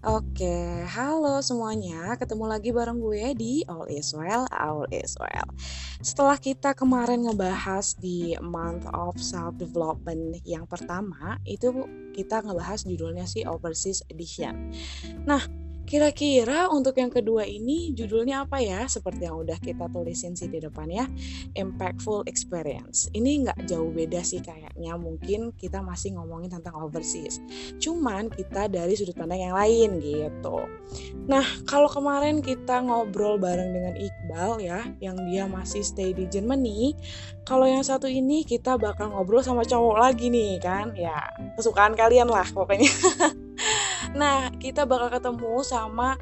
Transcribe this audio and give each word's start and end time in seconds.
Oke, 0.00 0.88
halo 0.96 1.44
semuanya. 1.44 2.16
Ketemu 2.16 2.48
lagi 2.48 2.72
bareng 2.72 3.04
gue 3.04 3.36
di 3.36 3.60
All 3.68 3.84
Is 3.92 4.16
Well, 4.16 4.48
All 4.48 4.88
Is 4.88 5.12
Well. 5.20 5.52
Setelah 6.00 6.40
kita 6.40 6.72
kemarin 6.72 7.28
ngebahas 7.28 8.00
di 8.00 8.32
Month 8.40 8.88
of 8.96 9.20
Self 9.20 9.60
Development 9.60 10.40
yang 10.48 10.64
pertama, 10.64 11.36
itu 11.44 11.84
kita 12.16 12.40
ngebahas 12.40 12.88
judulnya 12.88 13.28
sih 13.28 13.44
Overseas 13.44 14.00
Edition. 14.08 14.72
Nah, 15.28 15.44
Kira-kira 15.90 16.70
untuk 16.70 16.94
yang 17.02 17.10
kedua 17.10 17.42
ini 17.42 17.90
judulnya 17.90 18.46
apa 18.46 18.62
ya? 18.62 18.86
Seperti 18.86 19.26
yang 19.26 19.42
udah 19.42 19.58
kita 19.58 19.90
tulisin 19.90 20.38
sih 20.38 20.46
di 20.46 20.62
depan 20.62 20.86
ya. 20.86 21.10
Impactful 21.58 22.30
experience. 22.30 23.10
Ini 23.10 23.42
nggak 23.42 23.66
jauh 23.66 23.90
beda 23.90 24.22
sih 24.22 24.38
kayaknya. 24.38 24.94
Mungkin 24.94 25.50
kita 25.58 25.82
masih 25.82 26.14
ngomongin 26.14 26.54
tentang 26.54 26.78
overseas. 26.78 27.42
Cuman 27.82 28.30
kita 28.30 28.70
dari 28.70 28.94
sudut 28.94 29.18
pandang 29.18 29.50
yang 29.50 29.58
lain 29.58 29.98
gitu. 29.98 30.62
Nah, 31.26 31.42
kalau 31.66 31.90
kemarin 31.90 32.38
kita 32.38 32.86
ngobrol 32.86 33.42
bareng 33.42 33.74
dengan 33.74 33.98
Iqbal 33.98 34.62
ya, 34.62 34.86
yang 35.02 35.18
dia 35.26 35.50
masih 35.50 35.82
stay 35.82 36.14
di 36.14 36.30
Germany. 36.30 36.94
Kalau 37.42 37.66
yang 37.66 37.82
satu 37.82 38.06
ini 38.06 38.46
kita 38.46 38.78
bakal 38.78 39.10
ngobrol 39.10 39.42
sama 39.42 39.66
cowok 39.66 39.98
lagi 39.98 40.30
nih 40.30 40.62
kan. 40.62 40.94
Ya, 40.94 41.34
kesukaan 41.58 41.98
kalian 41.98 42.30
lah 42.30 42.46
pokoknya. 42.54 42.86
Nah, 44.14 44.50
kita 44.58 44.82
bakal 44.86 45.08
ketemu 45.14 45.62
sama 45.62 46.18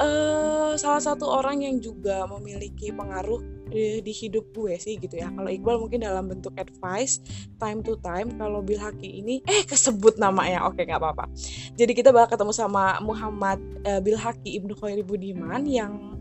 uh, 0.00 0.72
salah 0.80 1.02
satu 1.02 1.28
orang 1.28 1.62
yang 1.62 1.76
juga 1.78 2.24
memiliki 2.24 2.90
pengaruh 2.90 3.60
di, 3.70 4.02
di 4.02 4.12
hidup 4.12 4.50
gue 4.50 4.74
sih 4.80 4.98
gitu 4.98 5.20
ya. 5.20 5.30
Kalau 5.30 5.46
Iqbal 5.46 5.78
mungkin 5.78 6.02
dalam 6.02 6.26
bentuk 6.26 6.56
advice 6.58 7.22
time 7.60 7.84
to 7.84 7.94
time. 8.02 8.34
Kalau 8.34 8.64
Bil 8.64 8.80
Haki 8.80 9.22
ini 9.22 9.44
eh 9.46 9.62
kesebut 9.62 10.18
namanya. 10.18 10.66
Oke 10.66 10.82
nggak 10.82 10.98
apa-apa. 10.98 11.30
Jadi 11.78 11.92
kita 11.94 12.10
bakal 12.10 12.36
ketemu 12.36 12.52
sama 12.56 12.98
Muhammad 13.04 13.62
uh, 13.86 14.00
Bil 14.02 14.18
Haki 14.18 14.58
Ibnu 14.58 14.74
Khairi 14.74 15.06
Budiman 15.06 15.62
yang 15.68 16.18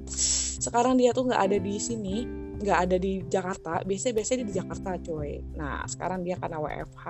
sekarang 0.60 1.00
dia 1.00 1.16
tuh 1.16 1.32
nggak 1.32 1.42
ada 1.50 1.58
di 1.58 1.80
sini 1.80 2.49
nggak 2.60 2.80
ada 2.88 2.98
di 3.00 3.24
Jakarta 3.26 3.82
biasanya 3.88 4.14
biasanya 4.20 4.44
di 4.44 4.54
Jakarta 4.54 4.90
coy 5.00 5.40
nah 5.56 5.84
sekarang 5.88 6.28
dia 6.28 6.36
karena 6.36 6.60
WFH 6.60 7.08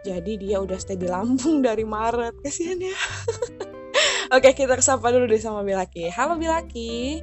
jadi 0.00 0.32
dia 0.36 0.56
udah 0.60 0.78
stay 0.80 0.96
di 0.96 1.08
Lampung 1.08 1.60
dari 1.68 1.84
Maret 1.84 2.40
kasihan 2.40 2.80
ya. 2.80 2.96
Oke 4.36 4.54
kita 4.54 4.78
kesapa 4.78 5.10
dulu 5.10 5.26
deh 5.26 5.42
sama 5.42 5.66
Bilaki. 5.66 6.06
Halo 6.06 6.38
Bilaki. 6.38 7.18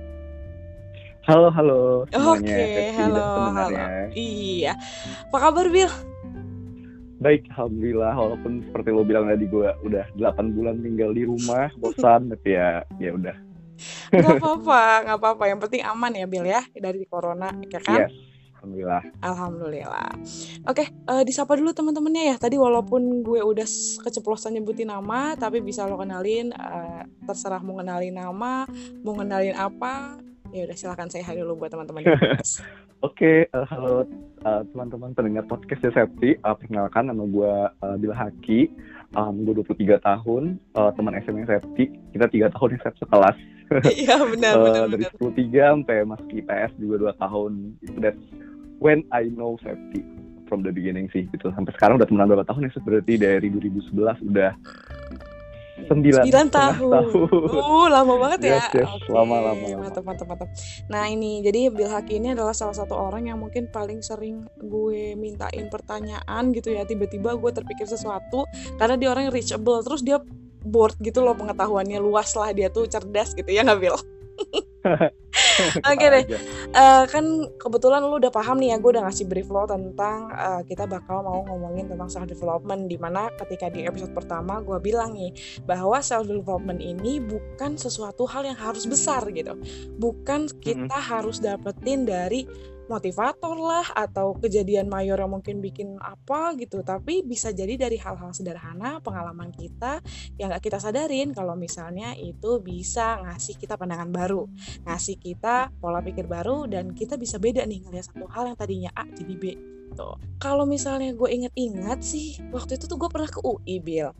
Halo 1.27 1.52
halo 1.52 2.08
oke 2.08 2.39
okay, 2.39 2.95
halo 2.95 3.52
halo. 3.52 3.80
Iya. 4.15 4.75
Apa 5.27 5.52
kabar 5.52 5.67
Bil? 5.67 5.91
Baik, 7.19 7.49
alhamdulillah. 7.52 8.15
Walaupun 8.15 8.63
seperti 8.63 8.89
lo 8.95 9.03
bilang 9.03 9.27
tadi 9.27 9.43
gue 9.49 9.67
udah 9.83 10.05
8 10.15 10.55
bulan 10.55 10.80
tinggal 10.80 11.11
di 11.11 11.27
rumah, 11.27 11.67
bosan, 11.81 12.27
tapi 12.31 12.55
ya 12.55 12.85
ya 13.02 13.11
udah 13.11 13.35
Gak 14.11 14.42
apa-apa, 14.42 14.81
gak 15.08 15.17
apa-apa. 15.22 15.44
Yang 15.50 15.59
penting 15.67 15.81
aman 15.86 16.11
ya, 16.14 16.25
Bill 16.25 16.45
ya, 16.45 16.61
dari 16.73 17.06
corona, 17.08 17.53
ya 17.66 17.80
kan? 17.81 18.09
Yes. 18.09 18.38
Alhamdulillah. 18.58 19.03
Alhamdulillah. 19.22 20.09
Oke, 20.66 20.89
uh, 21.08 21.23
disapa 21.23 21.56
dulu 21.56 21.72
teman-temannya 21.72 22.33
ya. 22.33 22.36
Tadi 22.42 22.58
walaupun 22.58 23.22
gue 23.22 23.39
udah 23.39 23.67
keceplosan 24.02 24.58
nyebutin 24.58 24.89
nama, 24.89 25.38
tapi 25.38 25.61
bisa 25.61 25.86
lo 25.86 26.02
kenalin. 26.02 26.52
Uh, 26.52 27.05
terserah 27.30 27.61
mau 27.61 27.78
kenalin 27.78 28.17
nama, 28.17 28.66
mau 29.05 29.14
kenalin 29.14 29.53
apa. 29.53 30.17
Ya 30.52 30.66
udah 30.66 30.75
silakan 30.75 31.08
saya 31.08 31.23
hari 31.23 31.45
dulu 31.45 31.64
buat 31.64 31.72
teman-teman. 31.72 32.02
Oke, 33.05 33.45
okay, 33.45 33.53
uh, 33.53 33.61
halo 33.70 34.09
uh, 34.42 34.66
teman-teman 34.73 35.14
pendengar 35.14 35.45
podcast 35.45 35.86
Septi. 35.94 36.33
Uh, 36.42 36.58
perkenalkan 36.58 37.14
nama 37.14 37.23
gue 37.23 37.53
uh, 37.70 37.95
Bila 38.02 38.16
Haki. 38.17 38.73
Um, 39.16 39.48
gue 39.48 39.64
23 39.64 40.02
tahun, 40.02 40.58
uh, 40.75 40.92
teman 40.98 41.14
SMA 41.22 41.45
Septi. 41.45 41.94
Kita 42.11 42.25
tiga 42.28 42.50
tahun 42.52 42.75
yang 42.75 42.83
sekelas. 42.98 43.38
Iya 44.03 44.15
benar 44.23 44.53
uh, 44.57 44.63
benar. 44.63 44.83
Dari 44.95 45.05
sepuluh 45.07 45.33
tiga 45.35 45.75
sampai 45.75 46.07
masuk 46.07 46.29
IPS 46.31 46.71
juga 46.80 46.95
dua 47.08 47.14
tahun. 47.19 47.75
Itu 47.83 47.97
that's 47.99 48.23
when 48.80 49.03
I 49.11 49.27
know 49.27 49.59
safety 49.59 50.03
from 50.47 50.64
the 50.64 50.71
beginning 50.71 51.11
sih 51.11 51.27
gitu. 51.30 51.52
Sampai 51.52 51.75
sekarang 51.75 51.99
udah 51.99 52.08
temenan 52.08 52.31
berapa 52.31 52.47
tahun 52.47 52.71
ya? 52.71 52.80
Berarti 52.81 53.14
dari 53.19 53.47
2011 53.52 54.31
udah 54.31 54.52
sembilan, 55.86 56.23
sembilan 56.25 56.47
tahun. 56.49 56.92
tahun. 56.92 57.30
Uh, 57.53 57.87
lama 57.92 58.14
banget 58.17 58.39
ya. 58.43 58.58
Yes, 58.58 58.67
yes. 58.73 58.89
Okay. 58.97 59.11
Lama, 59.14 59.36
lama, 59.39 59.64
lama. 59.67 59.83
Mantap, 59.86 60.03
mantap, 60.03 60.27
mantap. 60.27 60.49
Nah 60.89 61.03
ini, 61.05 61.45
jadi 61.45 61.69
Bill 61.69 61.92
Haki 61.92 62.17
ini 62.17 62.33
adalah 62.33 62.55
salah 62.55 62.73
satu 62.73 62.97
orang 62.97 63.30
yang 63.30 63.37
mungkin 63.37 63.69
paling 63.69 64.02
sering 64.02 64.49
gue 64.58 65.13
mintain 65.13 65.69
pertanyaan 65.69 66.49
gitu 66.55 66.73
ya. 66.73 66.83
Tiba-tiba 66.83 67.37
gue 67.37 67.52
terpikir 67.53 67.86
sesuatu 67.86 68.49
karena 68.81 68.95
dia 68.97 69.09
orang 69.13 69.30
yang 69.30 69.36
reachable. 69.36 69.86
Terus 69.86 70.02
dia 70.02 70.17
board 70.67 71.00
gitu 71.00 71.23
loh 71.23 71.33
pengetahuannya 71.33 71.98
luas 72.04 72.36
lah 72.36 72.52
dia 72.52 72.67
tuh 72.67 72.86
cerdas 72.86 73.32
gitu 73.33 73.48
ya 73.48 73.64
nggak 73.64 73.80
Bill? 73.80 73.98
Oke 75.89 75.98
okay 75.98 76.08
deh, 76.14 76.26
uh, 76.78 77.04
kan 77.10 77.26
kebetulan 77.58 78.02
lu 78.05 78.22
udah 78.22 78.30
paham 78.30 78.61
nih 78.61 78.73
ya, 78.73 78.78
gue 78.78 78.89
udah 78.94 79.04
ngasih 79.10 79.26
brief 79.26 79.50
lo 79.50 79.66
tentang 79.66 80.30
uh, 80.32 80.61
kita 80.64 80.86
bakal 80.86 81.26
mau 81.26 81.42
ngomongin 81.50 81.89
tentang 81.89 82.10
self 82.10 82.30
development. 82.30 82.86
Di 82.86 82.98
mana 83.02 83.33
ketika 83.36 83.67
di 83.73 83.89
episode 83.89 84.14
pertama 84.14 84.61
gue 84.61 84.78
bilang 84.78 85.17
nih 85.17 85.33
bahwa 85.66 85.98
self 86.00 86.30
development 86.30 86.80
ini 86.80 87.17
bukan 87.22 87.76
sesuatu 87.76 88.30
hal 88.30 88.45
yang 88.45 88.58
harus 88.58 88.86
besar 88.86 89.26
gitu, 89.34 89.58
bukan 89.98 90.45
kita 90.61 90.88
mm 90.88 90.94
-hmm. 90.94 91.10
harus 91.10 91.38
dapetin 91.42 92.05
dari 92.05 92.45
motivator 92.89 93.55
lah 93.55 93.87
atau 93.93 94.36
kejadian 94.36 94.89
mayor 94.89 95.20
yang 95.21 95.31
mungkin 95.31 95.61
bikin 95.61 95.95
apa 96.02 96.58
gitu. 96.59 96.81
Tapi 96.81 97.23
bisa 97.23 97.53
jadi 97.53 97.77
dari 97.77 97.95
hal-hal 98.02 98.33
sederhana 98.33 98.99
pengalaman 99.03 99.53
kita 99.53 100.02
yang 100.36 100.52
gak 100.52 100.65
kita 100.65 100.81
sadarin. 100.81 101.31
Kalau 101.31 101.53
misalnya 101.53 102.17
itu 102.17 102.59
bisa 102.59 103.21
ngasih 103.23 103.55
kita 103.59 103.77
pandangan 103.77 104.09
baru 104.09 104.48
ngasih 104.87 105.17
kita 105.20 105.71
pola 105.77 105.99
pikir 106.03 106.25
baru 106.25 106.65
dan 106.65 106.95
kita 106.95 107.20
bisa 107.20 107.37
beda 107.37 107.64
nih 107.67 107.83
ngeliat 107.86 108.05
satu 108.08 108.25
hal 108.31 108.53
yang 108.53 108.58
tadinya 108.58 108.92
A 108.95 109.05
jadi 109.08 109.36
B 109.36 109.77
gitu 109.87 110.20
kalau 110.37 110.67
misalnya 110.67 111.15
gue 111.15 111.30
inget-inget 111.31 111.99
sih 112.03 112.37
waktu 112.52 112.75
itu 112.75 112.86
tuh 112.86 112.99
gue 112.99 113.09
pernah 113.09 113.30
ke 113.31 113.39
UI 113.42 113.80
Bill 113.80 114.11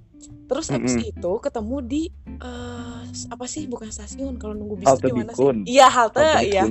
Terus 0.48 0.72
habis 0.72 0.96
mm 0.96 1.02
-hmm. 1.04 1.12
itu 1.12 1.32
ketemu 1.44 1.78
di 1.84 2.04
uh, 2.40 3.04
apa 3.04 3.46
sih 3.46 3.68
bukan 3.68 3.92
stasiun 3.92 4.40
kalau 4.40 4.56
nunggu 4.56 4.80
bis 4.80 4.88
halte 4.88 5.12
gimana 5.12 5.36
Bikun. 5.36 5.68
sih? 5.68 5.76
Iya 5.76 5.88
halte, 5.92 6.24
iya. 6.48 6.64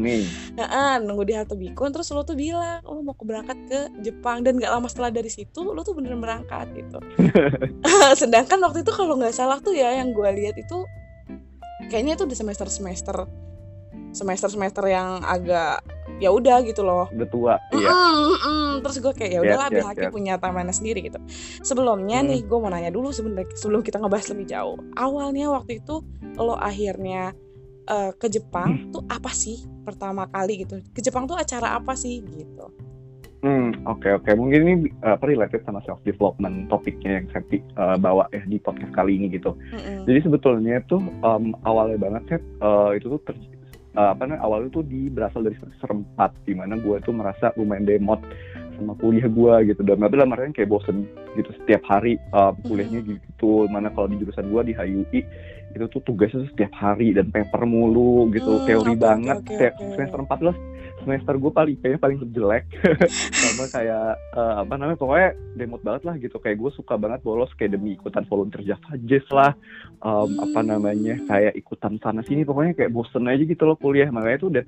Nah, 0.56 0.96
nunggu 1.04 1.28
di 1.28 1.34
halte 1.36 1.54
Bikun 1.54 1.92
terus 1.92 2.08
lo 2.10 2.24
tuh 2.24 2.34
bilang 2.34 2.80
lo 2.82 3.04
mau 3.04 3.12
berangkat 3.12 3.58
ke 3.68 3.80
Jepang 4.00 4.40
dan 4.40 4.56
gak 4.56 4.72
lama 4.72 4.88
setelah 4.88 5.12
dari 5.12 5.28
situ 5.28 5.60
lo 5.60 5.84
tuh 5.84 5.92
beneran 5.92 6.24
berangkat 6.24 6.72
gitu. 6.72 6.98
Sedangkan 8.20 8.64
waktu 8.64 8.80
itu 8.80 8.92
kalau 8.96 9.20
nggak 9.20 9.36
salah 9.36 9.60
tuh 9.60 9.76
ya 9.76 9.92
yang 9.92 10.16
gue 10.16 10.30
lihat 10.32 10.56
itu 10.56 10.78
kayaknya 11.92 12.16
itu 12.16 12.24
di 12.24 12.34
semester 12.34 12.66
semester 12.72 13.28
semester 14.16 14.48
semester 14.48 14.84
yang 14.88 15.20
agak 15.20 15.84
ya 16.16 16.32
udah 16.32 16.64
gitu 16.64 16.80
loh 16.80 17.06
udah 17.12 17.28
tua 17.28 17.54
mm 17.70 17.76
-mm, 17.76 17.80
iya 17.80 17.90
mm 17.92 18.36
-mm. 18.40 18.70
terus 18.84 18.96
gue 19.00 19.12
kayak 19.12 19.30
ya 19.36 19.40
udahlah 19.44 19.68
yes, 19.68 19.84
yes, 19.84 19.98
yes. 20.08 20.12
punya 20.12 20.34
tamannya 20.40 20.74
sendiri 20.74 21.00
gitu 21.04 21.18
sebelumnya 21.60 22.24
hmm. 22.24 22.28
nih 22.32 22.40
gue 22.48 22.58
mau 22.58 22.70
nanya 22.72 22.90
dulu 22.92 23.12
sebenarnya 23.12 23.52
sebelum 23.56 23.80
kita 23.84 24.00
ngebahas 24.00 24.26
lebih 24.32 24.46
jauh 24.48 24.76
awalnya 24.96 25.52
waktu 25.52 25.80
itu 25.84 26.00
lo 26.36 26.56
akhirnya 26.56 27.36
uh, 27.88 28.12
ke 28.16 28.26
Jepang 28.32 28.88
hmm. 28.88 28.92
tuh 28.96 29.02
apa 29.08 29.30
sih 29.32 29.60
pertama 29.84 30.26
kali 30.32 30.64
gitu 30.64 30.80
ke 30.92 31.00
Jepang 31.04 31.28
tuh 31.28 31.36
acara 31.36 31.76
apa 31.76 31.92
sih 31.92 32.24
gitu 32.24 32.72
Hmm, 33.44 33.70
oke 33.86 34.02
okay, 34.02 34.10
oke. 34.16 34.26
Okay. 34.26 34.34
Mungkin 34.34 34.60
ini 34.66 34.74
uh, 35.06 35.14
related 35.22 35.62
sama 35.62 35.78
self 35.86 36.02
development 36.02 36.66
topiknya 36.66 37.22
yang 37.22 37.26
saya 37.30 37.44
uh, 37.78 37.94
bawa 37.94 38.26
ya 38.34 38.42
di 38.42 38.58
podcast 38.58 38.90
kali 38.90 39.22
ini 39.22 39.30
gitu. 39.30 39.54
Mm-hmm. 39.54 40.02
Jadi 40.02 40.20
sebetulnya 40.26 40.82
tuh 40.90 40.98
um, 41.22 41.54
awalnya 41.62 41.94
banget 41.94 42.22
set 42.26 42.42
uh, 42.58 42.90
itu 42.96 43.06
tuh 43.06 43.22
ter- 43.22 43.55
uh, 43.96 44.12
apa 44.12 44.28
namanya 44.28 44.44
awalnya 44.44 44.70
tuh 44.70 44.84
di 44.84 45.08
berasal 45.08 45.42
dari 45.42 45.56
4 45.56 46.46
di 46.46 46.54
mana 46.54 46.76
gue 46.76 46.96
tuh 47.02 47.16
merasa 47.16 47.50
lumayan 47.56 47.88
demot 47.88 48.20
sama 48.76 48.92
kuliah 49.00 49.26
gue 49.26 49.72
gitu. 49.72 49.80
Dan 49.82 50.04
dalam 50.04 50.32
artian 50.36 50.52
kayak 50.52 50.68
bosen 50.68 51.08
gitu 51.34 51.50
setiap 51.64 51.82
hari 51.88 52.20
uh, 52.36 52.52
kuliahnya 52.68 53.02
gitu. 53.02 53.66
Mana 53.72 53.88
kalau 53.90 54.12
di 54.12 54.20
jurusan 54.20 54.52
gue 54.52 54.62
di 54.70 54.74
HUI 54.76 55.20
itu 55.76 55.84
tuh 55.92 56.00
tugasnya 56.08 56.44
tuh 56.44 56.50
setiap 56.56 56.72
hari 56.76 57.16
dan 57.16 57.32
paper 57.32 57.64
mulu 57.64 58.28
gitu. 58.32 58.60
Hmm, 58.60 58.64
teori 58.68 58.94
okay, 58.94 59.02
banget 59.02 59.38
okay, 59.48 59.68
okay. 59.72 59.88
semester 59.96 60.20
4 60.24 60.46
loh 60.46 60.56
semester 61.06 61.38
gue 61.38 61.52
paling 61.54 61.78
kayaknya 61.78 62.00
paling 62.02 62.18
jelek. 62.34 62.66
Sama 63.46 63.70
kayak 63.70 64.18
uh, 64.34 64.66
apa 64.66 64.74
namanya 64.74 64.98
pokoknya 64.98 65.30
demot 65.54 65.80
banget 65.86 66.02
lah 66.02 66.18
gitu. 66.18 66.42
Kayak 66.42 66.58
gue 66.58 66.70
suka 66.74 66.98
banget 66.98 67.22
bolos 67.22 67.54
kayak 67.54 67.78
demi 67.78 67.94
ikutan 67.94 68.26
volunteer 68.26 68.66
Java 68.66 68.98
Jazz 69.06 69.26
lah. 69.30 69.54
Um, 70.02 70.26
hmm. 70.34 70.42
apa 70.50 70.60
namanya 70.66 71.14
kayak 71.30 71.54
ikutan 71.54 72.02
sana 72.02 72.26
sini. 72.26 72.42
Pokoknya 72.42 72.74
kayak 72.74 72.90
bosen 72.90 73.30
aja 73.30 73.46
gitu 73.46 73.62
loh 73.62 73.78
kuliah. 73.78 74.10
Makanya 74.10 74.38
tuh 74.42 74.50
dan 74.50 74.66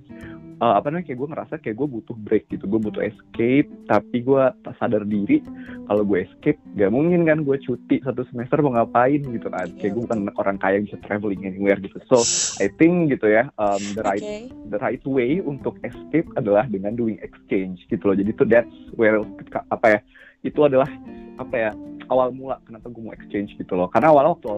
uh, 0.62 0.79
apa 0.79 0.94
namanya 0.94 1.11
kayak 1.11 1.19
gue 1.19 1.29
ngerasa 1.35 1.55
kayak 1.58 1.76
gue 1.82 1.88
butuh 1.90 2.17
break 2.23 2.44
gitu. 2.55 2.64
Gue 2.70 2.81
butuh 2.81 3.02
escape. 3.02 3.69
Tapi 3.90 4.17
gue 4.23 4.43
tak 4.62 4.75
sadar 4.79 5.02
diri 5.02 5.43
kalau 5.90 6.06
gue 6.06 6.23
escape 6.23 6.62
gak 6.79 6.93
mungkin 6.94 7.26
kan 7.26 7.43
gue 7.43 7.56
cuti 7.58 7.99
satu 8.06 8.23
semester 8.31 8.62
mau 8.62 8.79
ngapain 8.79 9.19
gitu 9.26 9.50
kan. 9.50 9.67
Kayak 9.82 9.93
gue 9.99 10.02
bukan 10.06 10.20
orang 10.38 10.56
kaya 10.62 10.79
yang 10.79 10.87
bisa 10.87 11.02
traveling 11.02 11.43
anywhere 11.43 11.82
gitu. 11.82 11.99
So 12.06 12.23
I 12.62 12.70
think 12.79 13.11
gitu 13.11 13.26
ya 13.26 13.50
um, 13.58 13.82
the 13.96 14.05
right 14.06 14.23
okay. 14.23 14.52
the 14.70 14.79
right 14.79 15.02
way 15.08 15.40
untuk 15.43 15.81
escape 15.82 16.27
adalah 16.36 16.64
dengan 16.69 16.92
doing 16.98 17.16
exchange 17.22 17.84
gitu 17.88 18.02
loh. 18.10 18.16
Jadi 18.16 18.30
itu 18.34 18.44
that's 18.44 18.76
where 18.98 19.22
apa 19.72 19.86
ya 19.86 20.00
itu 20.44 20.60
adalah 20.62 20.88
apa 21.38 21.54
ya 21.54 21.70
awal 22.08 22.32
mula 22.32 22.58
kenapa 22.64 22.88
gue 22.90 23.02
mau 23.02 23.14
exchange 23.14 23.54
gitu 23.56 23.72
loh. 23.78 23.88
Karena 23.88 24.12
awal 24.12 24.36
waktu 24.36 24.50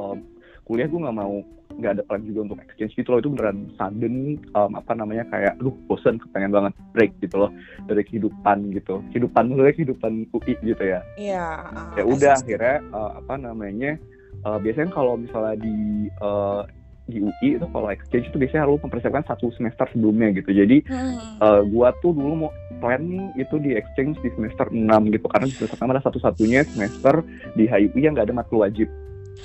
kuliah 0.66 0.86
gue 0.86 1.00
nggak 1.02 1.18
mau 1.18 1.42
nggak 1.70 1.92
ada 1.96 2.02
plan 2.04 2.22
juga 2.26 2.40
untuk 2.50 2.58
exchange 2.66 2.94
gitu 2.98 3.08
loh. 3.14 3.18
Itu 3.22 3.30
beneran 3.32 3.70
sudden 3.78 4.38
um, 4.56 4.72
apa 4.76 4.92
namanya 4.96 5.24
kayak 5.30 5.54
lu 5.62 5.72
bosen 5.86 6.18
kepengen 6.18 6.52
banget 6.52 6.72
break 6.92 7.12
gitu 7.22 7.46
loh 7.46 7.50
dari 7.86 8.02
kehidupan 8.02 8.74
gitu. 8.74 9.04
Kehidupan 9.14 9.54
mulai 9.54 9.74
kehidupan 9.76 10.28
UI 10.34 10.54
gitu 10.60 10.84
ya. 10.84 11.00
Iya 11.16 11.46
uh, 11.70 11.94
ya 11.96 12.04
udah 12.04 12.32
akhirnya 12.36 12.76
uh, 12.90 13.10
apa 13.20 13.34
namanya 13.38 13.96
uh, 14.44 14.58
biasanya 14.60 14.90
kalau 14.92 15.16
misalnya 15.16 15.56
di 15.60 16.08
uh, 16.20 16.64
di 17.10 17.18
UI 17.20 17.58
itu 17.58 17.66
kalau 17.74 17.88
exchange 17.90 18.30
itu 18.30 18.36
biasanya 18.38 18.62
harus 18.64 18.80
mempersiapkan 18.80 19.24
satu 19.26 19.50
semester 19.58 19.86
sebelumnya 19.90 20.30
gitu 20.38 20.50
jadi 20.54 20.76
hmm. 20.86 21.42
uh, 21.42 21.62
gua 21.66 21.90
tuh 21.98 22.14
dulu 22.14 22.46
mau 22.46 22.50
plan 22.80 23.02
itu 23.36 23.60
di 23.60 23.76
exchange 23.76 24.16
di 24.24 24.32
semester 24.34 24.72
6 24.72 24.80
gitu 25.12 25.26
karena 25.28 25.46
di 25.46 25.54
semester 25.54 25.78
6 25.78 25.84
adalah 25.84 26.04
satu-satunya 26.08 26.60
semester 26.64 27.14
di 27.54 27.68
HUI 27.68 28.00
yang 28.00 28.16
nggak 28.16 28.32
ada 28.32 28.36
matkul 28.40 28.64
wajib 28.64 28.88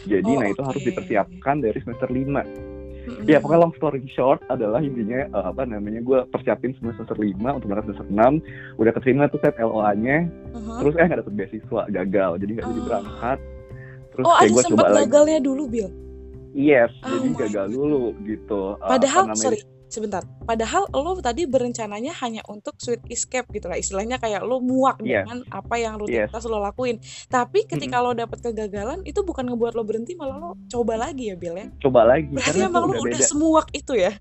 jadi 0.07 0.31
oh, 0.31 0.39
nah 0.39 0.47
itu 0.47 0.61
okay. 0.63 0.69
harus 0.71 0.83
dipersiapkan 0.87 1.55
dari 1.59 1.77
semester 1.83 2.09
5 2.09 2.15
mm-hmm. 2.15 3.25
Ya 3.29 3.37
pokoknya 3.37 3.61
long 3.61 3.75
story 3.77 4.01
short 4.11 4.41
adalah 4.49 4.81
intinya 4.81 5.29
uh, 5.35 5.53
apa 5.53 5.67
namanya 5.67 6.01
gue 6.01 6.19
persiapin 6.31 6.73
semester 6.79 7.15
5 7.15 7.37
untuk 7.37 7.67
berangkat 7.69 7.93
semester 7.93 8.07
6 8.09 8.81
udah 8.81 8.91
keterima 8.95 9.23
tuh 9.29 9.39
set 9.43 9.55
LOA-nya 9.61 10.25
uh-huh. 10.55 10.79
terus 10.81 10.93
eh 10.97 11.05
nggak 11.05 11.19
dapet 11.21 11.33
beasiswa 11.37 11.81
gagal 11.91 12.31
jadi 12.41 12.51
nggak 12.57 12.65
uh. 12.65 12.71
jadi 12.71 12.81
berangkat 12.81 13.37
terus 14.15 14.25
oh, 14.25 14.35
kayak 14.39 14.51
gue 14.51 14.63
coba 14.71 14.85
lagi 14.87 14.99
gagalnya 15.05 15.39
dulu 15.43 15.63
Bill 15.67 16.04
Yes, 16.55 16.87
oh 17.03 17.11
jadi 17.11 17.29
gagal 17.35 17.67
dulu 17.75 18.15
gitu. 18.23 18.79
Padahal, 18.79 19.27
uh, 19.27 19.35
sorry, 19.35 19.59
sebentar. 19.91 20.23
Padahal 20.43 20.87
lo 20.91 21.19
tadi 21.19 21.43
berencananya 21.43 22.15
hanya 22.23 22.41
untuk 22.47 22.79
sweet 22.79 23.03
escape 23.11 23.47
gitu 23.51 23.67
lah. 23.67 23.75
Istilahnya 23.75 24.17
kayak 24.17 24.39
lo 24.43 24.63
muak 24.63 25.03
yes. 25.03 25.27
dengan 25.27 25.43
apa 25.51 25.75
yang 25.75 25.99
rutinitas 25.99 26.43
yes. 26.43 26.51
lo 26.51 26.63
lakuin. 26.63 26.97
Tapi 27.27 27.67
ketika 27.67 27.99
mm 27.99 28.03
-hmm. 28.03 28.15
lo 28.15 28.19
dapet 28.23 28.39
kegagalan 28.39 28.99
itu 29.03 29.19
bukan 29.27 29.51
ngebuat 29.51 29.73
lo 29.75 29.83
berhenti 29.83 30.15
malah 30.15 30.39
lo 30.39 30.51
coba 30.71 30.95
lagi 30.95 31.31
ya 31.31 31.35
Bill 31.35 31.55
ya. 31.59 31.67
Coba 31.83 32.07
lagi. 32.07 32.31
Berarti 32.31 32.59
emang 32.63 32.83
lo 32.87 32.93
udah, 32.95 33.03
udah 33.03 33.21
semuak 33.21 33.67
itu 33.75 33.93
ya. 33.99 34.15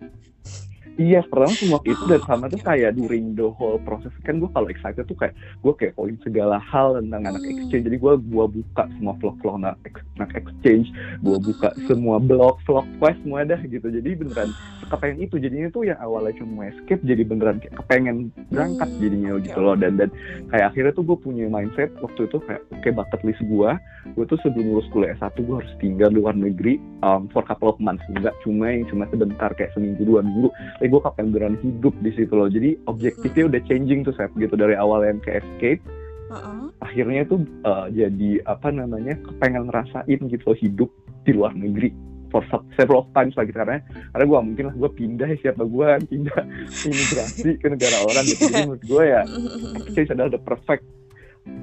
Iya, 0.95 1.27
pertama 1.27 1.51
semua 1.59 1.81
itu 1.83 2.03
dan 2.07 2.23
sama 2.23 2.47
tuh 2.47 2.63
kayak 2.63 2.95
during 2.95 3.35
the 3.35 3.51
whole 3.59 3.83
process 3.83 4.15
kan 4.23 4.39
gue 4.39 4.47
kalau 4.55 4.71
excited 4.71 5.03
tuh 5.11 5.19
kayak 5.19 5.35
gue 5.35 5.75
kayak 5.75 5.99
poin 5.99 6.15
segala 6.23 6.63
hal 6.63 6.95
tentang 7.03 7.35
anak 7.35 7.43
hmm. 7.43 7.51
exchange. 7.51 7.85
Jadi 7.91 7.99
gue 7.99 8.13
gua 8.31 8.47
buka 8.47 8.87
semua 8.95 9.15
vlog-vlog 9.19 9.55
anak, 9.59 9.75
anak 10.23 10.31
exchange, 10.39 10.95
gue 11.19 11.37
buka 11.43 11.75
hmm. 11.75 11.91
semua 11.91 12.17
blog, 12.23 12.63
vlog, 12.63 12.87
quest 13.03 13.19
semua 13.27 13.43
dah 13.43 13.59
gitu. 13.67 13.91
Jadi 13.91 14.11
beneran 14.15 14.55
kepengen 14.87 15.19
itu 15.25 15.37
jadinya 15.41 15.69
tuh 15.73 15.83
yang 15.89 15.99
awalnya 15.99 16.37
cuma 16.39 16.69
escape 16.69 17.03
jadi 17.03 17.23
beneran 17.25 17.59
kayak 17.59 17.75
kepengen 17.83 18.31
berangkat 18.53 18.89
hmm. 18.89 19.01
jadinya 19.01 19.31
gitu 19.41 19.59
loh 19.59 19.75
dan 19.75 19.97
dan 19.99 20.09
kayak 20.53 20.71
akhirnya 20.73 20.93
tuh 20.95 21.05
gue 21.05 21.19
punya 21.19 21.49
mindset 21.49 21.91
waktu 21.99 22.29
itu 22.29 22.39
kayak 22.45 22.63
oke 22.71 22.81
okay, 22.81 22.93
bucket 22.93 23.21
list 23.25 23.43
gue 23.43 23.71
gue 24.15 24.25
tuh 24.29 24.39
sebelum 24.45 24.67
lulus 24.77 24.89
kuliah 24.93 25.17
S1 25.17 25.35
gue 25.41 25.57
harus 25.57 25.75
tinggal 25.81 26.09
di 26.13 26.21
luar 26.21 26.37
negeri 26.37 26.77
um, 27.03 27.27
for 27.33 27.43
couple 27.43 27.73
of 27.73 27.79
months 27.81 28.05
enggak 28.13 28.37
cuma 28.45 28.71
yang 28.71 28.85
cuma 28.93 29.09
sebentar 29.09 29.51
kayak 29.57 29.73
seminggu 29.73 30.05
dua 30.05 30.21
minggu 30.21 30.49
tapi 30.85 30.93
gue 30.93 31.01
kapan 31.01 31.33
beneran 31.33 31.57
hidup 31.65 31.97
di 32.05 32.13
situ 32.13 32.37
loh 32.37 32.45
jadi 32.45 32.77
objektifnya 32.93 33.49
hmm. 33.49 33.51
udah 33.57 33.63
changing 33.65 34.05
tuh 34.05 34.13
set 34.21 34.29
gitu 34.37 34.53
dari 34.53 34.77
awal 34.77 35.01
yang 35.01 35.17
ke 35.17 35.41
escape 35.41 35.81
uh-uh. 36.29 36.69
akhirnya 36.85 37.25
tuh 37.25 37.41
uh, 37.65 37.89
jadi 37.89 38.45
apa 38.45 38.69
namanya 38.69 39.17
kepengen 39.25 39.73
ngerasain 39.73 40.21
gitu 40.29 40.45
loh 40.45 40.59
hidup 40.61 40.91
di 41.25 41.33
luar 41.33 41.57
negeri 41.57 41.89
for 42.29 42.45
several 42.77 43.09
times 43.17 43.33
lagi 43.33 43.57
karena 43.57 43.81
karena 44.13 44.25
gue 44.29 44.39
mungkin 44.45 44.65
lah 44.69 44.77
gue 44.77 44.91
pindah 44.93 45.29
ya 45.33 45.37
siapa 45.49 45.65
gue 45.65 45.89
pindah 46.13 46.41
imigrasi 46.85 47.51
ke 47.57 47.67
negara 47.73 47.97
orang 48.05 48.25
gitu 48.29 48.45
jadi 48.45 48.69
menurut 48.69 48.85
gue 48.85 49.03
ya 49.09 49.23
exchange 49.89 50.13
adalah 50.13 50.37
the 50.37 50.43
perfect 50.45 50.85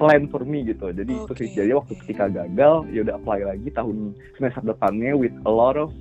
plan 0.02 0.26
for 0.34 0.42
me 0.42 0.66
gitu 0.66 0.90
jadi 0.90 1.14
okay. 1.14 1.22
itu 1.30 1.32
sih 1.38 1.48
jadi 1.62 1.78
waktu 1.78 1.94
ketika 2.02 2.26
gagal 2.26 2.90
ya 2.90 3.06
udah 3.06 3.14
apply 3.22 3.46
lagi 3.46 3.70
tahun 3.70 4.18
semester 4.34 4.66
depannya 4.66 5.14
with 5.14 5.34
a 5.46 5.52
lot 5.54 5.78
of 5.78 5.94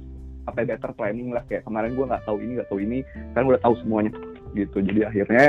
apa 0.52 0.68
better 0.68 0.92
planning 0.94 1.32
lah. 1.32 1.44
Kayak 1.48 1.66
kemarin 1.66 1.96
gue 1.96 2.06
nggak 2.06 2.24
tahu 2.28 2.38
ini 2.44 2.52
nggak 2.60 2.70
tahu 2.70 2.80
ini. 2.84 3.00
Kan 3.34 3.48
udah 3.48 3.62
tahu 3.64 3.74
semuanya 3.82 4.12
gitu. 4.54 4.78
Jadi 4.84 5.02
akhirnya 5.08 5.46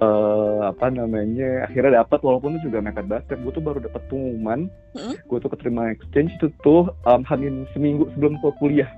uh, 0.00 0.72
apa 0.72 0.86
namanya 0.88 1.68
akhirnya 1.68 2.02
dapat 2.02 2.18
walaupun 2.24 2.56
itu 2.56 2.72
juga 2.72 2.80
mepet 2.80 3.06
banget. 3.06 3.36
Gue 3.38 3.52
tuh 3.52 3.64
baru 3.64 3.78
dapat 3.84 4.02
pengumuman. 4.08 4.66
Hmm? 4.94 5.14
gue 5.18 5.38
tuh 5.42 5.50
keterima 5.50 5.90
exchange 5.90 6.32
itu 6.38 6.48
tuh 6.62 6.88
um, 7.04 7.22
hamin 7.26 7.68
seminggu 7.76 8.08
sebelum 8.16 8.40
gue 8.40 8.52
kuliah. 8.56 8.90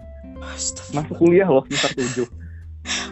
Masuk 0.95 1.17
kuliah 1.19 1.49
loh 1.49 1.65
semester 1.67 1.97
tujuh 1.97 2.29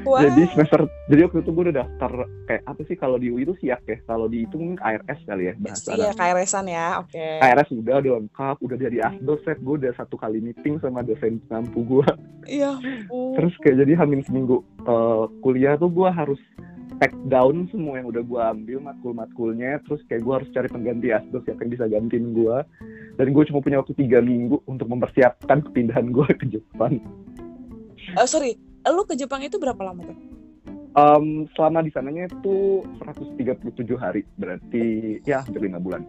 wow. 0.04 0.20
jadi 0.20 0.42
semester 0.52 0.80
jadi 1.10 1.20
waktu 1.28 1.38
itu 1.42 1.50
gue 1.50 1.64
udah 1.68 1.76
daftar 1.84 2.12
kayak 2.46 2.62
apa 2.68 2.80
sih 2.86 2.96
kalau 2.96 3.16
di 3.16 3.28
UI 3.32 3.42
itu 3.48 3.54
siak 3.60 3.82
ya 3.88 3.98
kalau 4.04 4.26
di 4.28 4.44
itu 4.44 4.54
mungkin 4.56 4.78
KRS 4.78 5.20
kali 5.26 5.42
ya 5.50 5.54
bahasa 5.58 5.90
iya 5.96 6.10
KRSan 6.12 6.66
ya 6.68 6.86
oke. 7.00 7.10
Okay. 7.12 7.36
KRS 7.40 7.68
udah 7.74 7.94
udah 8.00 8.12
lengkap 8.20 8.56
udah 8.60 8.76
jadi 8.76 8.98
asdos 9.08 9.40
set 9.42 9.58
gue 9.60 9.74
udah 9.80 9.92
satu 9.96 10.16
kali 10.20 10.38
meeting 10.38 10.78
sama 10.78 11.00
dosen 11.02 11.40
mampu 11.48 11.80
gue 11.82 12.06
iya 12.48 12.76
terus 13.36 13.54
kayak 13.64 13.84
jadi 13.84 13.92
hamin 13.98 14.22
seminggu 14.24 14.60
uh, 14.84 15.26
kuliah 15.40 15.74
tuh 15.80 15.90
gue 15.90 16.08
harus 16.08 16.40
pack 17.00 17.14
down 17.26 17.66
semua 17.74 17.98
yang 17.98 18.06
udah 18.08 18.22
gue 18.22 18.40
ambil 18.40 18.78
matkul-matkulnya 18.78 19.82
terus 19.88 20.00
kayak 20.06 20.22
gue 20.22 20.34
harus 20.34 20.48
cari 20.54 20.68
pengganti 20.70 21.10
asdos 21.10 21.42
yang 21.48 21.58
bisa 21.66 21.84
gantiin 21.90 22.32
gue 22.36 22.56
dan 23.14 23.26
gue 23.30 23.44
cuma 23.50 23.62
punya 23.62 23.82
waktu 23.82 23.94
tiga 23.98 24.18
minggu 24.22 24.62
untuk 24.66 24.86
mempersiapkan 24.90 25.62
kepindahan 25.70 26.10
gue 26.10 26.26
ke 26.34 26.46
Jepang. 26.50 26.98
Uh, 28.18 28.26
sorry 28.26 28.58
lu 28.92 29.02
ke 29.08 29.14
Jepang 29.16 29.40
itu 29.40 29.56
berapa 29.56 29.80
lama 29.80 30.04
tuh 30.04 30.18
um, 30.94 31.46
selama 31.54 31.82
di 31.84 31.90
sananya 31.90 32.30
itu 32.30 32.82
137 33.02 33.94
hari. 33.98 34.22
Berarti 34.38 35.18
ya 35.26 35.42
hampir 35.42 35.60
lima 35.62 35.82
bulan 35.82 36.06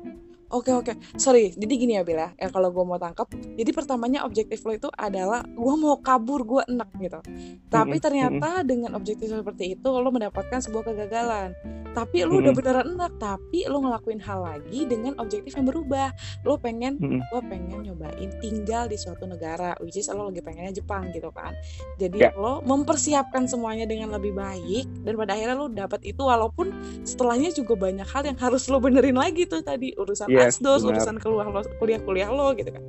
Oke 0.55 0.71
oke, 0.71 0.95
sorry. 1.19 1.51
Jadi 1.51 1.73
gini 1.75 1.99
ya 1.99 2.07
Bila, 2.07 2.31
ya 2.39 2.47
kalau 2.47 2.71
gue 2.71 2.79
mau 2.87 2.95
tangkap, 2.95 3.27
jadi 3.59 3.75
pertamanya 3.75 4.23
objektif 4.23 4.63
lo 4.63 4.71
itu 4.71 4.87
adalah 4.95 5.43
gue 5.43 5.75
mau 5.75 5.99
kabur, 5.99 6.47
gue 6.47 6.63
enak 6.71 6.89
gitu. 6.95 7.19
Tapi 7.67 7.99
ternyata 7.99 8.63
dengan 8.63 8.95
objektif 8.95 9.35
seperti 9.35 9.75
itu 9.75 9.89
lo 9.91 10.07
mendapatkan 10.15 10.63
sebuah 10.63 10.87
kegagalan. 10.87 11.51
Tapi 11.91 12.23
lo 12.23 12.39
udah 12.39 12.55
beneran 12.55 12.95
enak, 12.95 13.19
tapi 13.19 13.67
lo 13.67 13.83
ngelakuin 13.83 14.19
hal 14.23 14.47
lagi 14.47 14.87
dengan 14.87 15.19
objektif 15.19 15.59
yang 15.59 15.67
berubah. 15.67 16.15
Lo 16.47 16.55
pengen, 16.55 16.99
gue 17.03 17.41
pengen 17.51 17.91
nyobain 17.91 18.31
tinggal 18.39 18.87
di 18.87 18.95
suatu 18.95 19.27
negara, 19.27 19.75
which 19.83 19.99
is 19.99 20.07
lo 20.07 20.31
lagi 20.31 20.39
pengennya 20.39 20.71
Jepang 20.71 21.11
gitu 21.11 21.35
kan. 21.35 21.51
Jadi 21.99 22.23
yeah. 22.23 22.35
lo 22.35 22.63
mempersiapkan 22.63 23.43
semuanya 23.43 23.83
dengan 23.83 24.11
lebih 24.15 24.31
baik 24.31 24.87
dan 25.03 25.19
pada 25.19 25.35
akhirnya 25.35 25.55
lo 25.55 25.67
dapat 25.67 25.99
itu 26.07 26.23
walaupun 26.23 26.71
setelahnya 27.03 27.51
juga 27.51 27.75
banyak 27.75 28.07
hal 28.07 28.23
yang 28.23 28.39
harus 28.39 28.67
lo 28.71 28.79
benerin 28.79 29.19
lagi 29.19 29.43
tuh 29.47 29.59
tadi 29.63 29.91
urusan 29.95 30.27
yes, 30.45 30.57
asdos 30.61 30.85
benar. 30.85 31.01
urusan 31.01 31.17
keluar 31.17 31.45
lo 31.49 31.61
kuliah 31.81 32.01
kuliah 32.01 32.29
lo 32.29 32.53
gitu 32.53 32.69
kan 32.69 32.83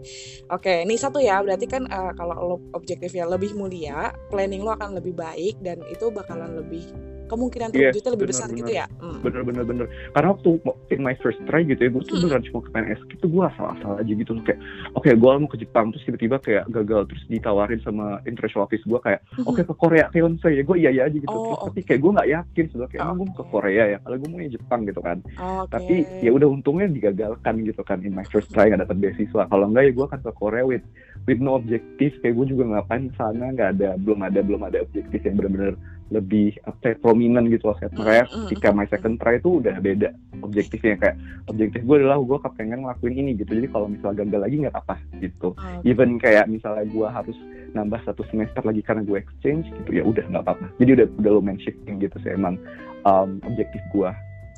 oke 0.53 0.73
ini 0.85 0.95
satu 0.95 1.19
ya 1.19 1.41
berarti 1.41 1.67
kan 1.67 1.89
uh, 1.89 2.13
kalau 2.13 2.37
lo 2.37 2.57
objektifnya 2.77 3.25
lebih 3.25 3.57
mulia 3.57 4.13
planning 4.29 4.61
lo 4.61 4.77
akan 4.77 4.97
lebih 5.01 5.17
baik 5.17 5.57
dan 5.65 5.81
itu 5.89 6.13
bakalan 6.13 6.53
lebih 6.61 6.85
kemungkinan 7.27 7.69
iya, 7.71 7.91
terwujudnya 7.91 8.11
yes, 8.11 8.15
lebih 8.17 8.29
besar 8.31 8.49
bener. 8.49 8.59
gitu 8.63 8.73
ya 8.73 8.87
hmm. 8.87 9.19
bener 9.23 9.43
bener 9.43 9.65
bener 9.67 9.87
karena 10.15 10.29
waktu 10.33 10.51
in 10.95 11.01
my 11.03 11.15
first 11.21 11.41
try 11.47 11.63
gitu 11.63 11.81
ya 11.81 11.91
gue 11.91 12.03
tuh 12.03 12.15
hmm. 12.17 12.23
beneran 12.27 12.43
cuma 12.49 12.61
ke 12.65 12.71
PNS 12.73 13.01
itu 13.11 13.27
gue 13.27 13.43
asal-asal 13.43 13.93
aja 13.99 14.13
gitu 14.13 14.33
kayak 14.47 14.61
oke 14.95 15.05
okay, 15.05 15.13
gue 15.15 15.31
mau 15.31 15.49
ke 15.51 15.59
Jepang 15.61 15.87
terus 15.93 16.05
tiba-tiba 16.07 16.37
kayak 16.41 16.65
gagal 16.71 17.03
terus 17.11 17.23
ditawarin 17.29 17.81
sama 17.83 18.23
international 18.25 18.65
office 18.67 18.85
gue 18.87 19.01
kayak 19.03 19.21
hmm. 19.35 19.45
oke 19.45 19.59
okay, 19.59 19.65
ke 19.67 19.75
Korea 19.75 20.07
kayak 20.11 20.25
saya 20.41 20.63
gue 20.63 20.77
iya 20.79 20.91
iya 20.95 21.03
aja 21.11 21.17
gitu 21.17 21.31
oh, 21.31 21.43
terus 21.43 21.59
okay. 21.59 21.67
tapi 21.69 21.81
kayak 21.85 22.01
gue 22.01 22.13
nggak 22.17 22.31
yakin 22.31 22.65
sudah 22.73 22.87
kayak 22.91 23.03
oh, 23.03 23.15
gue 23.15 23.27
mau 23.27 23.37
ke 23.37 23.45
Korea 23.51 23.85
ya 23.97 23.99
kalau 24.03 24.17
gue 24.17 24.29
mau 24.31 24.39
ke 24.41 24.53
Jepang 24.55 24.81
gitu 24.87 25.01
kan 25.03 25.19
okay. 25.27 25.67
tapi 25.71 25.97
ya 26.23 26.31
udah 26.31 26.49
untungnya 26.49 26.89
digagalkan 26.91 27.55
gitu 27.67 27.83
kan 27.83 27.99
in 28.03 28.15
my 28.15 28.27
first 28.31 28.49
try 28.55 28.71
nggak 28.71 28.87
dapat 28.87 28.97
beasiswa 29.03 29.43
kalau 29.51 29.67
enggak 29.69 29.91
ya 29.91 29.93
gue 29.93 30.07
akan 30.07 30.21
ke 30.23 30.33
Korea 30.39 30.65
with 30.65 30.85
with 31.27 31.43
no 31.43 31.59
objektif 31.59 32.15
kayak 32.23 32.35
gue 32.39 32.47
juga 32.55 32.65
ngapain 32.71 33.11
sana 33.19 33.51
nggak 33.53 33.69
ada 33.79 33.99
belum 33.99 34.21
ada 34.23 34.41
belum 34.45 34.63
ada 34.63 34.79
objektif 34.85 35.21
yang 35.27 35.37
benar-benar 35.41 35.75
lebih 36.15 36.55
apa 36.63 36.95
ya, 36.95 36.97
prominent 37.03 37.51
gitu 37.51 37.75
loh 37.75 37.79
makanya 37.99 38.31
mm, 38.31 38.47
ketika 38.47 38.69
my 38.71 38.87
second 38.87 39.19
try 39.19 39.43
itu 39.43 39.59
udah 39.59 39.75
beda 39.83 40.15
objektifnya 40.39 40.95
kayak 40.95 41.17
objektif 41.51 41.83
gue 41.83 41.97
adalah 41.99 42.23
gue 42.23 42.39
kepengen 42.39 42.87
ngelakuin 42.87 43.15
ini 43.19 43.31
gitu 43.35 43.51
jadi 43.59 43.69
kalau 43.75 43.91
misalnya 43.91 44.23
gagal 44.23 44.41
lagi 44.47 44.57
nggak 44.63 44.75
apa-apa 44.75 44.97
gitu 45.19 45.49
okay. 45.59 45.83
even 45.83 46.23
kayak 46.23 46.47
misalnya 46.47 46.87
gue 46.87 47.09
harus 47.11 47.39
nambah 47.75 48.01
satu 48.07 48.23
semester 48.31 48.63
lagi 48.63 48.81
karena 48.87 49.03
gue 49.03 49.19
exchange 49.19 49.67
gitu 49.83 49.91
ya 49.99 50.03
udah 50.07 50.25
nggak 50.31 50.45
apa-apa 50.47 50.67
jadi 50.79 50.91
udah 51.03 51.07
udah 51.19 51.31
lumayan 51.43 51.59
shifting 51.59 51.99
gitu 51.99 52.17
sih 52.23 52.31
emang 52.31 52.55
um, 53.03 53.43
objektif 53.43 53.83
gue 53.91 54.11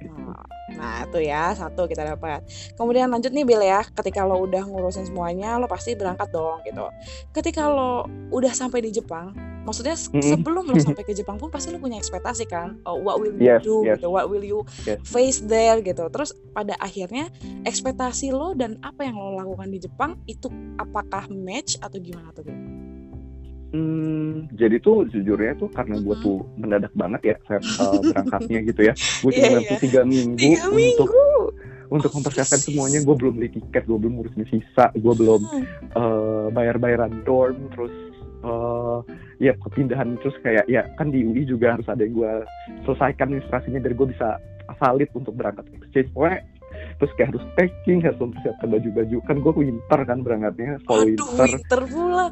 gitu. 0.05 0.21
Nah, 0.77 1.09
itu 1.09 1.25
ya, 1.25 1.57
satu 1.57 1.89
kita 1.89 2.05
dapat. 2.05 2.45
Kemudian 2.77 3.09
lanjut 3.09 3.33
nih 3.33 3.45
Bill 3.49 3.65
ya, 3.65 3.81
ketika 3.97 4.29
lo 4.29 4.45
udah 4.45 4.69
ngurusin 4.69 5.09
semuanya, 5.09 5.57
lo 5.57 5.65
pasti 5.65 5.97
berangkat 5.97 6.29
dong 6.29 6.61
gitu. 6.69 6.85
Ketika 7.33 7.71
lo 7.73 8.05
udah 8.29 8.53
sampai 8.53 8.85
di 8.85 8.93
Jepang, 8.93 9.33
maksudnya 9.69 9.93
mm-hmm. 10.01 10.25
sebelum 10.25 10.65
lo 10.65 10.75
sampai 10.89 11.05
ke 11.05 11.13
Jepang 11.13 11.37
pun 11.37 11.53
pasti 11.53 11.69
lo 11.69 11.77
punya 11.77 12.01
ekspektasi 12.01 12.49
kan 12.49 12.81
oh, 12.89 12.97
what 12.97 13.21
will 13.21 13.37
you 13.37 13.45
yes, 13.45 13.61
do 13.61 13.85
yes. 13.85 14.01
gitu 14.01 14.09
what 14.09 14.33
will 14.33 14.41
you 14.41 14.65
yes. 14.89 14.97
face 15.05 15.45
there 15.45 15.85
gitu 15.85 16.09
terus 16.09 16.33
pada 16.57 16.73
akhirnya 16.81 17.29
ekspektasi 17.69 18.33
lo 18.33 18.57
dan 18.57 18.81
apa 18.81 19.05
yang 19.05 19.21
lo 19.21 19.37
lakukan 19.37 19.69
di 19.69 19.79
Jepang 19.85 20.17
itu 20.25 20.49
apakah 20.81 21.29
match 21.29 21.77
atau 21.85 22.01
gimana 22.01 22.33
tuh 22.33 22.49
Hmm, 23.69 24.49
jadi 24.57 24.81
tuh 24.81 25.05
jujurnya 25.13 25.53
tuh 25.61 25.69
karena 25.69 26.01
gue 26.01 26.17
tuh 26.25 26.41
mendadak 26.57 26.89
banget 26.97 27.21
ya 27.21 27.37
saya 27.45 27.61
uh, 27.85 28.01
berangkatnya 28.01 28.59
gitu 28.65 28.81
ya. 28.89 28.95
Gue 29.21 29.31
cuma 29.37 29.45
yeah, 29.45 29.61
yeah. 29.61 29.81
tiga 29.81 30.01
minggu 30.09 30.41
tiga 30.41 30.65
untuk 30.73 31.09
minggu. 31.13 31.33
untuk 31.93 32.11
mempersiapkan 32.17 32.61
semuanya. 32.65 32.99
Gue 33.05 33.17
belum 33.21 33.33
beli 33.37 33.51
tiket, 33.53 33.85
gue 33.85 33.99
belum 34.01 34.13
ngurusin 34.17 34.45
visa, 34.49 34.89
gue 34.97 35.15
belum 35.21 35.41
uh, 35.93 36.49
bayar-bayaran 36.49 37.13
dorm 37.29 37.69
terus 37.77 37.93
uh, 38.41 39.05
ya 39.37 39.53
kepindahan 39.61 40.17
terus 40.25 40.37
kayak 40.41 40.65
ya 40.65 40.89
kan 40.97 41.13
di 41.13 41.29
UI 41.29 41.45
juga 41.45 41.77
harus 41.77 41.87
ada 41.93 42.03
yang 42.03 42.17
gue 42.17 42.33
selesaikan 42.89 43.31
administrasinya 43.33 43.85
biar 43.85 43.95
gue 43.95 44.09
bisa 44.17 44.29
valid 44.81 45.11
untuk 45.17 45.37
berangkat 45.37 45.65
exchange 45.77 46.09
pokoknya 46.13 46.41
terus 46.99 47.13
kayak 47.15 47.29
harus 47.35 47.45
packing 47.55 47.99
harus 48.03 48.19
mempersiapkan 48.19 48.69
baju-baju 48.69 49.17
kan 49.25 49.37
gue 49.39 49.53
winter 49.55 50.01
kan 50.03 50.19
berangkatnya 50.27 50.83
fall 50.83 51.07
Aduh, 51.07 51.15
winter 51.15 51.47
winter 51.47 51.81
pula 51.87 52.27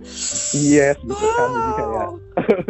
yes 0.54 0.98
gitu 0.98 1.14
wow. 1.14 1.34
kan 1.38 1.48
jadi 1.54 1.72
kayak 1.72 2.08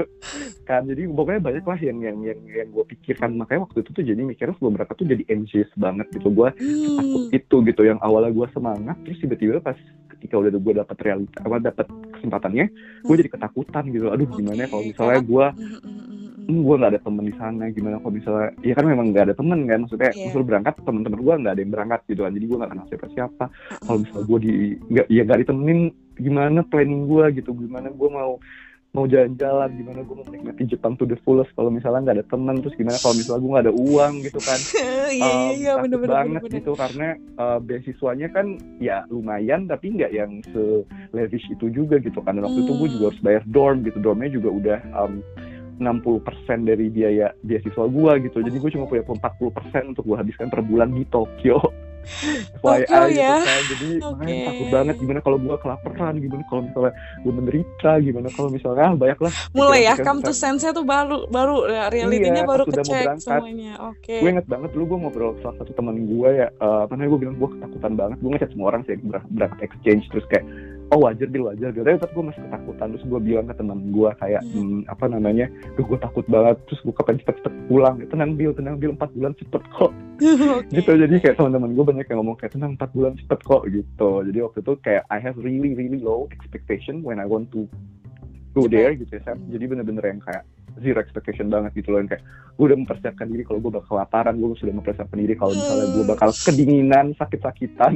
kan 0.68 0.82
jadi 0.84 1.02
pokoknya 1.08 1.40
banyak 1.40 1.64
lah 1.64 1.78
yang 1.80 1.98
yang 2.04 2.18
yang 2.20 2.40
yang 2.44 2.68
gue 2.68 2.84
pikirkan 2.92 3.38
makanya 3.40 3.64
waktu 3.64 3.78
itu 3.80 3.90
tuh 3.96 4.04
jadi 4.04 4.20
mikirnya 4.20 4.54
sebelum 4.60 4.76
berangkat 4.76 4.96
tuh 5.00 5.08
jadi 5.08 5.24
anxious 5.32 5.70
banget 5.80 6.06
gitu 6.12 6.28
gue 6.28 6.48
hmm. 6.52 6.96
takut 7.00 7.22
itu 7.32 7.56
gitu 7.72 7.82
yang 7.88 7.98
awalnya 8.04 8.32
gue 8.34 8.46
semangat 8.52 8.96
terus 9.02 9.18
tiba-tiba 9.24 9.64
pas 9.64 9.78
ketika 10.16 10.34
udah 10.40 10.50
gue 10.52 10.74
dapet 10.76 10.96
realita 11.00 11.38
apa 11.44 11.56
dapet 11.60 11.86
kesempatannya 12.18 12.66
gue 13.04 13.08
hmm. 13.08 13.20
jadi 13.24 13.30
ketakutan 13.30 13.84
gitu 13.92 14.06
aduh 14.12 14.26
okay. 14.28 14.36
gimana 14.42 14.60
ya 14.64 14.68
kalau 14.68 14.84
misalnya 14.84 15.20
gue 15.22 15.46
hmm, 15.46 15.78
hmm, 15.80 15.95
gue 16.46 16.74
nggak 16.78 16.92
ada 16.94 17.02
temen 17.02 17.24
di 17.26 17.34
sana 17.34 17.64
gimana 17.74 17.98
kalau 17.98 18.14
misalnya 18.14 18.48
ya 18.62 18.74
kan 18.78 18.86
memang 18.86 19.10
nggak 19.10 19.24
ada 19.30 19.34
temen 19.34 19.66
kan 19.66 19.78
maksudnya 19.82 20.10
yeah. 20.14 20.30
usul 20.30 20.46
berangkat 20.46 20.78
temen-temen 20.78 21.18
gue 21.18 21.34
nggak 21.42 21.54
ada 21.58 21.62
yang 21.62 21.72
berangkat 21.74 22.00
gitu 22.06 22.20
kan. 22.22 22.32
Jadi 22.32 22.46
gue 22.46 22.56
nggak 22.56 22.70
kenal 22.70 22.86
siapa-siapa. 22.86 23.44
Kalau 23.82 23.98
misalnya 23.98 24.24
gue 24.30 24.38
di 24.38 24.52
nggak 24.94 25.06
ya 25.10 25.22
nggak 25.26 25.40
ditemenin 25.42 25.80
gimana 26.14 26.60
planning 26.62 27.02
gue 27.10 27.24
gitu? 27.42 27.50
Gimana 27.50 27.88
gue 27.90 28.08
mau 28.08 28.38
mau 28.94 29.04
jalan-jalan? 29.10 29.68
Gimana 29.74 30.00
gue 30.06 30.14
mau 30.14 30.26
menikmati 30.30 30.62
Jepang 30.70 30.94
to 30.94 31.04
the 31.04 31.18
fullest? 31.26 31.50
Kalau 31.58 31.70
misalnya 31.74 32.00
nggak 32.06 32.16
ada 32.22 32.26
teman 32.30 32.62
terus 32.62 32.78
gimana 32.78 32.96
kalau 33.02 33.14
misalnya 33.18 33.40
gue 33.42 33.50
nggak 33.50 33.66
ada 33.66 33.74
uang 33.74 34.12
gitu 34.22 34.40
kan? 34.40 34.60
Iya 35.06 35.22
iya 35.22 35.50
iya 35.54 35.72
bener, 35.78 36.02
bener, 36.02 36.10
banget 36.18 36.42
bener, 36.42 36.56
gitu 36.58 36.72
karena 36.74 37.08
uh, 37.38 37.62
beasiswanya 37.62 38.26
kan 38.34 38.58
ya 38.82 39.06
lumayan 39.06 39.70
tapi 39.70 39.94
nggak 39.94 40.10
yang 40.10 40.42
se 40.50 40.82
lavish 41.14 41.46
itu 41.50 41.70
juga 41.74 41.98
gitu 41.98 42.22
kan. 42.22 42.38
Dan 42.38 42.46
waktu 42.46 42.62
hmm. 42.62 42.66
itu 42.66 42.72
gue 42.74 42.88
juga 42.98 43.04
harus 43.10 43.22
bayar 43.22 43.42
dorm 43.46 43.86
gitu. 43.86 43.98
Dormnya 44.02 44.30
juga 44.30 44.48
udah 44.50 44.78
um, 44.98 45.22
60% 45.78 46.68
dari 46.68 46.86
biaya 46.88 47.32
beasiswa 47.44 47.84
gue 47.84 48.12
gitu. 48.28 48.38
Jadi 48.40 48.56
gue 48.56 48.70
cuma 48.72 48.88
punya 48.88 49.04
40% 49.04 49.92
untuk 49.92 50.04
gue 50.08 50.16
habiskan 50.16 50.48
per 50.48 50.64
bulan 50.64 50.92
di 50.92 51.04
Tokyo. 51.08 51.60
FYI 52.62 52.86
Tokyo, 52.86 53.06
gitu 53.10 53.18
ya? 53.18 53.36
kan. 53.42 53.62
Jadi 53.66 53.88
okay. 53.98 54.10
makanya 54.14 54.36
takut 54.46 54.68
banget 54.70 54.94
gimana 55.02 55.20
kalau 55.22 55.38
gue 55.42 55.56
kelaparan 55.58 56.14
gimana 56.22 56.42
kalau 56.46 56.62
misalnya 56.62 56.92
gue 56.94 57.32
menderita 57.34 57.92
gimana 57.98 58.28
kalau 58.30 58.48
misalnya 58.48 58.84
ah, 58.86 58.94
banyak 58.94 59.18
lah 59.18 59.32
mulai 59.50 59.80
ya 59.90 59.94
come 59.98 60.20
to 60.22 60.32
sense 60.32 60.62
tuh 60.62 60.86
baru 60.86 61.26
baru 61.26 61.56
ya, 61.66 61.84
realitinya 61.90 62.42
iya, 62.46 62.48
baru 62.48 62.64
kecek 62.70 63.04
semuanya. 63.18 63.72
Oke. 63.90 64.06
Okay. 64.06 64.18
gue 64.22 64.30
inget 64.38 64.46
banget 64.46 64.70
dulu 64.70 64.84
gue 64.94 64.98
ngobrol 65.02 65.34
salah 65.42 65.56
satu 65.58 65.74
teman 65.74 66.06
gue 66.06 66.28
ya 66.30 66.48
uh, 66.62 66.86
karena 66.86 67.10
gue 67.10 67.18
bilang 67.18 67.36
gue 67.36 67.48
ketakutan 67.58 67.92
banget. 67.98 68.16
Gue 68.22 68.30
ngechat 68.30 68.50
semua 68.54 68.66
orang 68.70 68.82
sih 68.86 68.94
berangkat 69.34 69.60
exchange 69.66 70.04
terus 70.14 70.26
kayak 70.30 70.46
oh 70.92 71.00
wajar 71.02 71.28
bil 71.30 71.48
wajar 71.50 71.70
bil. 71.72 71.84
Tapi 71.84 72.12
gue 72.12 72.24
masih 72.30 72.42
ketakutan. 72.46 72.86
Terus 72.94 73.04
gue 73.06 73.20
bilang 73.20 73.46
ke 73.48 73.54
teman 73.54 73.78
gue 73.90 74.10
kayak 74.20 74.42
hmm. 74.42 74.56
hmm, 74.56 74.80
apa 74.92 75.04
namanya 75.10 75.46
gue 75.74 75.98
takut 75.98 76.26
banget. 76.28 76.56
Terus 76.70 76.80
gue 76.84 76.94
kapan 76.94 77.16
cepet-cepet 77.22 77.54
pulang. 77.66 77.94
Tenang 78.10 78.32
bil 78.34 78.52
tenang 78.54 78.76
bil 78.76 78.92
empat 78.94 79.10
bulan 79.14 79.32
cepet 79.38 79.62
kok. 79.74 79.92
Okay. 80.16 80.80
gitu. 80.80 80.96
Jadi 80.96 81.20
kayak 81.20 81.36
teman-teman 81.36 81.76
gue 81.76 81.84
banyak 81.84 82.06
yang 82.08 82.18
ngomong 82.24 82.40
kayak 82.40 82.56
tenang 82.56 82.72
empat 82.72 82.88
bulan 82.96 83.12
cepet 83.20 83.40
kok 83.44 83.62
gitu. 83.68 84.10
Jadi 84.24 84.38
waktu 84.40 84.58
itu 84.64 84.72
kayak 84.80 85.04
I 85.12 85.18
have 85.20 85.36
really 85.36 85.76
really 85.76 86.00
low 86.00 86.24
expectation 86.32 87.04
when 87.04 87.20
I 87.20 87.28
want 87.28 87.52
to 87.52 87.68
go 88.56 88.64
there 88.64 88.96
gitu 88.96 89.20
ya 89.20 89.22
hmm. 89.36 89.52
jadi 89.52 89.64
bener-bener 89.68 90.04
yang 90.08 90.20
kayak 90.24 90.44
zero 90.80 90.98
expectation 91.00 91.48
banget 91.48 91.72
gitu 91.80 91.94
loh 91.94 92.00
yang 92.04 92.10
kayak 92.10 92.24
gue 92.56 92.64
udah 92.72 92.78
mempersiapkan 92.78 93.26
diri 93.28 93.42
kalau 93.44 93.58
gue 93.60 93.72
bakal 93.72 93.88
kelaparan 93.96 94.34
gue 94.40 94.48
sudah 94.56 94.74
mempersiapkan 94.76 95.18
diri 95.20 95.34
kalau 95.36 95.52
misalnya 95.52 95.86
gue 95.92 96.04
bakal 96.08 96.28
kedinginan 96.32 97.06
sakit-sakitan. 97.16 97.92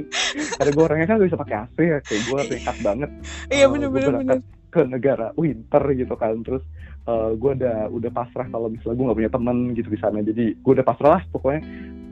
Karena 0.61 0.71
gue 0.73 0.85
orangnya 0.85 1.07
kan 1.09 1.17
gak 1.21 1.29
bisa 1.33 1.41
pakai 1.41 1.57
AC 1.65 1.77
ya 1.81 1.99
kayak 2.05 2.23
gue 2.29 2.41
nekat 2.53 2.77
banget. 2.85 3.11
Iya 3.49 3.65
uh, 3.67 3.71
bener-bener 3.73 4.41
ke 4.71 4.81
negara 4.87 5.35
winter 5.35 5.83
gitu 5.99 6.15
kan 6.15 6.47
terus 6.47 6.63
uh, 7.11 7.35
gue 7.35 7.51
udah 7.59 7.91
udah 7.91 8.11
pasrah 8.15 8.47
kalau 8.47 8.71
misalnya 8.71 8.97
gue 8.97 9.09
gak 9.11 9.19
punya 9.19 9.33
teman 9.33 9.57
gitu 9.77 9.89
di 9.89 10.01
sana. 10.01 10.19
Jadi 10.21 10.45
gue 10.57 10.73
udah 10.73 10.87
pasrah 10.87 11.11
lah 11.19 11.23
pokoknya 11.33 11.61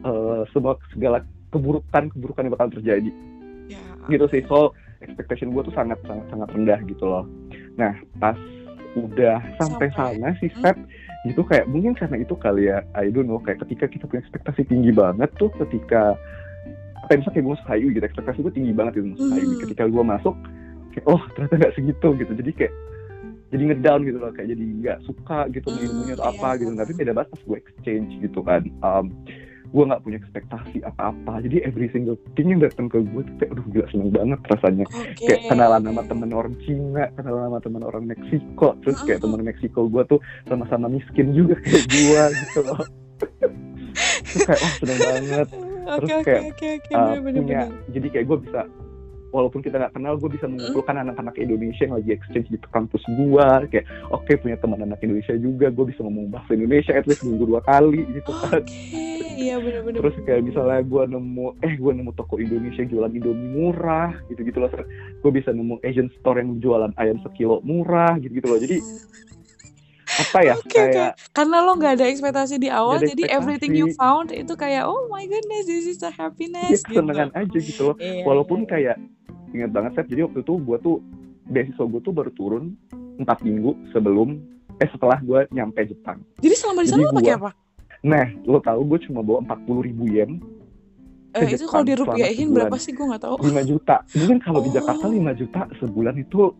uh, 0.05 0.43
semua 0.51 0.77
segala 0.93 1.23
keburukan 1.53 2.13
keburukan 2.13 2.43
yang 2.45 2.55
bakal 2.57 2.71
terjadi. 2.73 3.13
Ya. 3.69 3.85
gitu 4.09 4.25
sih 4.33 4.41
so 4.49 4.73
expectation 5.05 5.53
gue 5.53 5.61
tuh 5.61 5.75
sangat 5.77 6.01
sangat 6.09 6.25
sangat 6.33 6.49
rendah 6.57 6.81
gitu 6.89 7.05
loh. 7.05 7.25
Nah 7.77 7.93
pas 8.17 8.37
udah 8.97 9.39
sampai, 9.61 9.93
sampai. 9.93 10.17
sana 10.17 10.29
si 10.41 10.49
step 10.57 10.77
hmm. 10.77 11.31
itu 11.35 11.43
kayak 11.45 11.69
mungkin 11.69 11.93
karena 11.93 12.23
itu 12.23 12.35
kali 12.39 12.73
ya 12.73 12.81
I 12.97 13.13
don't 13.13 13.29
know 13.29 13.43
kayak 13.43 13.61
ketika 13.69 13.91
kita 13.91 14.05
punya 14.09 14.25
ekspektasi 14.25 14.65
tinggi 14.69 14.95
banget 14.95 15.29
tuh 15.37 15.53
ketika 15.61 16.17
apa 17.05 17.11
misalnya 17.17 17.35
kayak 17.41 17.47
gue 17.47 17.57
HIU 17.69 17.89
gitu 17.97 18.05
ekspektasi 18.05 18.39
gue 18.45 18.55
tinggi 18.55 18.73
banget 18.73 18.93
gitu 19.01 19.09
HIU 19.17 19.49
hmm. 19.57 19.63
ketika 19.69 19.85
gue 19.89 20.05
masuk 20.05 20.35
kayak 20.97 21.05
oh 21.05 21.23
ternyata 21.37 21.55
nggak 21.61 21.75
segitu 21.77 22.09
gitu 22.17 22.33
jadi 22.33 22.51
kayak 22.57 22.75
jadi 23.49 23.63
ngedown 23.73 24.01
gitu 24.05 24.19
loh 24.21 24.33
kayak 24.33 24.49
jadi 24.53 24.65
nggak 24.85 24.99
suka 25.09 25.49
gitu 25.53 25.69
hmm, 25.73 25.85
ilmunya 25.85 26.15
atau 26.21 26.29
iya, 26.29 26.37
apa 26.37 26.49
gitu 26.61 26.71
tapi 26.77 26.93
beda 26.93 27.13
banget 27.17 27.29
pas 27.33 27.43
gue 27.45 27.57
exchange 27.57 28.11
gitu 28.21 28.41
kan 28.45 28.63
um, 28.85 29.07
gue 29.69 29.85
nggak 29.85 30.03
punya 30.03 30.17
ekspektasi 30.21 30.81
apa-apa. 30.85 31.45
Jadi 31.45 31.61
every 31.65 31.93
single 31.93 32.17
thing 32.33 32.49
yang 32.57 32.61
datang 32.65 32.89
ke 32.89 33.05
gue 33.05 33.23
tuh 33.25 33.35
kayak 33.37 33.51
aduh 33.53 33.67
gila 33.69 33.87
seneng 33.93 34.11
banget 34.13 34.41
rasanya. 34.49 34.87
Okay. 34.89 35.27
kayak 35.29 35.41
kenalan 35.53 35.83
sama 35.85 36.03
temen 36.09 36.31
orang 36.33 36.55
Cina 36.65 37.05
kenalan 37.15 37.43
sama 37.53 37.61
temen 37.61 37.83
orang 37.85 38.05
Meksiko. 38.09 38.69
Terus 38.81 38.99
kayak 39.05 39.21
temen 39.21 39.41
Meksiko 39.45 39.81
gue 39.93 40.03
tuh 40.09 40.21
sama-sama 40.49 40.87
miskin 40.89 41.37
juga 41.37 41.61
kayak 41.61 41.85
gue 41.85 42.23
gitu 42.49 42.61
loh. 42.65 42.81
Terus 44.29 44.43
kayak 44.45 44.61
oh 44.61 44.73
seneng 44.81 44.99
banget. 45.01 45.49
Terus 45.89 46.11
okay, 46.13 46.25
kayak 46.25 46.43
okay, 46.53 46.53
okay, 46.53 46.73
okay. 46.85 46.95
Uh, 46.97 47.17
bener, 47.25 47.41
punya 47.41 47.63
jadi 47.93 48.07
kayak 48.13 48.27
gue 48.29 48.39
bisa 48.49 48.61
walaupun 49.31 49.61
kita 49.61 49.77
nggak 49.77 49.95
kenal 49.95 50.15
gue 50.17 50.31
bisa 50.33 50.47
mengumpulkan 50.49 50.97
mm. 50.97 51.03
anak-anak 51.09 51.35
Indonesia 51.37 51.83
yang 51.85 51.97
lagi 52.01 52.11
exchange 52.17 52.49
di 52.49 52.59
kampus 52.73 53.03
gue 53.05 53.49
kayak 53.73 53.87
oke 54.09 54.25
okay, 54.25 54.35
punya 54.41 54.57
teman 54.57 54.81
anak 54.85 55.01
Indonesia 55.05 55.35
juga 55.37 55.69
gue 55.69 55.85
bisa 55.89 56.01
ngomong 56.05 56.33
bahasa 56.33 56.57
Indonesia 56.57 56.93
at 56.97 57.05
least 57.05 57.25
minggu 57.25 57.45
dua 57.45 57.61
kali 57.65 58.05
gitu 58.17 58.33
kan 58.33 58.63
okay. 58.65 59.37
iya 59.37 59.61
benar-benar 59.61 59.99
terus 60.03 60.17
kayak 60.25 60.43
misalnya 60.45 60.81
gue 60.85 61.03
nemu 61.13 61.47
eh 61.61 61.75
gue 61.77 61.93
nemu 61.93 62.11
toko 62.17 62.41
Indonesia 62.41 62.83
jualan 62.85 63.13
Indomie 63.13 63.51
murah 63.53 64.11
gitu 64.33 64.41
gitu 64.45 64.59
loh 64.65 64.73
gue 65.21 65.31
bisa 65.33 65.53
nemu 65.53 65.81
Asian 65.85 66.09
store 66.21 66.41
yang 66.41 66.57
jualan 66.61 66.93
ayam 66.97 67.21
sekilo 67.25 67.61
murah 67.65 68.17
gitu 68.21 68.33
gitu 68.41 68.47
loh 68.49 68.61
jadi 68.61 68.81
apa 70.19 70.39
ya 70.43 70.55
okay, 70.59 70.73
kayak 70.73 71.13
okay. 71.15 71.31
karena 71.37 71.57
lo 71.63 71.73
nggak 71.79 71.93
ada 72.01 72.07
ekspektasi 72.11 72.57
di 72.59 72.69
awal 72.73 72.99
jadi 72.99 73.29
ekspektasi. 73.29 73.37
everything 73.39 73.73
you 73.77 73.87
found 73.95 74.35
itu 74.35 74.55
kayak 74.59 74.89
oh 74.89 75.07
my 75.07 75.23
goodness 75.29 75.69
this 75.69 75.87
is 75.87 76.01
a 76.03 76.11
happiness 76.11 76.83
ya, 76.83 76.87
kesenangan 76.91 77.31
gitu. 77.31 77.39
aja 77.39 77.59
gitu 77.63 77.83
loh 77.93 77.97
yeah, 78.01 78.25
walaupun 78.27 78.65
yeah. 78.65 78.71
kayak 78.71 78.97
ingat 79.55 79.71
banget 79.73 79.93
Seth 79.97 80.11
jadi 80.11 80.27
waktu 80.29 80.41
itu 80.45 80.55
gue 80.61 80.77
tuh 80.81 80.97
beasiswa 81.49 81.85
gue 81.89 82.01
tuh 82.05 82.13
baru 82.13 82.31
turun 82.37 82.65
empat 83.19 83.43
minggu 83.43 83.75
sebelum 83.91 84.39
eh 84.79 84.89
setelah 84.95 85.19
gue 85.19 85.41
nyampe 85.51 85.83
Jepang. 85.91 86.23
Jadi 86.39 86.55
selama 86.55 86.87
di 86.87 86.89
sana 86.89 87.03
lo 87.03 87.15
pakai 87.19 87.35
apa? 87.35 87.51
Nah 88.07 88.27
lo 88.47 88.59
tau 88.63 88.81
gue 88.87 88.99
cuma 89.11 89.21
bawa 89.27 89.43
empat 89.43 89.59
puluh 89.67 89.83
ribu 89.83 90.07
yen. 90.07 90.39
Eh, 91.37 91.55
itu 91.55 91.69
kalau 91.69 91.85
dirupiahin 91.85 92.51
berapa 92.57 92.73
sih? 92.81 92.97
Gue 92.97 93.05
nggak 93.05 93.21
tahu. 93.21 93.37
5 93.45 93.53
juta. 93.69 94.01
Mungkin 94.17 94.39
kalau 94.41 94.59
oh. 94.59 94.65
di 94.65 94.71
Jakarta 94.73 95.07
5 95.07 95.41
juta 95.45 95.61
sebulan 95.77 96.17
itu 96.17 96.57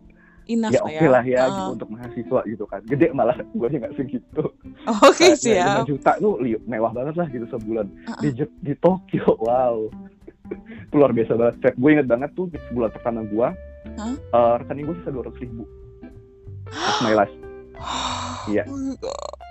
Enough 0.49 0.73
ya 0.73 0.81
oke 0.81 0.97
okay 0.97 1.07
lah 1.13 1.21
ya 1.21 1.45
uh. 1.45 1.49
gitu 1.53 1.71
untuk 1.77 1.89
mahasiswa 1.93 2.39
gitu 2.41 2.65
kan. 2.65 2.81
Gede 2.89 3.07
malah 3.13 3.37
gue 3.37 3.65
aja 3.69 3.77
nggak 3.85 3.95
segitu. 4.01 4.43
Oke 5.05 5.13
okay, 5.13 5.31
sih 5.37 5.53
ya 5.53 5.85
juta 5.85 6.17
tuh 6.17 6.41
mewah 6.65 6.89
banget 6.89 7.21
lah 7.21 7.29
gitu 7.29 7.45
sebulan. 7.53 7.85
Uh 7.85 8.09
-uh. 8.09 8.21
di 8.25 8.29
di 8.65 8.73
Tokyo 8.81 9.37
wow 9.37 9.77
luar 10.95 11.11
biasa 11.13 11.33
banget. 11.37 11.73
Gue 11.77 11.89
inget 11.95 12.07
banget 12.09 12.29
tuh 12.33 12.49
sebulan 12.69 12.91
pertama 12.93 13.21
gue 13.25 13.47
huh? 13.97 14.15
uh, 14.33 14.55
rekening 14.61 14.85
gue 14.89 14.95
sisa 15.01 15.11
dua 15.13 15.23
ratus 15.27 15.39
ribu. 15.41 15.63
Pas 16.69 16.97
my 17.01 17.13
last 17.17 17.35
iya. 18.51 18.63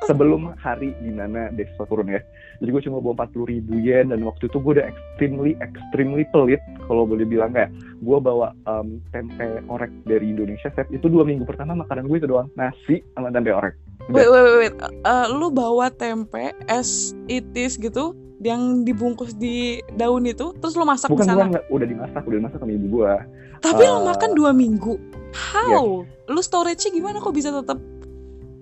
Sebelum 0.07 0.57
hari 0.57 0.95
di 1.02 1.12
mana 1.12 1.52
beasiswa 1.52 1.85
turun 1.85 2.09
ya. 2.09 2.21
Jadi 2.62 2.71
gue 2.71 2.83
cuma 2.88 2.99
bawa 3.02 3.19
empat 3.19 3.28
puluh 3.35 3.49
ribu 3.50 3.76
yen 3.81 4.09
dan 4.12 4.25
waktu 4.25 4.49
itu 4.49 4.57
gue 4.61 4.73
udah 4.78 4.87
extremely 4.88 5.52
extremely 5.61 6.25
pelit 6.33 6.62
kalau 6.87 7.05
boleh 7.05 7.26
bilang 7.28 7.52
kayak 7.52 7.73
gue 8.00 8.19
bawa 8.19 8.55
um, 8.64 9.02
tempe 9.12 9.62
orek 9.69 9.90
dari 10.09 10.33
Indonesia 10.33 10.71
set 10.73 10.88
itu 10.95 11.07
dua 11.11 11.26
minggu 11.26 11.45
pertama 11.45 11.76
makanan 11.76 12.09
gue 12.09 12.19
itu 12.21 12.28
doang. 12.31 12.49
Nasi 12.57 13.05
sama 13.17 13.33
tempe 13.35 13.52
orek. 13.52 13.75
Wait 14.09 14.25
wait 14.25 14.45
wait, 14.45 14.57
wait. 14.57 14.75
Uh, 15.05 15.26
lu 15.28 15.52
bawa 15.52 15.93
tempe 15.93 16.55
as 16.71 17.12
it 17.28 17.45
is 17.52 17.76
gitu 17.76 18.17
yang 18.38 18.87
dibungkus 18.87 19.35
di 19.35 19.83
daun 19.99 20.23
itu 20.23 20.54
terus 20.62 20.78
lo 20.78 20.87
masak 20.87 21.11
bukan, 21.11 21.26
di 21.26 21.28
sana 21.28 21.45
bukan, 21.50 21.62
udah 21.75 21.87
dimasak 21.87 22.23
udah 22.23 22.37
dimasak 22.38 22.59
sama 22.62 22.73
ibu 22.73 22.87
gua 22.87 23.14
tapi 23.59 23.83
uh, 23.83 23.99
lo 23.99 24.00
makan 24.07 24.30
dua 24.38 24.50
minggu 24.54 24.95
how 25.35 26.07
yeah. 26.07 26.30
lu 26.30 26.40
storage-nya 26.42 26.95
gimana 26.95 27.18
kok 27.18 27.35
bisa 27.35 27.50
tetap 27.50 27.78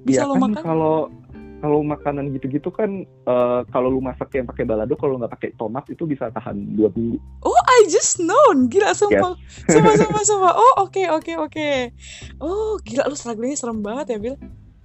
bisa 0.09 0.25
ya, 0.25 0.28
lo 0.28 0.40
kan 0.40 0.42
makan 0.49 0.62
kalau 0.64 0.97
kalau 1.56 1.80
makanan 1.80 2.37
gitu-gitu 2.37 2.68
kan 2.68 3.09
uh, 3.25 3.64
kalau 3.73 3.88
lu 3.88 4.00
masak 4.04 4.28
yang 4.37 4.45
pakai 4.45 4.68
balado 4.68 4.92
kalau 4.97 5.16
nggak 5.16 5.33
pakai 5.33 5.50
tomat 5.56 5.88
itu 5.88 6.04
bisa 6.04 6.28
tahan 6.28 6.76
dua 6.76 6.92
minggu. 6.92 7.16
Oh, 7.42 7.61
I 7.64 7.88
just 7.88 8.21
known. 8.21 8.68
Gila 8.68 8.92
semua. 8.92 9.40
Yes. 9.40 9.73
Semua 9.73 9.95
semua 9.97 10.23
semua. 10.23 10.52
Oh, 10.52 10.85
oke 10.85 10.92
okay, 10.92 11.06
oke 11.09 11.25
okay, 11.25 11.35
oke. 11.40 11.52
Okay. 11.56 11.76
Oh, 12.45 12.76
gila 12.85 13.09
lu 13.09 13.16
struggle 13.16 13.49
serem 13.56 13.80
banget 13.80 14.14
ya, 14.14 14.18
Bil 14.21 14.37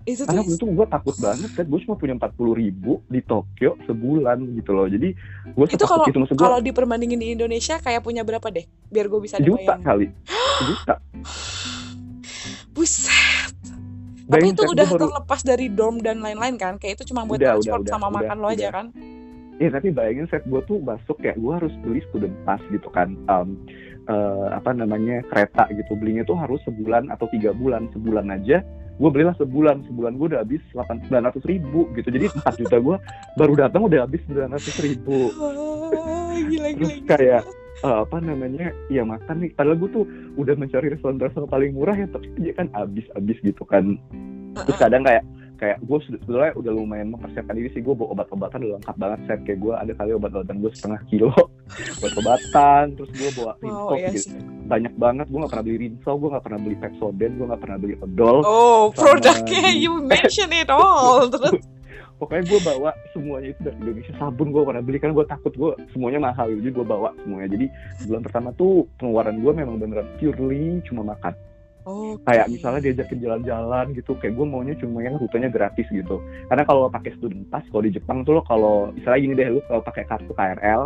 itu 0.01 0.25
karena 0.25 0.41
waktu 0.41 0.57
itu 0.57 0.65
gue 0.65 0.87
takut 0.89 1.15
banget 1.21 1.49
kan 1.53 1.65
gue 1.69 1.79
cuma 1.85 1.95
punya 1.97 2.13
empat 2.17 2.31
puluh 2.33 2.57
ribu 2.57 3.05
di 3.05 3.21
Tokyo 3.21 3.77
sebulan 3.85 4.41
gitu 4.57 4.71
loh. 4.73 4.89
Jadi 4.89 5.13
gue 5.53 5.65
itu 5.69 5.85
kalau 5.85 6.05
itu 6.09 6.35
kalau 6.37 6.57
diperbandingin 6.57 7.21
di 7.21 7.37
Indonesia 7.37 7.77
kayak 7.77 8.01
punya 8.01 8.25
berapa 8.25 8.43
deh? 8.49 8.65
Biar 8.89 9.05
gue 9.05 9.21
bisa 9.21 9.37
juta 9.37 9.77
kali. 9.85 10.09
Juta. 10.65 10.95
Buset. 12.75 13.53
Tapi 14.31 14.47
itu 14.55 14.63
udah 14.63 14.87
baru... 14.87 14.99
terlepas 15.05 15.41
dari 15.43 15.67
dorm 15.67 15.99
dan 15.99 16.23
lain-lain 16.23 16.55
kan? 16.55 16.73
Kayak 16.79 17.03
itu 17.03 17.11
cuma 17.11 17.27
buat 17.27 17.37
udah, 17.37 17.59
transport 17.59 17.83
udah, 17.83 17.91
sama 17.91 18.07
udah, 18.07 18.15
makan 18.17 18.37
udah, 18.39 18.47
lo 18.47 18.53
aja 18.55 18.67
kan? 18.71 18.85
Iya 19.61 19.69
tapi 19.77 19.87
bayangin 19.93 20.25
set 20.33 20.41
gue 20.49 20.61
tuh 20.65 20.81
masuk 20.81 21.21
ya 21.21 21.37
gue 21.37 21.53
harus 21.53 21.73
beli 21.85 22.01
student 22.09 22.33
pass 22.49 22.63
gitu 22.73 22.89
kan. 22.89 23.13
Um, 23.29 23.61
uh, 24.09 24.57
apa 24.57 24.73
namanya 24.73 25.21
kereta 25.29 25.69
gitu. 25.69 25.93
Belinya 25.93 26.25
tuh 26.25 26.39
harus 26.39 26.57
sebulan 26.65 27.13
atau 27.13 27.29
tiga 27.29 27.53
bulan 27.53 27.85
sebulan 27.93 28.33
aja 28.33 28.65
gue 29.01 29.09
belilah 29.09 29.33
sebulan 29.41 29.81
sebulan 29.89 30.13
gue 30.21 30.27
udah 30.29 30.41
habis 30.45 30.61
delapan 30.69 31.01
sembilan 31.01 31.23
ratus 31.33 31.43
ribu 31.49 31.89
gitu. 31.97 32.09
Jadi 32.13 32.25
empat 32.29 32.53
juta 32.61 32.77
gue 32.77 32.97
baru 33.33 33.53
datang 33.57 33.81
udah 33.89 34.05
habis 34.05 34.21
sembilan 34.29 34.49
ratus 34.53 34.75
ribu. 34.85 35.17
Gila, 36.31 36.47
gila, 36.47 36.67
terus 36.79 36.95
kayak 37.11 37.43
uh, 37.83 38.07
apa 38.07 38.17
namanya 38.23 38.71
ya 38.87 39.03
makan 39.03 39.43
nih. 39.43 39.51
Padahal 39.51 39.77
gue 39.81 39.89
tuh 39.91 40.05
udah 40.39 40.55
mencari 40.55 40.87
restoran-restoran 40.95 41.49
paling 41.51 41.75
murah 41.75 41.97
ya 41.97 42.07
tapi 42.07 42.31
dia 42.39 42.55
kan 42.55 42.71
habis-habis 42.71 43.37
gitu 43.43 43.63
kan. 43.67 43.99
Terus 44.55 44.77
kadang 44.79 45.03
kayak 45.03 45.27
kayak 45.61 45.77
gue 45.85 45.97
sebetulnya 46.09 46.57
udah 46.57 46.73
lumayan 46.73 47.13
mempersiapkan 47.13 47.53
diri 47.53 47.69
sih. 47.77 47.85
Gue 47.85 47.93
bawa 47.93 48.17
obat-obatan 48.17 48.65
udah 48.65 48.81
lengkap 48.81 48.97
banget 48.97 49.19
set 49.29 49.39
kayak 49.45 49.59
gue 49.61 49.73
ada 49.77 49.93
kali 49.93 50.11
obat-obatan 50.17 50.57
gue 50.57 50.71
setengah 50.73 51.01
kilo. 51.05 51.29
Buat 52.01 52.13
obatan 52.17 52.83
terus 52.97 53.11
gue 53.13 53.29
bawa 53.37 53.53
wow, 53.61 53.93
yes. 53.93 54.25
gitu. 54.25 54.41
banyak 54.65 54.93
banget. 54.97 55.25
Gue 55.29 55.39
gak 55.45 55.51
pernah 55.53 55.65
beli 55.69 55.77
rinso 55.85 56.11
gue 56.17 56.29
gak 56.33 56.43
pernah 56.49 56.59
beli 56.65 56.75
pepsodent 56.81 57.33
gue 57.37 57.45
gak 57.45 57.61
pernah 57.61 57.77
beli 57.77 57.95
odol 58.01 58.37
oh 58.43 58.83
produknya 58.91 59.69
you 59.77 59.93
mention 60.01 60.49
it 60.49 60.67
all 60.73 61.29
terus. 61.33 61.61
Pokoknya 62.17 62.43
gue 62.53 62.59
bawa 62.61 62.89
semuanya 63.13 63.49
itu 63.49 63.61
dari 63.65 63.77
Indonesia. 63.81 64.13
Sabun 64.17 64.49
gue 64.53 64.61
pernah 64.65 64.81
beli 64.81 64.97
kan 64.97 65.13
gue 65.13 65.25
takut 65.29 65.53
gue 65.53 65.71
semuanya 65.93 66.21
mahal. 66.21 66.49
Jadi 66.49 66.69
gue 66.73 66.85
bawa 66.85 67.13
semuanya. 67.21 67.49
Jadi 67.53 67.65
bulan 68.09 68.21
pertama 68.25 68.49
tuh 68.57 68.89
pengeluaran 68.97 69.37
gue 69.41 69.51
memang 69.53 69.77
beneran 69.77 70.09
purely 70.17 70.81
cuma 70.85 71.05
makan 71.05 71.33
Oh, 71.85 72.13
kayak 72.29 72.47
misalnya 72.51 72.81
diajakin 72.89 73.19
jalan-jalan 73.21 73.85
gitu, 73.97 74.13
kayak 74.21 74.37
gue 74.37 74.45
maunya 74.45 74.77
cuma 74.77 75.01
yang 75.01 75.17
rutenya 75.17 75.49
gratis 75.49 75.89
gitu. 75.89 76.21
Karena 76.45 76.63
kalau 76.65 76.87
pakai 76.93 77.17
student 77.17 77.47
pass, 77.49 77.65
kalau 77.73 77.83
di 77.85 77.91
Jepang 77.93 78.21
tuh 78.21 78.37
lo 78.37 78.41
kalau 78.45 78.93
misalnya 78.93 79.19
gini 79.19 79.33
deh, 79.33 79.49
lo 79.49 79.61
kalau 79.65 79.81
pakai 79.81 80.03
kartu 80.05 80.31
KRL, 80.37 80.81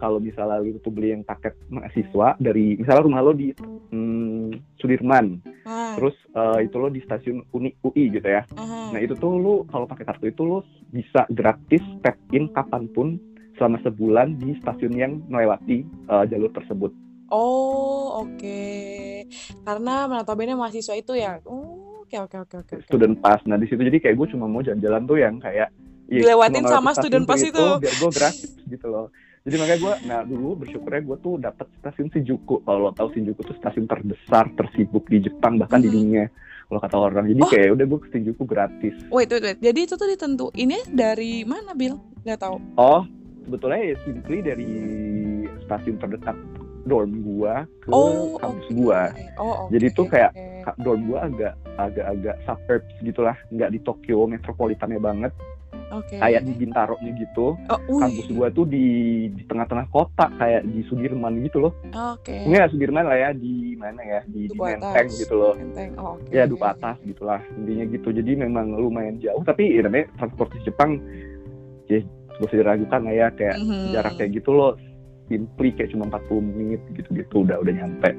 kalau 0.00 0.18
misalnya 0.18 0.58
lo 0.58 0.80
tuh 0.80 0.90
beli 0.90 1.12
yang 1.12 1.22
paket 1.22 1.54
mahasiswa 1.68 2.34
dari 2.40 2.80
misalnya 2.80 3.04
rumah 3.04 3.20
lo 3.20 3.32
di 3.36 3.52
hmm, 3.92 4.80
Sudirman, 4.80 5.38
hmm. 5.44 5.94
terus 6.00 6.16
uh, 6.34 6.58
itu 6.58 6.74
lo 6.80 6.88
di 6.88 7.04
stasiun 7.04 7.44
Uni 7.52 7.70
UI 7.84 8.10
gitu 8.10 8.26
ya. 8.26 8.42
Hmm. 8.56 8.96
Nah 8.96 9.00
itu 9.04 9.14
tuh 9.14 9.36
lo 9.36 9.68
kalau 9.68 9.84
pakai 9.84 10.08
kartu 10.08 10.32
itu 10.32 10.42
lo 10.42 10.64
bisa 10.90 11.28
gratis 11.30 11.84
tap 12.00 12.16
in 12.32 12.48
kapan 12.50 12.88
pun 12.90 13.20
selama 13.60 13.76
sebulan 13.84 14.40
di 14.40 14.56
stasiun 14.64 14.96
yang 14.96 15.20
melewati 15.28 15.84
uh, 16.08 16.24
jalur 16.24 16.48
tersebut. 16.56 16.90
Oh, 17.30 18.26
oke. 18.26 18.36
Okay. 18.36 19.30
Karena 19.62 20.10
notabene 20.10 20.58
mahasiswa 20.58 20.98
itu 20.98 21.14
ya. 21.14 21.38
Oh, 21.46 22.02
oke 22.02 22.16
oke 22.26 22.36
oke 22.42 22.54
oke. 22.66 22.74
Student 22.90 23.22
pass. 23.22 23.38
Nah, 23.46 23.54
di 23.54 23.70
situ 23.70 23.78
jadi 23.78 24.02
kayak 24.02 24.18
gue 24.18 24.26
cuma 24.34 24.50
mau 24.50 24.60
jalan-jalan 24.66 25.02
tuh 25.06 25.18
yang 25.22 25.38
kayak 25.38 25.70
ya, 26.10 26.18
dilewatin 26.26 26.66
sama 26.66 26.90
student 26.98 27.22
pass 27.22 27.46
itu, 27.46 27.54
itu. 27.54 27.66
biar 27.86 27.94
gue 27.94 28.10
gratis 28.10 28.50
gitu 28.66 28.86
loh. 28.90 29.06
Jadi 29.40 29.56
makanya 29.56 29.80
gue, 29.80 29.94
nah 30.04 30.20
dulu 30.26 30.48
bersyukurnya 30.66 31.00
gue 31.06 31.16
tuh 31.24 31.34
dapat 31.40 31.66
stasiun 31.80 32.12
Shinjuku. 32.12 32.60
Kalau 32.66 32.78
lo 32.82 32.92
tahu 32.92 33.08
Shinjuku 33.14 33.40
tuh 33.40 33.56
stasiun 33.56 33.86
terbesar, 33.88 34.52
tersibuk 34.52 35.08
di 35.08 35.24
Jepang 35.24 35.56
bahkan 35.56 35.80
hmm. 35.80 35.86
di 35.86 35.90
dunia. 35.94 36.24
Kalau 36.70 36.80
kata 36.86 36.96
orang, 37.02 37.26
jadi 37.26 37.42
oh. 37.42 37.50
kayak 37.50 37.68
udah 37.78 37.86
gue 37.88 37.98
ke 38.04 38.08
Shinjuku 38.12 38.42
gratis. 38.44 38.94
Wait, 39.08 39.30
wait, 39.32 39.42
wait. 39.42 39.58
Jadi 39.58 39.80
itu 39.86 39.94
tuh 39.96 40.06
ditentuinnya 40.06 40.82
dari 40.90 41.42
mana, 41.42 41.72
Bill? 41.74 41.98
Gak 42.22 42.46
tahu. 42.46 42.62
Oh, 42.76 43.02
sebetulnya 43.46 43.80
ya 43.80 43.96
simply 44.04 44.38
dari 44.44 44.70
stasiun 45.66 45.96
terdekat 45.98 46.36
dorm 46.86 47.22
gua 47.22 47.64
ke 47.82 47.88
oh, 47.92 48.36
kampus 48.38 48.66
okay. 48.68 48.76
gua. 48.76 49.00
Oh, 49.36 49.66
okay, 49.66 49.70
Jadi 49.76 49.86
tuh 49.92 50.06
kayak 50.08 50.32
okay. 50.32 50.74
dorm 50.80 51.00
gua 51.08 51.18
agak 51.26 51.54
agak-agak 51.80 52.36
suburbs 52.44 52.92
gitulah, 53.00 53.36
nggak 53.52 53.70
di 53.72 53.78
Tokyo 53.82 54.28
metropolitannya 54.28 55.00
banget. 55.00 55.32
Okay. 55.90 56.22
Kayak 56.22 56.46
di 56.46 56.54
Bintaro 56.54 56.94
nya 57.02 57.10
gitu. 57.18 57.58
Oh, 57.66 57.98
kampus 57.98 58.30
gua 58.30 58.46
tuh 58.54 58.62
di 58.62 58.86
di 59.34 59.42
tengah-tengah 59.50 59.90
kota 59.90 60.30
kayak 60.38 60.62
di 60.70 60.86
Sudirman 60.86 61.42
gitu 61.42 61.66
loh. 61.66 61.74
Oke. 61.90 62.30
Okay. 62.30 62.46
Enggak 62.46 62.70
Sudirman 62.70 63.10
lah 63.10 63.18
ya 63.18 63.30
di 63.34 63.74
mana 63.74 63.98
ya 63.98 64.20
di, 64.30 64.46
di 64.46 64.54
Menteng 64.54 65.08
gitu 65.10 65.34
loh. 65.34 65.54
Menteng. 65.58 65.90
Oh, 65.98 66.14
okay. 66.14 66.30
Ya 66.30 66.46
Dupa 66.46 66.78
atas 66.78 66.94
gitulah 67.02 67.42
intinya 67.58 67.84
gitu. 67.90 68.08
Jadi 68.14 68.38
memang 68.38 68.78
lumayan 68.78 69.18
jauh 69.18 69.42
tapi 69.42 69.66
ya 69.74 69.82
namanya 69.82 70.06
transportasi 70.14 70.62
Jepang 70.62 71.02
ya 71.90 71.98
gue 72.40 72.48
diragukan 72.56 73.00
lah 73.04 73.14
ya 73.14 73.28
kayak 73.36 73.56
mm 73.60 73.66
-hmm. 73.68 73.84
jarak 73.92 74.14
kayak 74.16 74.30
gitu 74.40 74.50
loh 74.56 74.72
simply 75.30 75.70
kayak 75.70 75.94
cuma 75.94 76.10
40 76.10 76.42
menit 76.42 76.82
gitu-gitu 76.98 77.46
udah 77.46 77.62
udah 77.62 77.72
nyampe. 77.72 78.10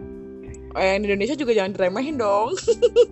Eh, 0.80 0.96
di 1.04 1.06
Indonesia 1.12 1.36
juga 1.36 1.52
jangan 1.52 1.76
diremehin 1.76 2.16
dong. 2.16 2.56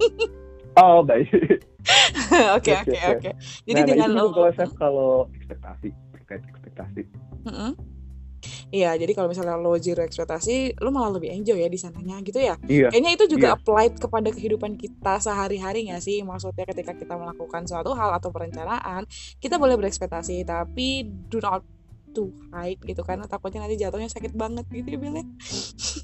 oh, 0.82 1.04
baik. 1.04 1.28
Oke, 2.56 2.76
oke, 2.76 3.00
oke. 3.18 3.32
Jadi 3.66 3.80
nah, 3.82 3.88
dengan 3.88 4.10
nah, 4.14 4.22
itu 4.22 4.28
kalau 4.36 4.52
saya 4.54 4.70
kalau 4.78 5.12
ekspektasi 5.34 5.90
terkait 6.14 6.44
ekspektasi. 6.46 7.02
Mm 7.48 7.54
-hmm. 7.56 7.72
Iya, 8.70 8.94
jadi 9.02 9.12
kalau 9.18 9.34
misalnya 9.34 9.58
lo 9.58 9.74
zero 9.82 10.06
ekspektasi, 10.06 10.78
lo 10.78 10.94
malah 10.94 11.18
lebih 11.18 11.34
enjoy 11.34 11.58
ya 11.58 11.70
di 11.72 11.80
sananya 11.82 12.22
gitu 12.22 12.38
ya. 12.38 12.56
Iya. 12.70 12.94
Kayaknya 12.94 13.12
itu 13.18 13.26
juga 13.26 13.48
iya. 13.50 13.56
applied 13.58 13.94
kepada 13.98 14.30
kehidupan 14.30 14.78
kita 14.78 15.18
sehari-hari 15.18 15.90
nggak 15.90 16.04
sih? 16.06 16.22
Maksudnya 16.22 16.70
ketika 16.70 16.94
kita 16.94 17.18
melakukan 17.18 17.66
suatu 17.66 17.98
hal 17.98 18.14
atau 18.14 18.30
perencanaan, 18.30 19.10
kita 19.42 19.58
boleh 19.58 19.76
berekspektasi, 19.76 20.46
tapi 20.46 21.10
do 21.28 21.42
not 21.42 21.66
too 22.12 22.30
high 22.52 22.76
gitu 22.82 23.02
karena 23.06 23.26
takutnya 23.30 23.66
nanti 23.66 23.78
jatuhnya 23.80 24.10
sakit 24.10 24.34
banget 24.34 24.66
gitu 24.74 24.88
ya 24.96 25.00
Bel 25.00 25.18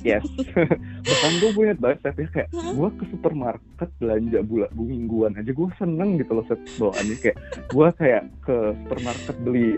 yes. 0.05 0.23
Bahkan 1.07 1.31
gue 1.41 1.51
punya 1.51 1.73
banget 1.77 1.99
saya 2.05 2.27
kayak 2.29 2.49
gue 2.53 2.89
ke 3.01 3.03
supermarket 3.09 3.89
belanja 3.97 4.39
bulan 4.45 4.71
mingguan 4.77 5.33
aja 5.35 5.51
gue 5.51 5.69
seneng 5.81 6.21
gitu 6.21 6.31
loh 6.37 6.45
set 6.45 6.61
bawaannya. 6.77 7.15
Kayak 7.19 7.37
gue 7.69 7.87
kayak 7.97 8.23
ke 8.45 8.57
supermarket 8.85 9.35
beli 9.41 9.69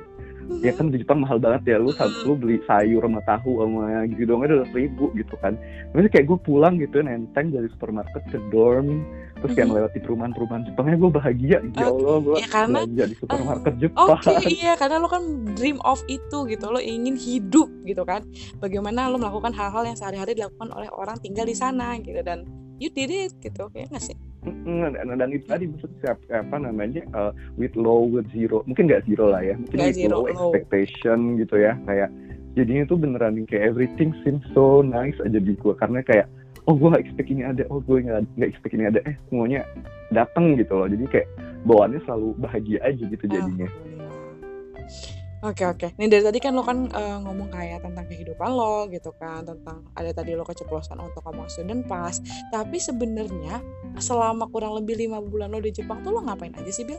ya 0.64 0.72
kan 0.74 0.90
di 0.90 1.02
Jepang 1.02 1.24
mahal 1.24 1.38
banget 1.38 1.76
ya. 1.76 1.78
Lu 1.78 1.92
lu 2.26 2.34
beli 2.36 2.58
sayur 2.66 3.04
sama 3.04 3.22
tahu 3.26 3.64
sama 3.64 4.06
gitu 4.10 4.24
doang 4.28 4.48
udah 4.48 4.68
ribu 4.74 5.12
gitu 5.16 5.36
kan. 5.40 5.56
Tapi 5.94 6.10
kayak 6.12 6.26
gue 6.28 6.40
pulang 6.42 6.80
gitu 6.80 7.04
nenteng 7.04 7.52
dari 7.54 7.68
supermarket 7.72 8.24
ke 8.32 8.40
dorm 8.52 9.06
terus 9.38 9.54
kayak 9.54 9.70
melewati 9.70 10.00
perumahan-perumahan 10.02 10.62
Jepangnya 10.66 10.98
gue 10.98 11.12
bahagia 11.14 11.58
ya 11.78 11.86
Allah 11.86 12.18
gue 12.26 12.36
ya, 12.42 12.48
karena, 12.50 12.80
belanja 12.84 13.06
di 13.06 13.16
supermarket 13.22 13.74
uh, 13.74 13.80
Jepang. 13.86 14.08
oke 14.10 14.18
okay, 14.26 14.38
iya 14.50 14.74
karena 14.74 14.98
lo 14.98 15.08
kan 15.10 15.24
dream 15.54 15.78
of 15.86 16.02
itu 16.10 16.38
gitu 16.50 16.66
lo 16.66 16.82
ingin 16.82 17.14
hidup 17.14 17.70
gitu 17.86 18.04
kan. 18.04 18.26
Bagaimana 18.58 19.08
lo 19.08 19.22
melakukan 19.22 19.54
hal-hal 19.54 19.84
yang 19.86 19.98
sehari-hari 19.98 20.34
dilakukan 20.34 20.74
oleh 20.74 20.90
orang 20.90 21.22
tinggal 21.22 21.46
di 21.46 21.54
sana 21.54 21.96
gitu 22.02 22.20
dan 22.26 22.50
you 22.78 22.90
did 22.94 23.12
it 23.12 23.34
gitu. 23.42 23.70
Ya 23.74 23.86
nggak 23.90 24.04
sih? 24.04 24.18
Dan, 24.48 25.30
itu 25.34 25.46
tadi 25.50 25.66
maksud 25.68 25.92
siapa 26.00 26.24
apa 26.32 26.56
namanya 26.62 27.04
uh, 27.12 27.32
with 27.60 27.76
low 27.76 28.08
with 28.08 28.26
zero. 28.32 28.64
Mungkin 28.70 28.88
nggak 28.88 29.06
zero 29.10 29.34
lah 29.34 29.44
ya. 29.44 29.60
Mungkin 29.60 29.78
gak 29.78 29.88
with 29.92 30.00
zero, 30.00 30.16
low 30.24 30.26
expectation 30.30 31.36
gitu 31.42 31.56
ya. 31.60 31.76
Kayak 31.84 32.10
jadinya 32.56 32.84
tuh 32.88 32.98
beneran 32.98 33.44
kayak 33.46 33.76
everything 33.76 34.16
seems 34.24 34.42
so 34.56 34.82
nice 34.82 35.18
aja 35.22 35.38
di 35.38 35.54
gue 35.54 35.74
karena 35.78 36.02
kayak 36.02 36.26
oh 36.66 36.74
gue 36.74 36.90
gak 36.90 37.04
expect 37.04 37.30
ini 37.30 37.44
ada 37.44 37.64
oh 37.70 37.84
gue 37.84 38.02
gak, 38.02 38.24
gak 38.40 38.50
expect 38.50 38.74
ini 38.74 38.88
ada. 38.88 39.00
Eh 39.04 39.16
semuanya 39.28 39.68
datang 40.16 40.56
gitu 40.56 40.74
loh. 40.74 40.88
Jadi 40.88 41.06
kayak 41.12 41.28
bawaannya 41.68 42.00
selalu 42.08 42.38
bahagia 42.40 42.80
aja 42.86 43.04
gitu 43.04 43.26
jadinya 43.28 43.68
Oke 45.46 45.70
oke. 45.70 45.94
Nih 46.02 46.10
dari 46.10 46.26
tadi 46.26 46.42
kan 46.42 46.58
lo 46.58 46.66
kan 46.66 46.90
uh, 46.90 47.22
ngomong 47.22 47.54
kayak 47.54 47.86
tentang 47.86 48.10
kehidupan 48.10 48.50
lo 48.50 48.90
gitu 48.90 49.14
kan, 49.22 49.46
tentang 49.46 49.86
ada 49.94 50.10
tadi 50.10 50.34
lo 50.34 50.42
keceplosan 50.42 50.98
untuk 50.98 51.22
ngomong 51.30 51.46
student 51.46 51.86
pass. 51.86 52.18
Tapi 52.50 52.82
sebenarnya 52.82 53.62
selama 54.02 54.50
kurang 54.50 54.74
lebih 54.74 54.98
lima 54.98 55.22
bulan 55.22 55.54
lo 55.54 55.62
di 55.62 55.70
Jepang 55.70 56.02
tuh 56.02 56.18
lo 56.18 56.26
ngapain 56.26 56.58
aja 56.58 56.72
sih 56.74 56.90
Bil? 56.90 56.98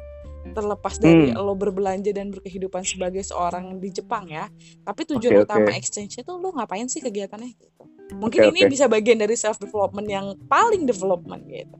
Terlepas 0.54 1.02
dari 1.02 1.34
hmm. 1.34 1.42
lo 1.42 1.58
berbelanja 1.58 2.14
dan 2.14 2.30
berkehidupan 2.30 2.86
sebagai 2.86 3.26
seorang 3.26 3.82
di 3.82 3.90
Jepang 3.90 4.30
ya. 4.30 4.46
Tapi 4.86 5.02
tujuan 5.02 5.42
okay, 5.42 5.44
utama 5.44 5.68
okay. 5.74 5.82
exchange 5.82 6.22
itu 6.22 6.30
lo 6.30 6.54
ngapain 6.54 6.86
sih 6.86 7.02
kegiatannya 7.02 7.58
gitu? 7.58 7.82
Mungkin 8.22 8.40
okay, 8.46 8.50
ini 8.54 8.60
okay. 8.64 8.70
bisa 8.70 8.86
bagian 8.86 9.18
dari 9.18 9.34
self 9.34 9.58
development 9.58 10.06
yang 10.06 10.38
paling 10.46 10.86
development 10.86 11.42
gitu. 11.50 11.74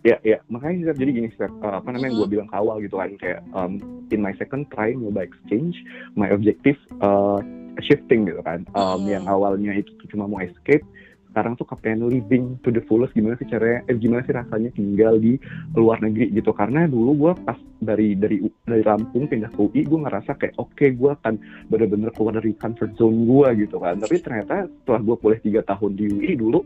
Ya, 0.00 0.16
ya. 0.24 0.40
Makanya 0.48 0.96
jadi 0.96 1.12
gini, 1.12 1.28
Steph, 1.36 1.52
uh, 1.60 1.76
apa 1.76 1.92
namanya 1.92 2.16
gue 2.16 2.28
bilang 2.40 2.48
awal 2.56 2.80
gitu 2.80 2.96
kan 2.96 3.12
kayak 3.20 3.44
um, 3.52 3.76
in 4.08 4.24
my 4.24 4.32
second 4.40 4.64
try 4.72 4.96
nyoba 4.96 5.28
exchange, 5.28 5.76
my 6.16 6.32
objective 6.32 6.80
uh, 7.04 7.36
shifting 7.84 8.24
gitu 8.24 8.40
kan. 8.40 8.64
Um. 8.72 9.04
Yang 9.04 9.28
awalnya 9.28 9.76
itu 9.76 9.92
cuma 10.08 10.24
mau 10.24 10.40
escape, 10.40 10.84
sekarang 11.30 11.54
tuh 11.54 11.62
kepengen 11.62 12.10
living 12.10 12.58
to 12.66 12.74
the 12.74 12.82
fullest 12.90 13.14
gimana 13.14 13.38
sih 13.38 13.46
caranya 13.46 13.86
eh, 13.86 13.94
gimana 13.94 14.26
sih 14.26 14.34
rasanya 14.34 14.70
tinggal 14.74 15.14
di 15.22 15.38
luar 15.78 16.02
negeri 16.02 16.34
gitu 16.34 16.50
karena 16.50 16.90
dulu 16.90 17.14
gue 17.14 17.32
pas 17.46 17.54
dari 17.78 18.18
dari 18.18 18.42
dari 18.66 18.82
Lampung 18.82 19.30
pindah 19.30 19.54
ke 19.54 19.60
UI 19.62 19.86
gue 19.86 19.98
ngerasa 20.10 20.34
kayak 20.34 20.58
oke 20.58 20.74
okay, 20.74 20.90
gue 20.90 21.14
akan 21.14 21.38
bener-bener 21.70 22.10
keluar 22.18 22.34
dari 22.34 22.50
comfort 22.58 22.98
zone 22.98 23.30
gue 23.30 23.48
gitu 23.62 23.78
kan 23.78 24.02
tapi 24.02 24.18
ternyata 24.18 24.66
setelah 24.66 25.00
gue 25.06 25.16
boleh 25.22 25.38
tiga 25.38 25.62
tahun 25.62 25.94
di 25.94 26.04
UI 26.10 26.34
dulu 26.34 26.60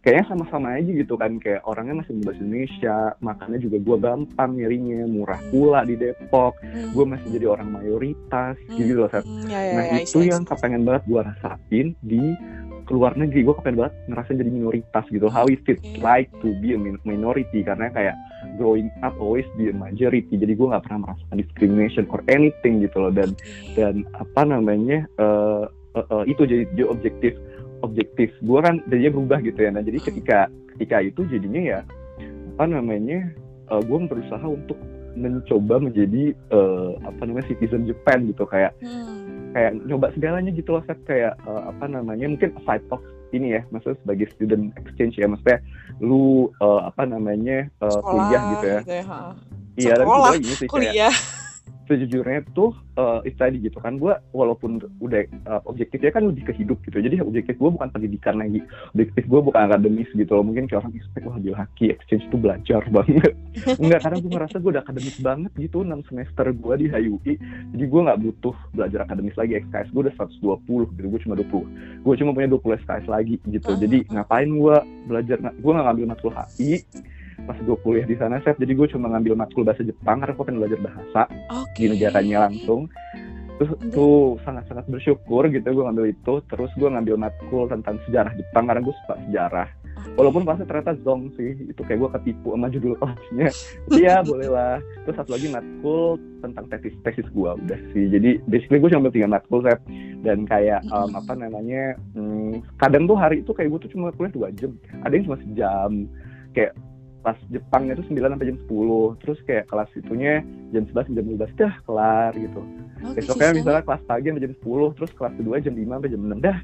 kayaknya 0.00 0.24
sama-sama 0.32 0.80
aja 0.80 0.90
gitu 0.90 1.14
kan 1.20 1.36
kayak 1.36 1.60
orangnya 1.68 2.00
masih 2.00 2.16
bahasa 2.24 2.40
Indonesia 2.40 2.96
makannya 3.20 3.58
juga 3.60 3.76
gue 3.84 3.96
gampang 4.00 4.50
nyarinya 4.56 5.04
murah 5.04 5.40
pula 5.52 5.84
di 5.84 5.94
Depok 6.00 6.56
hmm. 6.64 6.96
gue 6.96 7.04
masih 7.04 7.28
jadi 7.36 7.46
orang 7.52 7.68
mayoritas 7.68 8.56
hmm. 8.64 8.76
gitu 8.80 9.04
loh 9.04 9.10
hmm. 9.12 9.48
ya, 9.52 9.60
ya, 9.60 9.72
nah 9.76 9.84
ya, 9.84 9.96
itu 10.00 10.18
ya, 10.24 10.36
yang 10.36 10.42
kepengen 10.48 10.82
banget 10.88 11.02
gue 11.04 11.20
rasain 11.20 11.88
di 12.00 12.22
keluar 12.90 13.14
negeri. 13.14 13.46
Gue 13.46 13.54
kepengen 13.54 13.86
banget 13.86 13.94
ngerasa 14.10 14.30
jadi 14.34 14.50
minoritas 14.50 15.04
gitu 15.14 15.30
how 15.30 15.46
is 15.46 15.62
it 15.70 15.78
like 16.02 16.26
to 16.42 16.50
be 16.58 16.74
a 16.74 16.78
minority? 17.06 17.62
Karena 17.62 17.86
kayak 17.94 18.18
growing 18.58 18.90
up 19.06 19.14
always 19.22 19.46
be 19.54 19.70
a 19.70 19.74
majority. 19.74 20.34
Jadi 20.34 20.58
gue 20.58 20.66
nggak 20.66 20.90
pernah 20.90 21.06
merasakan 21.06 21.38
discrimination 21.38 22.04
or 22.10 22.20
anything 22.26 22.82
gitu 22.82 22.98
loh. 22.98 23.14
Dan 23.14 23.38
dan 23.78 24.02
apa 24.18 24.42
namanya 24.42 25.06
uh, 25.22 25.70
uh, 25.94 26.06
uh, 26.10 26.24
itu 26.26 26.42
jadi, 26.42 26.66
jadi 26.74 26.84
objektif 26.90 27.32
objektif. 27.82 28.30
Gue 28.44 28.60
kan 28.62 28.80
jadinya 28.88 29.12
berubah 29.16 29.38
gitu 29.44 29.58
ya. 29.60 29.70
Nah 29.72 29.82
jadi 29.84 29.98
ketika 30.00 30.38
ketika 30.76 30.96
itu 31.04 31.26
jadinya 31.28 31.60
ya 31.60 31.80
apa 32.56 32.64
namanya 32.68 33.32
uh, 33.72 33.80
gue 33.80 33.98
berusaha 34.06 34.44
untuk 34.44 34.76
mencoba 35.18 35.82
menjadi 35.82 36.32
uh, 36.54 36.94
apa 37.02 37.26
namanya 37.26 37.50
citizen 37.50 37.88
Japan 37.88 38.30
gitu. 38.30 38.46
Kayak 38.46 38.76
hmm. 38.80 39.52
kayak 39.56 39.72
nyoba 39.84 40.14
segalanya 40.14 40.50
gitu 40.54 40.78
loh 40.78 40.84
set 40.86 41.00
kayak 41.04 41.34
uh, 41.44 41.72
apa 41.72 41.84
namanya 41.90 42.30
mungkin 42.30 42.54
side 42.62 42.86
of 42.94 43.02
ini 43.30 43.54
ya 43.58 43.62
maksudnya 43.70 43.98
sebagai 44.02 44.26
student 44.34 44.72
exchange 44.78 45.18
ya. 45.18 45.26
Maksudnya 45.26 45.58
lu 45.98 46.48
uh, 46.62 46.86
apa 46.86 47.04
namanya 47.04 47.66
uh, 47.82 48.00
kuliah 48.00 48.42
gitu 48.56 48.66
ya, 48.66 48.80
gitu 48.82 48.94
ya 48.94 49.04
iya 49.78 49.94
tapi 49.96 50.42
gini 50.42 50.54
sih 50.56 50.68
kuliah. 50.68 51.12
kayak 51.12 51.14
sejujurnya 51.90 52.46
tuh 52.54 52.70
uh, 52.94 53.18
itu 53.26 53.34
tadi 53.34 53.58
gitu 53.58 53.82
kan 53.82 53.98
gue 53.98 54.14
walaupun 54.30 54.78
udah 55.02 55.26
uh, 55.50 55.58
objektifnya 55.66 56.14
kan 56.14 56.22
lebih 56.30 56.46
ke 56.46 56.54
hidup 56.54 56.78
gitu 56.86 57.02
jadi 57.02 57.18
objektif 57.26 57.58
gue 57.58 57.66
bukan 57.66 57.90
pendidikan 57.90 58.38
lagi. 58.38 58.62
Objektif 58.94 59.26
gue 59.26 59.40
bukan 59.42 59.66
akademis 59.66 60.06
gitu 60.14 60.30
loh. 60.38 60.46
Mungkin 60.46 60.70
kayak 60.70 60.86
orang 60.86 60.94
expect 60.94 61.24
wah 61.26 61.38
gila 61.42 61.66
laki 61.66 61.90
exchange 61.90 62.24
itu 62.30 62.36
belajar 62.38 62.82
banget. 62.96 63.34
Enggak 63.82 64.00
karena 64.06 64.16
gue 64.22 64.30
ngerasa 64.30 64.56
gue 64.62 64.70
udah 64.70 64.82
akademis 64.86 65.18
banget 65.18 65.52
gitu 65.58 65.82
6 65.82 66.06
semester 66.06 66.46
gue 66.54 66.74
di 66.78 66.86
HUI 66.86 67.34
jadi 67.74 67.84
gue 67.90 68.00
nggak 68.06 68.20
butuh 68.22 68.56
belajar 68.70 69.00
akademis 69.02 69.34
lagi. 69.34 69.58
SKS 69.66 69.88
gue 69.90 70.02
udah 70.06 70.14
120 70.14 70.94
gitu. 70.94 71.06
Gue 71.10 71.20
cuma 71.26 71.34
20 71.34 72.06
gue 72.06 72.14
cuma 72.22 72.30
punya 72.30 72.48
20 72.54 72.82
SKS 72.86 73.06
lagi 73.10 73.34
gitu. 73.50 73.70
Jadi 73.74 74.06
ngapain 74.14 74.46
gue 74.46 74.76
belajar? 75.10 75.36
Gue 75.58 75.70
nggak 75.74 75.86
ngambil 75.90 76.06
matkul 76.14 76.30
HI 76.30 76.86
pas 77.46 77.56
gue 77.56 77.76
kuliah 77.80 78.06
di 78.06 78.16
sana 78.16 78.42
set 78.44 78.56
jadi 78.60 78.72
gue 78.76 78.88
cuma 78.92 79.10
ngambil 79.12 79.34
matkul 79.38 79.64
bahasa 79.64 79.84
Jepang 79.86 80.20
karena 80.20 80.32
gue 80.36 80.44
pengen 80.44 80.60
belajar 80.60 80.80
bahasa 80.80 81.22
okay. 81.50 81.88
di 81.88 81.96
negaranya 81.96 82.48
langsung. 82.48 82.90
Terus 83.60 83.76
tuh 83.92 84.40
sangat-sangat 84.40 84.88
bersyukur 84.88 85.44
gitu 85.52 85.68
gue 85.68 85.84
ngambil 85.84 86.16
itu. 86.16 86.34
Terus 86.48 86.72
gue 86.80 86.88
ngambil 86.88 87.20
matkul 87.20 87.68
tentang 87.68 88.00
sejarah 88.08 88.32
Jepang 88.32 88.64
karena 88.64 88.80
gue 88.80 88.94
suka 89.04 89.14
sejarah. 89.28 89.68
Walaupun 90.16 90.48
pasti 90.48 90.64
ternyata 90.64 90.96
zong 91.04 91.28
sih 91.36 91.68
itu 91.68 91.80
kayak 91.84 92.00
gue 92.00 92.10
ketipu 92.16 92.56
sama 92.56 92.72
judul 92.72 92.96
kelasnya. 92.96 93.48
Iya 93.92 94.16
boleh 94.32 94.48
lah 94.48 94.76
terus 95.04 95.16
satu 95.20 95.36
lagi 95.36 95.52
matkul 95.52 96.16
tentang 96.40 96.64
tesis 96.72 96.96
tesis 97.04 97.28
gue 97.28 97.50
udah 97.52 97.80
sih. 97.92 98.08
Jadi 98.08 98.40
basically 98.48 98.80
gue 98.80 98.88
cuma 98.96 99.04
ambil 99.04 99.12
tiga 99.12 99.28
matkul 99.28 99.60
set 99.60 99.80
dan 100.24 100.48
kayak 100.48 100.80
um, 100.88 101.12
apa 101.12 101.32
namanya 101.36 102.00
hmm, 102.16 102.64
kadang 102.80 103.04
tuh 103.04 103.16
hari 103.20 103.44
itu 103.44 103.52
kayak 103.52 103.76
gue 103.76 103.80
tuh 103.84 103.92
cuma 103.92 104.08
kuliah 104.16 104.32
dua 104.32 104.48
jam. 104.56 104.72
Ada 105.04 105.12
yang 105.12 105.24
cuma 105.28 105.38
sejam. 105.44 105.90
Kayak 106.56 106.72
pas 107.20 107.36
Jepangnya 107.52 108.00
itu 108.00 108.04
9 108.08 108.32
sampai 108.32 108.48
jam 108.48 108.58
10 108.64 109.20
terus 109.20 109.38
kayak 109.44 109.64
kelas 109.68 109.90
itunya 109.92 110.40
jam 110.72 110.84
11 110.88 111.12
jam 111.12 111.24
12 111.36 111.60
dah 111.60 111.74
kelar 111.84 112.32
gitu 112.32 112.60
oh, 113.04 113.12
besoknya 113.12 113.52
misalnya 113.52 113.82
kelas 113.84 114.02
pagi 114.08 114.26
sampai 114.32 114.44
jam 114.48 114.54
10 114.56 114.96
terus 114.96 115.10
kelas 115.12 115.34
kedua 115.36 115.54
jam 115.60 115.74
5 115.76 115.84
sampai 115.84 116.10
jam 116.10 116.22
6 116.24 116.40
dah 116.40 116.58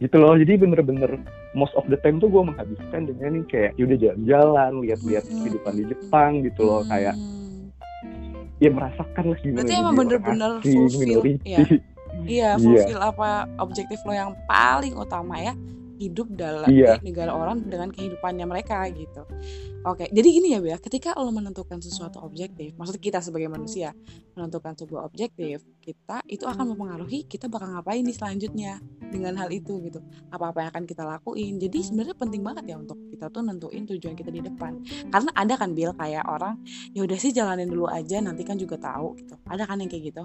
gitu 0.00 0.16
loh 0.16 0.34
jadi 0.34 0.52
bener-bener 0.56 1.10
most 1.52 1.76
of 1.76 1.84
the 1.92 1.98
time 2.00 2.16
tuh 2.18 2.32
gue 2.32 2.42
menghabiskan 2.42 3.04
dengan 3.04 3.44
kayak 3.46 3.76
yaudah 3.76 3.98
jalan-jalan 4.00 4.72
lihat-lihat 4.82 5.24
hmm. 5.28 5.36
kehidupan 5.44 5.72
di 5.76 5.84
Jepang 5.92 6.30
gitu 6.42 6.60
loh 6.64 6.80
hmm. 6.82 6.90
kayak 6.90 7.14
ya 8.60 8.70
merasakan 8.72 9.24
lah 9.32 9.38
gimana 9.40 9.56
berarti 9.64 9.74
emang 9.76 9.94
bener-bener 9.96 10.52
fulfill 10.60 11.20
ya. 11.44 11.58
iya 12.28 12.50
fulfill 12.60 13.00
yeah. 13.00 13.12
apa 13.12 13.48
objektif 13.60 13.98
lo 14.04 14.12
yang 14.12 14.32
paling 14.44 14.92
utama 14.96 15.36
ya 15.40 15.52
hidup 16.00 16.32
dalam 16.32 16.64
iya. 16.72 16.96
negara 17.04 17.36
orang 17.36 17.60
dengan 17.68 17.92
kehidupannya 17.92 18.48
mereka 18.48 18.88
gitu. 18.88 19.28
Oke, 19.84 20.08
jadi 20.08 20.28
gini 20.28 20.48
ya 20.52 20.60
Bea, 20.60 20.76
ketika 20.76 21.16
lo 21.16 21.32
menentukan 21.32 21.80
sesuatu 21.80 22.20
objektif, 22.20 22.76
maksud 22.76 23.00
kita 23.00 23.20
sebagai 23.20 23.48
manusia 23.48 23.92
menentukan 24.36 24.76
sebuah 24.76 25.08
objektif, 25.08 25.60
kita 25.80 26.20
itu 26.28 26.44
akan 26.44 26.72
mempengaruhi 26.72 27.24
kita 27.24 27.48
bakal 27.48 27.72
ngapain 27.72 28.04
nih 28.04 28.12
selanjutnya 28.12 28.72
dengan 29.08 29.36
hal 29.40 29.48
itu 29.48 29.80
gitu. 29.84 30.04
Apa-apa 30.28 30.64
yang 30.64 30.70
akan 30.72 30.84
kita 30.84 31.04
lakuin. 31.04 31.56
Jadi 31.56 31.80
sebenarnya 31.80 32.16
penting 32.16 32.44
banget 32.44 32.64
ya 32.68 32.76
untuk 32.76 32.96
kita 33.08 33.32
tuh 33.32 33.40
nentuin 33.40 33.88
tujuan 33.88 34.12
kita 34.16 34.28
di 34.28 34.40
depan. 34.44 34.84
Karena 35.08 35.30
ada 35.32 35.54
kan 35.56 35.72
Bill 35.72 35.96
kayak 35.96 36.24
orang, 36.28 36.60
ya 36.92 37.00
udah 37.04 37.16
sih 37.16 37.32
jalanin 37.32 37.68
dulu 37.68 37.88
aja, 37.88 38.20
nanti 38.20 38.44
kan 38.44 38.60
juga 38.60 38.76
tahu 38.76 39.16
gitu. 39.16 39.36
Ada 39.48 39.64
kan 39.64 39.80
yang 39.80 39.88
kayak 39.88 40.12
gitu? 40.12 40.24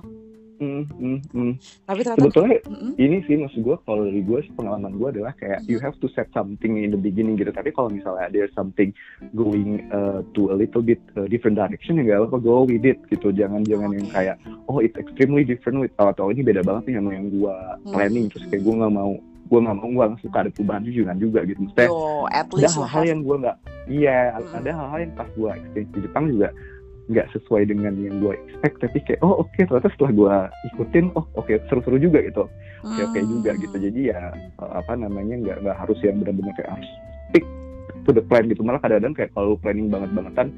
Mm, 0.55 0.83
mm, 0.87 1.19
mm. 1.35 1.53
Tapi 1.83 1.99
ternyata 2.07 2.21
sebetulnya 2.23 2.57
mm 2.63 2.75
-mm. 2.75 2.91
ini 2.95 3.17
sih 3.27 3.35
maksud 3.35 3.59
gue 3.59 3.75
kalau 3.83 4.07
dari 4.07 4.21
gue 4.23 4.39
pengalaman 4.55 4.95
gue 4.95 5.07
adalah 5.19 5.33
kayak 5.35 5.67
you 5.67 5.77
have 5.83 5.95
to 5.99 6.07
set 6.15 6.31
something 6.31 6.79
in 6.79 6.95
the 6.95 6.99
beginning 6.99 7.35
gitu. 7.35 7.51
Tapi 7.51 7.75
kalau 7.75 7.91
misalnya 7.91 8.31
there's 8.31 8.53
something 8.55 8.95
going 9.35 9.83
uh, 9.91 10.23
to 10.31 10.51
a 10.51 10.55
little 10.55 10.79
bit 10.79 11.03
uh, 11.19 11.27
different 11.27 11.59
direction 11.59 11.99
ya 11.99 12.15
gak 12.15 12.31
apa 12.31 12.39
go 12.39 12.63
with 12.63 12.87
it 12.87 12.99
gitu. 13.11 13.35
Jangan 13.35 13.67
jangan 13.67 13.91
okay. 13.91 13.97
yang 13.99 14.07
kayak 14.11 14.35
oh 14.71 14.79
it's 14.79 14.95
extremely 14.95 15.43
different 15.43 15.83
with 15.83 15.93
atau 15.99 16.31
ini 16.31 16.39
beda 16.45 16.63
banget 16.63 16.91
nih 16.91 16.95
sama 17.03 17.11
yang 17.11 17.27
gue 17.27 17.55
mm. 17.55 17.91
planning 17.91 18.25
terus 18.31 18.45
kayak 18.47 18.63
gue 18.63 18.75
nggak 18.79 18.93
mau 18.95 19.13
gue 19.45 19.59
nggak 19.61 19.77
mau 19.77 19.87
gue 19.93 20.05
suka 20.25 20.37
ada 20.41 20.49
perubahan 20.49 20.81
juga 20.87 21.13
juga 21.19 21.39
gitu. 21.43 21.59
Maksudnya 21.67 21.89
oh, 21.91 22.25
ada 22.31 22.67
hal-hal 22.71 23.03
yang 23.03 23.19
gue 23.21 23.35
nggak 23.43 23.57
iya 23.91 24.39
mm. 24.39 24.57
ada 24.63 24.69
hal-hal 24.71 24.99
yang 25.03 25.13
pas 25.19 25.29
gue 25.35 25.49
exchange 25.51 25.89
di 25.91 25.99
Jepang 26.07 26.25
juga 26.31 26.49
nggak 27.05 27.29
sesuai 27.37 27.69
dengan 27.69 27.93
yang 28.01 28.17
gue 28.17 28.33
expect 28.33 28.81
tapi 28.81 28.97
kayak 29.05 29.21
oh 29.21 29.45
oke 29.45 29.49
okay, 29.53 29.69
ternyata 29.69 29.93
setelah 29.93 30.11
gue 30.11 30.35
ikutin 30.73 31.05
oh 31.13 31.25
oke 31.37 31.45
okay, 31.45 31.61
seru-seru 31.69 32.01
juga 32.01 32.25
gitu. 32.25 32.49
Oke 32.81 33.01
okay, 33.01 33.03
oke 33.05 33.11
okay 33.13 33.23
juga 33.29 33.51
hmm. 33.53 33.61
gitu. 33.61 33.75
Jadi 33.77 34.01
ya 34.09 34.21
eh, 34.33 34.71
apa 34.73 34.93
namanya 34.97 35.35
nggak 35.37 35.57
nggak 35.61 35.77
harus 35.77 35.97
yang 36.01 36.17
benar-benar 36.21 36.53
kayak 36.57 36.71
harus 36.73 36.89
stick 37.29 37.45
to 38.05 38.11
the 38.13 38.23
plan 38.25 38.49
gitu. 38.49 38.65
Malah 38.65 38.81
kadang-kadang 38.81 39.13
kayak 39.13 39.31
kalau 39.37 39.53
planning 39.61 39.87
banget-bangetan 39.93 40.49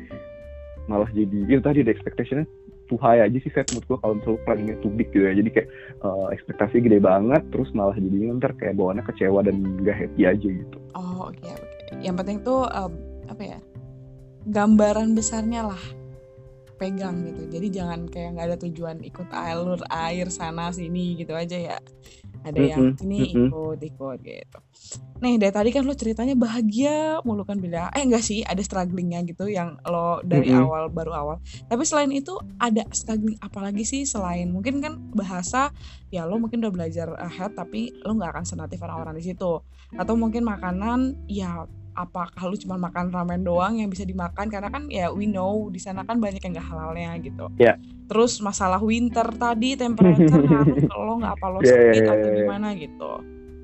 malah 0.88 1.10
jadi 1.12 1.38
itu 1.44 1.60
tadi 1.60 1.84
the 1.84 1.92
expectationnya 1.92 2.48
too 2.88 2.96
high 3.04 3.20
aja 3.20 3.36
sih 3.44 3.52
saya 3.52 3.68
menurut 3.76 3.84
gue 3.92 3.98
kalau 4.00 4.14
misalnya 4.16 4.40
planningnya 4.48 4.78
too 4.80 4.92
big 4.96 5.12
gitu 5.12 5.28
ya. 5.28 5.36
Jadi 5.36 5.50
kayak 5.52 5.68
uh, 6.00 6.32
ekspektasi 6.32 6.80
gede 6.80 7.04
banget 7.04 7.44
terus 7.52 7.68
malah 7.76 7.96
jadi 8.00 8.32
ntar 8.40 8.56
kayak 8.56 8.80
bawaannya 8.80 9.04
kecewa 9.04 9.44
dan 9.44 9.84
gak 9.84 10.00
happy 10.00 10.24
aja 10.24 10.48
gitu. 10.48 10.78
Oh 10.96 11.28
oke 11.28 11.36
okay, 11.36 11.52
oke. 11.52 11.68
Okay. 11.92 12.08
yang 12.08 12.16
penting 12.16 12.40
tuh 12.40 12.64
uh, 12.64 12.88
apa 13.28 13.44
ya 13.44 13.60
gambaran 14.48 15.12
besarnya 15.12 15.68
lah 15.68 15.84
pegang 16.78 17.26
gitu. 17.26 17.50
Jadi 17.50 17.68
jangan 17.74 18.06
kayak 18.08 18.38
nggak 18.38 18.48
ada 18.54 18.58
tujuan 18.70 19.02
ikut 19.02 19.28
alur 19.34 19.82
air 19.90 20.30
sana 20.30 20.70
sini 20.70 21.18
gitu 21.18 21.34
aja 21.34 21.58
ya. 21.58 21.78
Ada 22.46 22.62
yang 22.64 22.96
ini 23.04 23.34
ikut 23.34 23.82
ikut 23.82 24.18
gitu. 24.24 24.60
Nih 25.20 25.42
dari 25.42 25.52
tadi 25.52 25.70
kan 25.74 25.84
lo 25.84 25.98
ceritanya 25.98 26.38
bahagia 26.38 27.20
mulu 27.26 27.44
kan 27.44 27.58
beda 27.58 27.90
eh 27.92 28.06
enggak 28.06 28.22
sih 28.24 28.46
ada 28.46 28.62
strugglingnya 28.62 29.26
gitu 29.26 29.50
yang 29.50 29.76
lo 29.84 30.22
dari 30.22 30.54
mm-hmm. 30.54 30.64
awal 30.64 30.84
baru 30.94 31.12
awal. 31.18 31.38
Tapi 31.68 31.84
selain 31.84 32.14
itu 32.14 32.38
ada 32.62 32.86
struggling 32.94 33.36
apa 33.42 33.60
lagi 33.60 33.84
sih 33.84 34.06
selain 34.06 34.54
mungkin 34.54 34.80
kan 34.80 35.02
bahasa 35.12 35.74
ya 36.14 36.24
lo 36.24 36.38
mungkin 36.38 36.62
udah 36.64 36.72
belajar 36.72 37.12
ahead 37.20 37.58
tapi 37.58 37.92
lo 38.06 38.16
nggak 38.16 38.38
akan 38.38 38.46
senatif 38.46 38.80
orang-orang 38.86 39.18
di 39.18 39.34
situ. 39.34 39.60
Atau 39.98 40.14
mungkin 40.16 40.46
makanan 40.46 41.28
ya 41.28 41.66
apakah 41.98 42.46
lu 42.46 42.54
cuma 42.62 42.78
makan 42.78 43.10
ramen 43.10 43.42
doang 43.42 43.82
yang 43.82 43.90
bisa 43.90 44.06
dimakan 44.06 44.54
karena 44.54 44.70
kan 44.70 44.86
ya 44.86 45.10
we 45.10 45.26
know 45.26 45.74
di 45.74 45.82
sana 45.82 46.06
kan 46.06 46.22
banyak 46.22 46.38
yang 46.46 46.54
gak 46.54 46.70
halalnya 46.70 47.18
gitu. 47.18 47.50
Yeah. 47.58 47.82
Terus 48.06 48.38
masalah 48.38 48.78
winter 48.78 49.26
tadi 49.34 49.74
temperature 49.74 50.46
ngaruh 50.46 50.86
kalau 50.94 51.18
nggak 51.18 51.34
apa 51.34 51.46
lo 51.50 51.60
yeah, 51.66 51.74
sakit 51.74 51.82
yeah, 51.82 51.98
yeah, 51.98 52.14
atau 52.14 52.30
yeah. 52.30 52.38
gimana 52.46 52.68
gitu. 52.78 53.12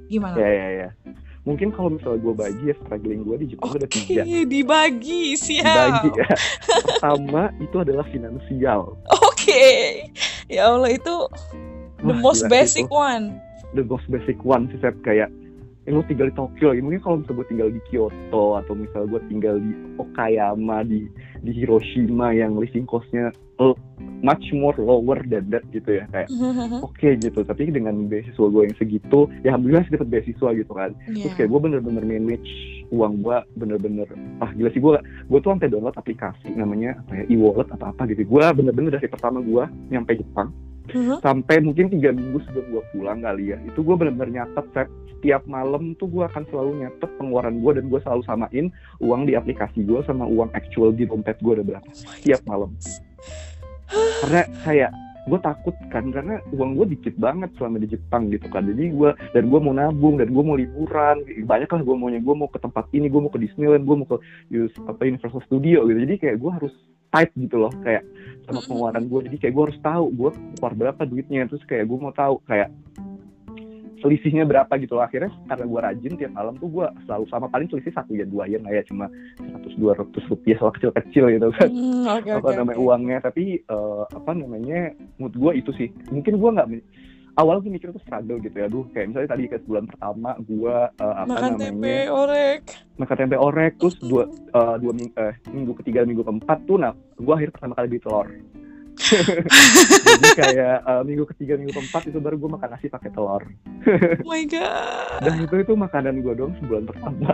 Gimana? 0.10 0.36
Ya 0.36 0.42
yeah, 0.42 0.50
ya 0.50 0.58
yeah, 0.58 0.70
ya. 0.74 0.82
Yeah. 0.82 1.16
Mungkin 1.44 1.76
kalau 1.76 1.90
misalnya 1.92 2.20
gue 2.24 2.34
bagi 2.40 2.64
ya 2.72 2.76
struggling 2.82 3.22
gue 3.28 3.36
di 3.44 3.48
Jepang 3.52 3.76
okay, 3.76 3.80
ada 3.84 3.88
tiga. 3.92 4.22
dibagi 4.48 5.24
siap. 5.36 5.92
Dibagi 6.02 6.10
ya. 6.18 6.28
Pertama 6.88 7.42
itu 7.60 7.76
adalah 7.78 8.06
finansial. 8.10 8.98
Oke. 9.12 9.30
Okay. 9.38 9.84
Ya 10.48 10.72
Allah 10.72 10.96
itu 10.96 11.16
the 12.02 12.16
Wah, 12.16 12.24
most 12.24 12.48
basic 12.48 12.88
itu. 12.88 12.96
one. 12.96 13.38
The 13.76 13.84
most 13.84 14.08
basic 14.08 14.40
one 14.42 14.72
sih 14.72 14.80
kayak 15.04 15.30
eh, 15.84 15.92
lu 15.92 16.02
tinggal 16.08 16.32
di 16.32 16.36
Tokyo 16.36 16.72
lagi. 16.72 16.82
Mungkin 16.82 17.02
kalau 17.04 17.16
misalnya 17.20 17.38
gue 17.38 17.48
tinggal 17.52 17.70
di 17.72 17.82
Kyoto 17.92 18.46
atau 18.60 18.74
misalnya 18.74 19.08
gue 19.12 19.22
tinggal 19.28 19.56
di 19.60 19.72
Okayama 20.00 20.78
di 20.88 21.02
di 21.44 21.52
Hiroshima 21.52 22.32
yang 22.32 22.56
living 22.56 22.88
costnya 22.88 23.36
uh, 23.60 23.76
much 24.24 24.56
more 24.56 24.76
lower 24.80 25.20
than 25.28 25.52
that 25.52 25.64
gitu 25.76 26.00
ya. 26.00 26.06
Kayak 26.12 26.32
oke 26.86 26.96
okay, 26.96 27.20
gitu. 27.20 27.44
Tapi 27.44 27.70
dengan 27.70 28.08
beasiswa 28.08 28.46
gue 28.48 28.62
yang 28.64 28.78
segitu 28.80 29.20
ya 29.44 29.56
alhamdulillah 29.56 29.84
sih 29.88 29.94
dapat 30.00 30.10
beasiswa 30.10 30.50
gitu 30.56 30.72
kan. 30.72 30.92
Yeah. 31.12 31.28
terus 31.28 31.34
kayak 31.36 31.50
gue 31.52 31.60
bener-bener 31.60 32.04
manage 32.08 32.52
uang 32.94 33.26
gue 33.26 33.38
bener-bener 33.60 34.08
ah 34.40 34.50
gila 34.56 34.70
sih. 34.72 34.80
Gue 34.80 34.96
gue 35.04 35.40
tuh 35.44 35.52
sampai 35.52 35.68
download 35.68 36.00
aplikasi 36.00 36.56
namanya 36.56 36.96
apa 37.04 37.24
ya 37.24 37.24
e-wallet 37.36 37.68
atau 37.72 37.92
apa 37.92 38.08
gitu. 38.08 38.24
Gue 38.24 38.44
bener-bener 38.56 38.96
dari 38.96 39.08
pertama 39.12 39.44
gue 39.44 39.64
nyampe 39.92 40.16
Jepang 40.16 40.52
uh-huh. 40.92 41.18
sampai 41.24 41.64
mungkin 41.64 41.88
tiga 41.88 42.12
minggu 42.12 42.44
sebelum 42.50 42.66
gue 42.74 42.84
pulang 42.92 43.20
kali 43.24 43.56
ya 43.56 43.58
itu 43.64 43.80
gue 43.80 43.96
benar-benar 43.96 44.44
nyatet 44.44 44.68
set 44.76 44.90
setiap 45.24 45.48
malam 45.48 45.96
tuh 45.96 46.12
gue 46.12 46.28
akan 46.28 46.44
selalu 46.52 46.84
nyatet 46.84 47.08
pengeluaran 47.16 47.64
gue 47.64 47.72
dan 47.80 47.86
gue 47.88 48.00
selalu 48.04 48.22
samain 48.28 48.68
uang 49.00 49.24
di 49.24 49.40
aplikasi 49.40 49.88
gue 49.88 50.04
sama 50.04 50.28
uang 50.28 50.52
actual 50.52 50.92
di 50.92 51.08
dompet 51.08 51.40
gue 51.40 51.56
ada 51.56 51.64
berapa. 51.64 51.88
Setiap 51.96 52.44
malam. 52.44 52.76
Karena 54.20 54.44
kayak 54.68 54.92
gue 55.24 55.40
takut 55.40 55.72
kan 55.88 56.12
karena 56.12 56.44
uang 56.52 56.76
gue 56.76 57.00
dikit 57.00 57.16
banget 57.16 57.56
selama 57.56 57.80
di 57.80 57.96
Jepang 57.96 58.36
gitu 58.36 58.52
kan. 58.52 58.68
Jadi 58.68 58.92
gue 58.92 59.16
dan 59.32 59.48
gue 59.48 59.60
mau 59.64 59.72
nabung 59.72 60.20
dan 60.20 60.28
gue 60.28 60.44
mau 60.44 60.60
liburan 60.60 61.24
banyak 61.48 61.72
lah 61.72 61.82
gue 61.88 61.96
maunya. 61.96 62.20
Gue 62.20 62.36
mau 62.36 62.52
ke 62.52 62.60
tempat 62.60 62.92
ini 62.92 63.08
gue 63.08 63.22
mau 63.24 63.32
ke 63.32 63.40
Disneyland 63.40 63.88
gue 63.88 63.96
mau 63.96 64.08
ke 64.12 64.20
use, 64.52 64.76
apa 64.84 65.08
Universal 65.08 65.40
Studio 65.48 65.88
gitu. 65.88 66.00
Jadi 66.04 66.16
kayak 66.20 66.36
gue 66.36 66.52
harus 66.52 66.76
tight 67.14 67.32
gitu 67.38 67.62
loh 67.62 67.74
kayak 67.86 68.02
sama 68.44 68.60
pengeluaran 68.66 69.06
gue 69.08 69.20
jadi 69.32 69.38
kayak 69.40 69.54
gue 69.54 69.64
harus 69.70 69.80
tahu 69.80 70.06
gue 70.12 70.30
keluar 70.60 70.74
berapa 70.74 71.02
duitnya. 71.08 71.48
Terus 71.48 71.64
kayak 71.70 71.86
gue 71.88 71.98
mau 72.02 72.12
tahu 72.12 72.42
kayak 72.44 72.74
selisihnya 74.04 74.44
berapa 74.44 74.74
gitu 74.84 75.00
loh. 75.00 75.06
Akhirnya 75.08 75.32
karena 75.48 75.64
gue 75.64 75.80
rajin 75.80 76.14
tiap 76.20 76.34
malam 76.36 76.60
tuh 76.60 76.68
gue 76.68 76.86
selalu 77.08 77.26
sama 77.32 77.48
paling 77.48 77.72
selisih 77.72 77.94
satu 77.96 78.12
ya 78.12 78.28
dua 78.28 78.52
ya 78.52 78.60
nggak 78.60 78.76
ya 78.76 78.84
cuma 78.90 79.08
seratus 79.40 79.74
dua 79.80 79.92
ratus 79.96 80.24
rupiah 80.28 80.58
soal 80.60 80.74
kecil 80.76 80.92
kecil 80.92 81.26
gitu 81.32 81.48
kan. 81.56 81.70
Hmm, 81.72 82.06
okay, 82.20 82.32
apa 82.36 82.48
okay, 82.52 82.58
namanya 82.60 82.76
okay. 82.76 82.88
uangnya. 82.90 83.18
Tapi 83.24 83.44
uh, 83.72 84.04
apa 84.12 84.32
namanya 84.36 84.80
mood 85.22 85.34
gue 85.38 85.52
itu 85.56 85.72
sih. 85.80 85.88
Mungkin 86.12 86.36
gue 86.36 86.50
nggak 86.52 86.70
awal 87.34 87.58
gue 87.62 87.72
mikir 87.74 87.90
tuh 87.90 88.02
struggle 88.02 88.38
gitu 88.42 88.54
ya. 88.54 88.66
Aduh 88.70 88.86
kayak 88.94 89.14
misalnya 89.14 89.30
tadi 89.34 89.44
ke 89.50 89.58
bulan 89.66 89.86
pertama 89.90 90.38
gue 90.42 90.78
uh, 91.02 91.16
apa 91.18 91.30
makan 91.30 91.52
namanya? 91.58 91.62
tempe 91.62 91.96
orek. 92.10 92.62
Makan 93.02 93.16
tempe 93.18 93.38
orek 93.38 93.74
terus 93.82 93.96
dua 94.02 94.24
uh, 94.54 94.76
dua 94.78 94.94
minggu, 94.94 95.14
eh, 95.18 95.36
minggu 95.50 95.72
ketiga 95.82 96.06
minggu 96.06 96.24
keempat 96.26 96.60
tuh 96.70 96.78
nah 96.78 96.94
gue 97.18 97.34
akhir 97.34 97.50
pertama 97.54 97.74
kali 97.78 97.88
beli 97.90 98.02
telur. 98.04 98.28
Jadi 100.06 100.28
kayak 100.38 100.78
uh, 100.86 101.02
minggu 101.02 101.26
ketiga 101.34 101.58
minggu 101.58 101.74
keempat 101.74 102.14
itu 102.14 102.20
baru 102.22 102.36
gue 102.38 102.50
makan 102.54 102.70
nasi 102.78 102.88
pakai 102.94 103.10
telur. 103.10 103.44
Oh 104.22 104.30
my 104.30 104.44
god. 104.46 105.20
Dan 105.26 105.34
itu 105.42 105.56
itu 105.66 105.74
makanan 105.74 106.22
gue 106.22 106.34
dong 106.38 106.54
sebulan 106.62 106.86
pertama. 106.86 107.34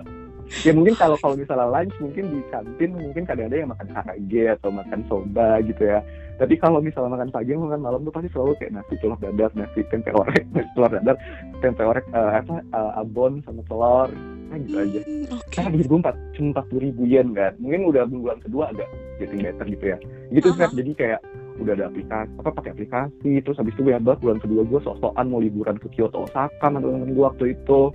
Ya 0.66 0.74
mungkin 0.74 0.98
kalau 0.98 1.14
kalau 1.22 1.38
misalnya 1.38 1.70
lunch 1.70 1.94
mungkin 2.02 2.26
di 2.34 2.42
kantin 2.50 2.98
mungkin 2.98 3.22
kadang-kadang 3.22 3.70
yang 3.70 3.72
makan 3.72 3.88
karage 3.94 4.44
atau 4.58 4.70
makan 4.74 5.00
soba 5.06 5.62
gitu 5.62 5.84
ya 5.86 6.02
tapi 6.40 6.56
kalau 6.56 6.80
misalnya 6.80 7.20
makan 7.20 7.36
pagi 7.36 7.52
makan 7.52 7.84
malam 7.84 8.08
tuh 8.08 8.16
pasti 8.16 8.32
selalu 8.32 8.56
kayak 8.56 8.80
nasi 8.80 8.96
telur 9.04 9.20
dadar 9.20 9.52
nasi 9.60 9.84
tempe 9.92 10.08
orek 10.16 10.48
nasi 10.56 10.72
telur 10.72 10.88
dadar 10.88 11.16
tempe 11.60 11.84
orek 11.84 12.06
uh, 12.16 12.40
apa 12.40 12.64
uh, 12.72 13.02
abon 13.04 13.44
sama 13.44 13.60
telur. 13.68 14.08
Nah 14.48 14.58
gitu 14.64 14.78
aja. 14.80 15.00
Hmm, 15.04 15.36
okay. 15.36 15.62
karena 15.68 15.84
gue 15.84 16.00
empat 16.00 16.16
cuma 16.40 16.48
empat 16.56 16.66
puluh 16.72 16.82
ribu 16.88 17.02
yen 17.04 17.36
kan. 17.36 17.54
Mungkin 17.60 17.92
udah 17.92 18.04
bulan 18.08 18.40
kedua 18.40 18.72
agak 18.72 18.88
getting 19.20 19.44
better 19.44 19.68
gitu 19.68 19.86
ya. 19.92 19.98
Gitu 20.32 20.48
uh 20.48 20.56
-huh. 20.56 20.72
jadi 20.72 20.92
kayak 20.96 21.22
udah 21.60 21.74
ada 21.76 21.86
aplikasi 21.92 22.32
apa 22.40 22.50
pakai 22.56 22.72
aplikasi 22.72 23.32
terus 23.44 23.60
habis 23.60 23.76
itu 23.76 23.84
gue 23.84 23.92
banget 24.00 24.20
bulan 24.24 24.40
kedua 24.40 24.64
gue 24.64 24.80
sok-sokan 24.80 25.28
mau 25.28 25.44
liburan 25.44 25.76
ke 25.76 25.92
Kyoto 25.92 26.24
Osaka 26.24 26.72
sama 26.72 26.80
temen 26.80 27.12
gue 27.12 27.26
waktu 27.28 27.46
itu. 27.52 27.92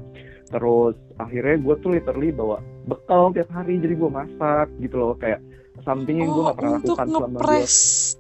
Terus 0.53 0.95
akhirnya 1.17 1.57
gue 1.65 1.75
tuh 1.81 1.91
literally 1.97 2.29
bawa 2.29 2.61
bekal 2.85 3.33
tiap 3.33 3.49
hari 3.49 3.81
jadi 3.81 3.97
gue 3.97 4.11
masak 4.13 4.69
gitu 4.85 5.01
loh 5.01 5.17
kayak 5.17 5.41
something 5.85 6.17
yang 6.19 6.31
oh, 6.33 6.35
gue 6.35 6.43
gak 6.49 6.57
pernah 6.59 6.73
lakukan 6.81 7.07
selama 7.07 7.39
gue 7.39 7.61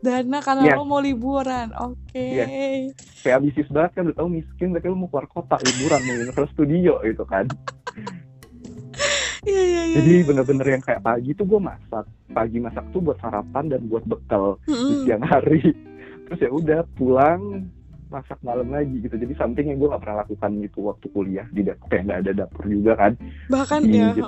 dana 0.04 0.38
karena 0.44 0.62
yeah. 0.62 0.76
lo 0.76 0.84
mau 0.84 1.00
liburan 1.00 1.66
oke 1.74 1.96
okay. 2.06 2.28
Iya. 2.36 2.46
yeah. 2.46 2.78
kayak 3.24 3.36
ambisius 3.42 3.68
banget 3.72 3.90
kan 3.96 4.02
udah 4.08 4.16
tau 4.16 4.30
miskin 4.30 4.68
tapi 4.76 4.86
lo 4.86 4.96
mau 4.96 5.08
keluar 5.10 5.26
kota 5.26 5.56
liburan 5.64 6.00
mau 6.04 6.14
Universal 6.14 6.48
Studio 6.52 6.92
gitu 7.02 7.24
kan 7.24 7.48
Iya, 9.44 9.60
iya, 9.60 9.82
iya. 9.92 9.96
Jadi 10.00 10.12
iya. 10.16 10.24
bener-bener 10.24 10.66
yang 10.72 10.80
kayak 10.80 11.04
pagi 11.04 11.36
tuh 11.36 11.44
gue 11.44 11.60
masak, 11.60 12.08
pagi 12.32 12.64
masak 12.64 12.80
tuh 12.96 13.04
buat 13.04 13.20
sarapan 13.20 13.68
dan 13.68 13.84
buat 13.92 14.00
bekal 14.08 14.56
mm 14.64 14.72
-hmm. 14.72 14.88
di 14.88 14.94
siang 15.04 15.20
hari. 15.20 15.60
Terus 16.24 16.40
ya 16.40 16.48
udah 16.48 16.80
pulang 16.96 17.68
masak 18.14 18.38
malam 18.46 18.70
lagi 18.70 19.02
gitu 19.02 19.18
jadi 19.18 19.34
something 19.34 19.66
yang 19.66 19.82
gue 19.82 19.90
gak 19.90 20.02
pernah 20.06 20.22
lakukan 20.22 20.50
gitu 20.62 20.78
waktu 20.86 21.06
kuliah 21.10 21.46
di 21.50 21.66
dapur 21.66 21.86
kayak 21.90 22.02
nggak 22.06 22.20
ada 22.22 22.32
dapur 22.46 22.64
juga 22.70 22.92
kan 22.94 23.12
bahkan 23.50 23.80
di, 23.82 23.98
ya 23.98 24.14
Jep 24.14 24.22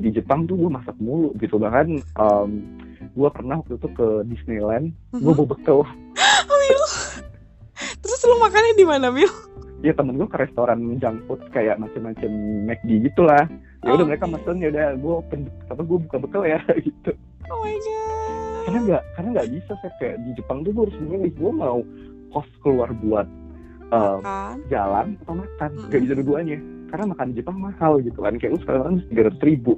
di 0.00 0.10
Jepang 0.10 0.48
tuh 0.48 0.56
gue 0.56 0.70
masak 0.72 0.96
mulu 0.98 1.36
gitu. 1.38 1.60
Bahkan 1.60 1.88
um, 2.16 2.50
gue 3.00 3.28
pernah 3.30 3.60
waktu 3.60 3.76
itu 3.76 3.88
ke 3.92 4.06
Disneyland 4.26 4.96
uh 5.12 5.20
-huh. 5.20 5.32
gue 5.36 5.46
bekal. 5.46 5.84
Oh, 6.50 6.58
terus 8.02 8.20
lu 8.26 8.36
makannya 8.40 8.74
di 8.76 8.86
mana 8.88 9.08
Mil? 9.08 9.30
ya 9.80 9.96
temen 9.96 10.16
gue 10.20 10.28
ke 10.28 10.36
restoran 10.36 11.00
junk 11.00 11.24
food 11.24 11.40
kayak 11.56 11.80
macam-macam 11.80 12.30
McD 12.68 12.90
gitulah. 13.08 13.48
Ya 13.80 13.96
udah 13.96 14.04
oh, 14.04 14.08
mereka 14.12 14.28
okay. 14.28 14.60
ya 14.60 14.68
udah 14.68 14.86
gue 15.00 15.14
open 15.24 15.40
apa 15.72 15.82
gue 15.82 15.98
buka 16.04 16.16
bekal 16.20 16.42
ya 16.44 16.60
gitu. 16.86 17.12
Oh 17.48 17.58
my 17.64 17.76
god. 17.80 18.60
Karena 18.68 18.78
nggak 18.84 19.02
karena 19.16 19.28
nggak 19.40 19.48
bisa 19.56 19.72
saya 19.80 19.92
kayak 19.96 20.16
di 20.20 20.30
Jepang 20.36 20.58
tuh 20.62 20.70
gue 20.76 20.82
harus 20.84 20.98
memilih 21.00 21.32
gue 21.32 21.52
mau 21.52 21.78
kos 22.30 22.48
keluar 22.60 22.92
buat 23.00 23.26
uh, 23.88 24.20
jalan 24.68 25.16
atau 25.24 25.34
makan. 25.40 25.70
Mm 25.72 25.80
-hmm. 25.80 25.90
gak 25.90 26.00
bisa 26.04 26.12
dua-duanya 26.20 26.58
karena 26.90 27.14
makan 27.14 27.26
di 27.32 27.34
Jepang 27.38 27.58
mahal 27.62 28.02
gitu 28.02 28.18
kan. 28.20 28.34
Kayak 28.36 28.52
lu 28.52 28.60
sekarang 28.66 28.82
kan 28.82 28.94
tiga 29.08 29.22
ratus 29.30 29.42
ribu. 29.46 29.72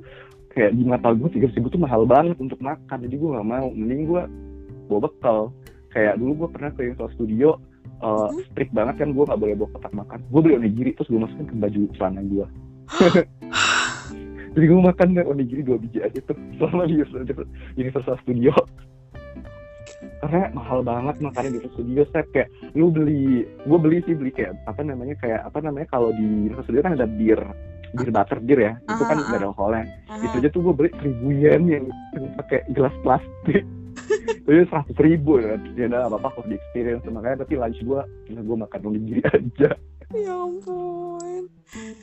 Kayak 0.52 0.70
di 0.76 0.82
mata 0.84 1.08
gue 1.12 1.28
tiga 1.32 1.48
ribu 1.52 1.66
tuh 1.68 1.80
mahal 1.80 2.02
banget 2.08 2.36
untuk 2.40 2.60
makan. 2.64 2.98
Jadi 3.04 3.14
gue 3.14 3.28
nggak 3.36 3.48
mau. 3.48 3.68
Mending 3.70 4.00
gue 4.08 4.22
bawa 4.88 5.00
bekal. 5.06 5.38
Kayak 5.92 6.16
dulu 6.18 6.32
gue 6.44 6.48
pernah 6.56 6.70
ke 6.72 6.80
Universal 6.88 7.12
Studio 7.14 7.48
uh, 8.00 8.28
strict 8.50 8.72
banget 8.74 8.94
kan 9.04 9.08
gue 9.12 9.24
nggak 9.24 9.40
boleh 9.40 9.54
bawa 9.54 9.68
kotak 9.76 9.92
makan. 9.92 10.18
Gue 10.32 10.40
beli 10.40 10.54
onigiri 10.58 10.90
terus 10.96 11.08
gue 11.12 11.20
masukin 11.20 11.46
ke 11.48 11.54
baju 11.56 11.80
celana 11.96 12.22
gue 12.24 12.46
jadi 14.52 14.64
gue 14.68 14.80
makan 14.84 15.08
onigiri 15.24 15.64
dua 15.64 15.80
biji 15.80 16.04
aja 16.04 16.18
tuh. 16.28 16.36
Selama 16.60 16.84
di 16.84 17.00
Universal 17.78 18.20
Studio 18.20 18.52
karena 20.22 20.50
mahal 20.54 20.82
banget 20.82 21.18
makanya 21.18 21.58
di 21.58 21.68
studio 21.74 22.02
set 22.14 22.26
kayak 22.30 22.48
lu 22.74 22.90
beli 22.90 23.46
gue 23.46 23.78
beli 23.78 23.98
sih 24.06 24.14
beli 24.14 24.30
kayak 24.34 24.54
apa 24.70 24.82
namanya 24.82 25.14
kayak 25.18 25.40
apa 25.42 25.58
namanya 25.62 25.86
kalau 25.90 26.10
di 26.14 26.50
studio 26.62 26.82
kan 26.82 26.94
ada 26.94 27.06
bir 27.06 27.38
bir 27.92 28.08
butter 28.08 28.40
bir 28.40 28.58
ya. 28.58 28.72
Itu 28.88 29.04
kan 29.04 29.20
nggak 29.20 29.40
ada 29.40 29.48
alkoholnya. 29.52 29.84
Itu 30.24 30.36
aja 30.40 30.48
tuh 30.48 30.60
gue 30.64 30.74
beli 30.74 30.90
seribu 30.96 31.28
yen 31.28 31.62
yang 31.68 31.84
pakai 32.40 32.64
gelas 32.72 32.94
plastik 33.04 33.64
itu 34.46 34.64
seratus 34.68 34.98
ribu 34.98 35.40
ya 35.40 35.56
ya 35.76 35.86
udah 35.88 36.00
apa 36.10 36.16
apa 36.20 36.28
kok 36.36 36.46
di 36.48 36.54
experience. 36.56 37.04
Makanya 37.08 37.44
tapi 37.44 37.54
lunch 37.56 37.80
gue 37.80 38.00
gue 38.32 38.56
makan 38.58 38.80
onigiri 38.86 39.20
aja. 39.26 39.70
Ya 40.12 40.34
ampun. 40.36 41.48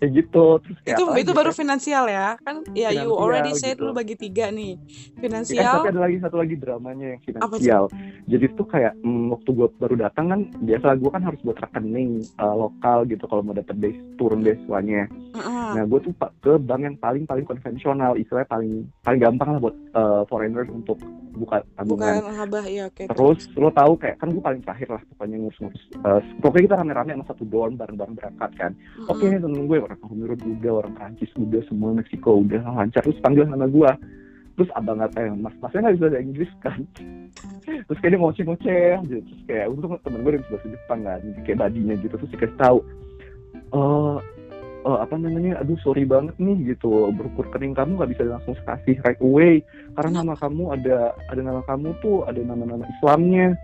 Kayak 0.02 0.12
gitu 0.18 0.46
terus 0.66 0.78
kayak 0.82 0.98
itu 0.98 1.04
itu 1.22 1.32
baru 1.38 1.52
finansial 1.54 2.10
ya? 2.10 2.42
Kan 2.42 2.66
ya 2.74 2.90
finansial, 2.90 3.06
you 3.06 3.10
already 3.14 3.54
said 3.54 3.78
gitu. 3.78 3.86
lu 3.86 3.92
bagi 3.94 4.18
tiga 4.18 4.50
nih. 4.50 4.82
Finansial 5.22 5.62
ya, 5.62 5.78
tapi 5.78 5.94
ada 5.94 6.02
lagi 6.02 6.18
satu 6.18 6.36
lagi 6.42 6.56
dramanya 6.58 7.06
yang 7.14 7.22
finansial. 7.22 7.84
Jadi 8.26 8.46
tuh 8.58 8.66
kayak 8.66 8.98
mm, 9.06 9.30
waktu 9.30 9.50
gue 9.54 9.68
baru 9.78 9.96
datang 10.10 10.26
kan 10.34 10.42
biasa 10.66 10.98
gue 10.98 11.10
kan 11.14 11.24
harus 11.24 11.40
buat 11.46 11.58
rekening 11.62 12.26
uh, 12.42 12.56
lokal 12.58 13.06
gitu 13.06 13.24
kalau 13.30 13.46
mau 13.46 13.54
dapet 13.54 13.78
base 13.78 14.00
turun 14.18 14.42
beasiswanya 14.42 15.08
uh-huh. 15.38 15.59
Nah 15.76 15.84
gue 15.86 16.00
tuh 16.02 16.14
ke 16.42 16.54
bank 16.62 16.82
yang 16.82 16.98
paling 16.98 17.24
paling 17.28 17.46
konvensional 17.46 18.14
istilahnya 18.16 18.50
paling 18.50 18.72
paling 19.04 19.20
gampang 19.20 19.50
lah 19.56 19.60
buat 19.60 19.76
uh, 19.94 20.22
foreigners 20.30 20.70
untuk 20.72 20.98
buka 21.36 21.64
tabungan. 21.80 22.20
Bukan 22.20 22.36
habah 22.36 22.66
ya 22.68 22.84
okay, 22.92 23.06
terus, 23.08 23.48
lo 23.56 23.72
tahu 23.72 23.96
kayak 23.96 24.20
kan 24.20 24.28
gue 24.30 24.44
paling 24.44 24.62
terakhir 24.66 24.88
lah 24.92 25.02
pokoknya 25.16 25.36
ngurus-ngurus 25.40 25.84
uh, 26.04 26.20
pokoknya 26.44 26.64
kita 26.68 26.76
rame-rame 26.84 27.12
sama 27.16 27.26
satu 27.32 27.44
dorm 27.48 27.74
bareng-bareng 27.80 28.16
berangkat 28.18 28.52
kan. 28.60 28.72
Uh-huh. 28.76 29.16
oke 29.16 29.24
okay, 29.24 29.40
temen 29.40 29.66
gue 29.66 29.78
orang 29.80 30.00
Kamerun 30.00 30.40
udah 30.60 30.74
orang 30.84 30.94
Prancis 30.96 31.32
udah 31.40 31.62
semua 31.72 31.90
Meksiko 31.96 32.44
udah 32.44 32.62
lancar. 32.66 33.02
Terus 33.06 33.20
panggil 33.24 33.48
nama 33.48 33.68
gue 33.70 33.92
terus 34.60 34.76
abang 34.76 35.00
kata 35.00 35.24
yang 35.24 35.40
mas 35.40 35.56
masnya 35.64 35.88
nggak 35.88 35.96
bisa 35.96 36.04
bahasa 36.04 36.20
Inggris 36.20 36.52
kan? 36.60 36.80
Terus 37.88 38.00
kayak 38.04 38.12
dia 38.12 38.20
ngoceh-ngoceh 38.20 38.92
gitu 39.08 39.22
terus 39.24 39.42
kayak 39.48 39.66
untuk 39.72 39.96
temen 40.04 40.20
gue 40.20 40.32
yang 40.36 40.44
bisa 40.44 40.52
bahasa 40.52 40.68
Jepang 40.68 41.00
kan 41.08 41.22
kayak 41.48 41.58
badinya 41.64 41.96
gitu. 41.96 42.16
Terus 42.20 42.32
dikasih 42.36 42.58
tahu 42.60 42.80
eh 43.70 44.16
uh, 44.86 45.00
apa 45.04 45.16
namanya 45.16 45.60
aduh 45.60 45.80
sorry 45.82 46.04
banget 46.06 46.36
nih 46.38 46.76
gitu. 46.76 47.10
Berukur 47.16 47.48
kening 47.52 47.76
kamu 47.76 48.00
nggak 48.00 48.12
bisa 48.16 48.24
langsung 48.28 48.56
kasih 48.64 49.00
right 49.04 49.22
away. 49.24 49.64
Karena 49.98 50.24
nama 50.24 50.36
kamu 50.38 50.64
ada 50.76 51.16
ada 51.32 51.42
nama 51.42 51.62
kamu 51.66 51.96
tuh 52.04 52.28
ada 52.28 52.40
nama-nama 52.40 52.86
Islamnya. 53.00 53.56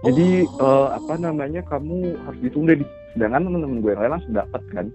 Jadi 0.00 0.48
oh. 0.58 0.64
uh, 0.64 0.88
apa 0.96 1.14
namanya 1.20 1.60
kamu 1.68 2.16
harus 2.24 2.40
ditunda 2.40 2.72
di 2.72 2.84
sedangkan 3.14 3.42
teman-teman 3.42 3.82
gue 3.82 3.90
yang 3.90 4.00
lain 4.06 4.12
langsung 4.14 4.34
dapat 4.38 4.62
kan 4.70 4.86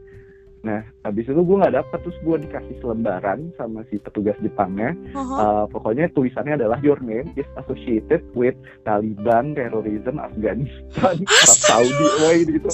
Nah, 0.65 0.81
habis 1.05 1.29
itu 1.29 1.37
gue 1.37 1.57
nggak 1.61 1.77
dapet, 1.77 1.99
terus 2.01 2.17
gue 2.25 2.35
dikasih 2.49 2.75
selembaran 2.81 3.53
sama 3.53 3.85
si 3.93 4.01
petugas 4.01 4.33
Jepangnya. 4.41 4.97
Uh-huh. 5.13 5.37
Uh, 5.37 5.65
pokoknya 5.69 6.09
tulisannya 6.17 6.57
adalah 6.57 6.81
your 6.81 6.97
name 7.05 7.29
is 7.37 7.45
associated 7.61 8.25
with 8.33 8.57
Taliban, 8.81 9.53
terrorism, 9.53 10.17
Afghanistan, 10.17 11.21
Arab 11.45 11.53
Saudi, 11.61 12.05
wah 12.17 12.33
gitu. 12.33 12.69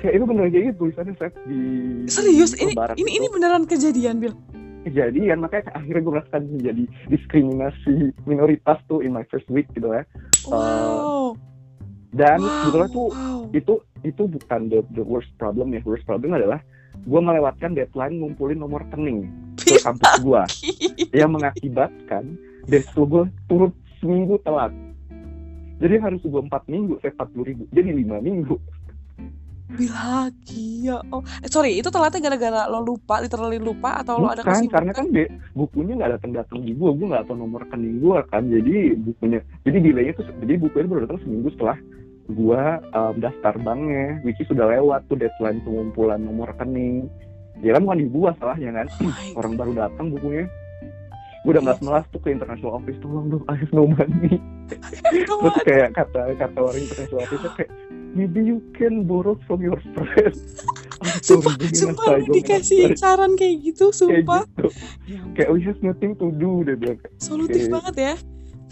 Kayak 0.00 0.14
itu 0.16 0.24
bener 0.24 0.44
kayak 0.48 0.64
gitu 0.72 0.76
tulisannya 0.88 1.14
saya 1.20 1.30
di. 1.44 1.60
Serius? 2.08 2.56
Ini 2.56 2.72
ini 2.96 3.10
ini 3.20 3.26
beneran 3.28 3.68
kejadian, 3.68 4.24
Bill? 4.24 4.32
Kejadian, 4.88 5.44
makanya 5.44 5.68
akhirnya 5.76 6.00
gue 6.00 6.12
merasakan 6.16 6.42
menjadi 6.48 6.84
diskriminasi 7.12 8.16
minoritas 8.24 8.80
tuh 8.88 9.04
in 9.04 9.12
my 9.12 9.24
first 9.28 9.48
week 9.52 9.68
gitu 9.76 9.92
ya. 9.92 10.08
Wow. 10.48 10.56
Uh, 10.56 11.28
dan 12.16 12.40
wow. 12.40 12.48
sebetulnya 12.64 12.88
tuh 12.88 13.08
wow. 13.12 13.42
itu 13.52 13.74
itu 14.00 14.22
bukan 14.28 14.60
the, 14.72 14.80
the 14.96 15.04
worst 15.04 15.28
problem 15.36 15.76
ya. 15.76 15.84
Worst 15.84 16.08
problem 16.08 16.32
adalah 16.32 16.64
gue 17.04 17.20
melewatkan 17.20 17.76
deadline 17.76 18.16
ngumpulin 18.20 18.58
nomor 18.58 18.80
rekening 18.88 19.28
ke 19.60 19.76
kampus 19.84 20.12
gue 20.24 20.42
yang 21.20 21.30
mengakibatkan 21.32 22.36
desu 22.64 23.04
gue 23.04 23.24
turun 23.48 23.70
seminggu 24.00 24.40
telat. 24.44 24.72
Jadi 25.80 25.94
harus 26.00 26.20
gue 26.24 26.42
empat 26.44 26.64
minggu 26.68 27.00
saya 27.00 27.12
empat 27.16 27.28
puluh 27.32 27.46
ribu. 27.52 27.62
Jadi 27.72 27.88
lima 27.92 28.20
minggu. 28.20 28.56
Bahagia. 29.74 31.02
Oh 31.10 31.24
eh, 31.42 31.50
sorry 31.50 31.80
itu 31.80 31.88
telatnya 31.90 32.30
gara-gara 32.30 32.70
lo 32.70 32.84
lupa 32.84 33.18
literally 33.18 33.58
lupa 33.58 34.00
atau 34.04 34.22
lo 34.22 34.30
ada 34.30 34.46
kesibukan? 34.46 34.70
karena 34.70 34.92
kan 34.94 35.06
be, 35.10 35.26
bukunya 35.56 35.98
nggak 35.98 36.20
datang 36.20 36.32
datang 36.36 36.58
di 36.62 36.72
gua. 36.76 36.94
Gua 36.94 37.16
nggak 37.16 37.24
tahu 37.26 37.36
nomor 37.36 37.66
rekening 37.66 37.98
gua 37.98 38.22
kan. 38.28 38.46
Jadi 38.46 38.94
bukunya 38.96 39.40
jadi 39.66 39.78
delaynya 39.82 40.12
tuh 40.14 40.24
jadi 40.40 40.54
bukunya 40.62 40.86
baru 40.86 41.00
datang 41.08 41.20
seminggu 41.26 41.48
setelah 41.52 41.76
gua 42.30 42.80
um, 42.96 43.14
daftar 43.20 43.54
banknya 43.60 44.20
which 44.24 44.40
is 44.40 44.48
sudah 44.48 44.70
lewat 44.70 45.04
tuh 45.12 45.20
deadline 45.20 45.60
pengumpulan 45.64 46.20
nomor 46.20 46.52
rekening. 46.56 47.08
Ya 47.62 47.76
kan 47.76 47.86
bukan 47.86 48.00
di 48.00 48.08
gua 48.10 48.30
salahnya 48.40 48.70
kan. 48.84 48.86
Oh 49.02 49.38
orang 49.40 49.54
baru 49.60 49.72
datang 49.76 50.12
bukunya. 50.12 50.48
Gue 51.44 51.52
udah 51.52 51.60
nggak 51.60 51.84
melas 51.84 52.08
tuh 52.08 52.24
ke 52.24 52.32
international 52.32 52.80
office 52.80 52.96
tolong 53.04 53.28
dong 53.28 53.44
I 53.52 53.60
have 53.60 53.68
no 53.76 53.84
money 53.84 54.40
terus 55.04 55.56
kayak 55.68 55.92
kata 55.92 56.32
kata 56.40 56.56
orang 56.56 56.80
international 56.80 57.20
office 57.20 57.44
kayak 57.60 57.70
maybe 58.16 58.40
you 58.40 58.64
can 58.72 59.04
borrow 59.04 59.36
from 59.44 59.60
your 59.60 59.76
friend 59.92 60.32
sumpah 61.26 61.52
sumpah 61.68 62.16
dikasih 62.32 62.96
saran 62.96 63.36
kayak 63.36 63.60
gitu 63.60 63.92
sumpah. 63.92 64.48
kayak, 64.48 64.56
gitu. 64.56 64.66
Ya 65.04 65.20
kayak 65.36 65.50
we 65.52 65.60
have 65.60 65.78
nothing 65.84 66.16
to 66.16 66.32
do 66.40 66.64
deh 66.64 66.76
bilang. 66.80 66.96
Solutif 67.20 67.68
kayak, 67.68 67.74
banget 67.76 67.94
ya. 67.96 68.14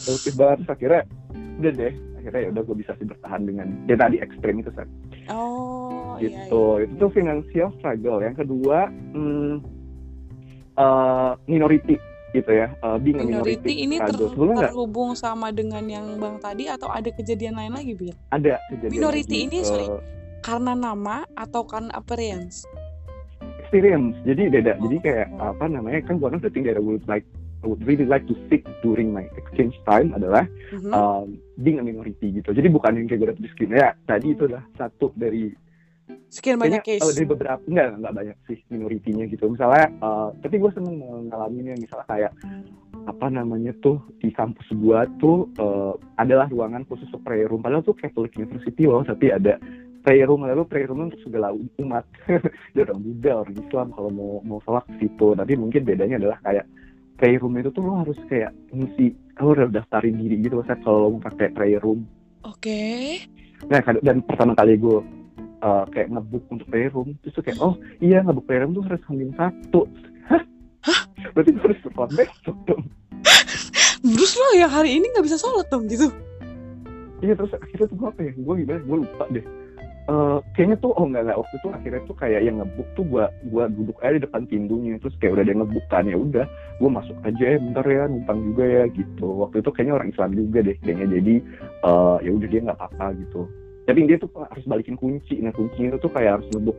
solutif 0.00 0.32
banget. 0.40 0.58
Akhirnya 0.64 1.02
udah 1.60 1.72
deh 1.76 1.92
akhirnya 2.22 2.46
ya 2.46 2.50
udah 2.54 2.62
gue 2.62 2.76
bisa 2.78 2.92
sih 3.02 3.06
bertahan 3.10 3.42
dengan 3.42 3.66
dia 3.90 3.98
tadi 3.98 4.16
ekstrim 4.22 4.62
itu 4.62 4.70
kan 4.70 4.86
oh 5.26 5.82
gitu. 6.22 6.78
iya, 6.78 6.86
iya. 6.86 6.86
itu 6.86 6.94
tuh 6.98 7.10
financial 7.10 7.68
struggle. 7.78 8.18
Yang 8.22 8.36
kedua 8.46 8.78
hmm, 8.88 9.54
uh, 10.78 11.32
minority 11.50 11.98
gitu 12.32 12.48
ya. 12.48 12.72
Uh, 12.80 12.96
being 12.96 13.20
minority, 13.20 13.60
minority 13.60 13.74
ini 13.84 13.96
ter 14.00 14.16
terhubung 14.70 15.12
sama 15.12 15.52
dengan 15.52 15.84
yang 15.84 16.16
bang 16.16 16.40
tadi 16.40 16.64
atau 16.70 16.88
ada 16.88 17.10
kejadian 17.12 17.58
lain 17.58 17.72
lagi 17.76 17.92
bir 17.92 18.16
ada 18.32 18.56
kejadian 18.72 18.92
minority 18.96 19.38
lagi, 19.44 19.48
ini 19.52 19.58
uh, 19.60 19.66
sorry 19.66 19.86
karena 20.42 20.72
nama 20.74 21.22
atau 21.38 21.62
kan 21.62 21.86
appearance? 21.94 22.66
Experience. 23.62 24.18
Jadi 24.26 24.42
beda. 24.50 24.74
Oh. 24.74 24.90
jadi 24.90 24.96
kayak 25.00 25.28
apa 25.38 25.64
namanya 25.70 26.00
kan 26.02 26.18
one 26.18 26.34
of 26.34 26.42
the 26.42 26.50
thing 26.50 26.66
that 26.66 26.74
I 26.74 26.82
would 26.82 27.04
like 27.06 27.24
I 27.62 27.66
would 27.70 27.86
really 27.86 28.04
like 28.04 28.26
to 28.26 28.34
seek 28.50 28.66
during 28.82 29.14
my 29.14 29.30
exchange 29.38 29.78
time 29.86 30.10
adalah 30.18 30.50
mm-hmm. 30.74 30.90
um, 30.90 31.38
being 31.62 31.78
a 31.78 31.84
minority 31.86 32.34
gitu. 32.34 32.50
Jadi 32.50 32.68
bukan 32.68 32.98
yang 32.98 33.06
kayak 33.06 33.38
gue 33.38 33.38
miskin 33.38 33.70
ya 33.70 33.94
tadi 34.04 34.34
itu 34.34 34.50
adalah 34.50 34.66
satu 34.74 35.14
dari 35.14 35.54
sekian 36.26 36.58
banyak 36.58 36.82
case. 36.82 37.04
uh, 37.04 37.14
dari 37.14 37.26
beberapa 37.28 37.62
enggak 37.70 37.86
enggak 38.02 38.14
banyak 38.18 38.36
sih 38.50 38.58
minoritinya 38.66 39.24
gitu. 39.30 39.46
Misalnya 39.46 39.86
uh, 40.02 40.34
tapi 40.42 40.58
gue 40.58 40.70
seneng 40.74 40.98
mengalaminya 40.98 41.74
misalnya 41.78 42.06
kayak 42.10 42.32
apa 43.02 43.26
namanya 43.30 43.74
tuh 43.82 43.98
di 44.22 44.30
kampus 44.30 44.70
gua 44.78 45.02
tuh 45.18 45.50
uh, 45.58 45.94
adalah 46.18 46.46
ruangan 46.50 46.86
khusus 46.86 47.10
prayer 47.22 47.50
room. 47.50 47.62
Padahal 47.62 47.82
tuh 47.82 47.98
Catholic 47.98 48.34
University 48.38 48.86
loh 48.86 49.02
tapi 49.02 49.30
ada 49.30 49.58
prayer 50.02 50.26
room. 50.26 50.46
Lalu 50.46 50.66
prayer 50.66 50.90
room 50.90 51.10
untuk 51.10 51.22
segala 51.22 51.50
umat. 51.54 52.04
Dia 52.74 52.82
orang 52.86 53.00
Buddha 53.02 53.32
orang 53.42 53.56
Islam 53.58 53.86
kalau 53.94 54.10
mau 54.10 54.32
mau 54.46 54.58
sholat 54.62 54.86
ke 54.86 55.06
situ. 55.06 55.28
Tapi 55.34 55.52
mungkin 55.58 55.82
bedanya 55.82 56.18
adalah 56.18 56.38
kayak 56.42 56.66
prayer 57.22 57.38
room 57.38 57.54
itu 57.54 57.70
tuh 57.70 57.86
lo 57.86 58.02
harus 58.02 58.18
kayak 58.26 58.50
ngisi 58.74 59.14
lo 59.38 59.54
udah 59.54 59.70
daftarin 59.70 60.18
diri 60.18 60.42
gitu 60.42 60.58
loh 60.58 60.66
kalau 60.66 60.98
lo 61.06 61.08
mau 61.14 61.22
pakai 61.22 61.54
prayer 61.54 61.78
room. 61.78 62.02
Oke. 62.42 63.22
Okay. 63.22 63.30
nah 63.70 63.78
dan 64.02 64.26
pertama 64.26 64.58
kali 64.58 64.74
gue 64.74 64.98
uh, 65.62 65.86
kayak 65.94 66.10
ngebook 66.10 66.42
untuk 66.50 66.66
playroom 66.66 67.14
terus 67.22 67.38
tuh 67.38 67.46
kayak 67.46 67.62
oh 67.62 67.78
iya 68.02 68.26
ngebook 68.26 68.50
playroom 68.50 68.74
tuh 68.74 68.82
harus 68.82 68.98
hamil 69.06 69.30
satu. 69.38 69.86
Hah? 70.26 70.42
Berarti 71.30 71.50
gue 71.54 71.62
harus 71.62 71.78
sholat 71.86 72.10
besok 72.10 72.58
dong. 72.66 72.82
Terus 74.02 74.32
lo 74.34 74.46
yang 74.58 74.72
hari 74.74 74.98
ini 74.98 75.06
nggak 75.14 75.22
bisa 75.22 75.38
sholat 75.38 75.70
dong 75.70 75.86
gitu? 75.86 76.10
Iya 77.22 77.38
terus 77.38 77.54
akhirnya 77.54 77.86
tuh 77.86 77.96
gue 78.02 78.08
apa 78.10 78.20
ya? 78.26 78.32
Gue 78.34 78.54
gimana? 78.66 78.82
Gue 78.82 78.98
lupa 79.06 79.30
deh 79.30 79.46
Uh, 80.10 80.42
kayaknya 80.58 80.82
tuh 80.82 80.90
oh 80.98 81.06
enggak 81.06 81.30
enggak 81.30 81.38
waktu 81.38 81.54
itu 81.62 81.68
akhirnya 81.70 82.02
tuh 82.10 82.16
kayak 82.18 82.42
yang 82.42 82.58
ngebuk 82.58 82.88
tuh 82.98 83.06
gua 83.06 83.30
gua 83.54 83.70
duduk 83.70 83.94
aja 84.02 84.18
di 84.18 84.22
depan 84.26 84.42
pintunya. 84.50 84.98
Terus 84.98 85.14
kayak 85.22 85.38
udah 85.38 85.42
ada 85.46 85.52
yang 85.54 85.62
ngebuk 85.62 85.84
kan 85.86 86.04
ya 86.10 86.16
udah 86.18 86.46
gua 86.82 86.90
masuk 86.90 87.16
aja 87.22 87.44
ya 87.54 87.58
bentar 87.62 87.86
ya 87.86 88.02
numpang 88.10 88.38
juga 88.50 88.64
ya 88.66 88.82
gitu. 88.90 89.28
Waktu 89.46 89.62
itu 89.62 89.70
kayaknya 89.70 89.94
orang 89.94 90.10
Islam 90.10 90.30
juga 90.34 90.58
deh 90.66 90.76
kayaknya. 90.82 91.06
Jadi 91.06 91.34
uh, 91.86 92.16
ya 92.18 92.30
udah 92.34 92.48
dia 92.50 92.60
nggak 92.66 92.78
apa-apa 92.82 93.06
gitu. 93.14 93.40
Tapi 93.86 93.98
dia 94.10 94.16
tuh 94.18 94.30
harus 94.34 94.64
balikin 94.66 94.98
kunci. 94.98 95.38
Nah 95.38 95.54
kuncinya 95.54 95.94
itu 95.94 95.98
tuh 96.02 96.10
kayak 96.10 96.32
harus 96.42 96.48
ngebuk 96.50 96.78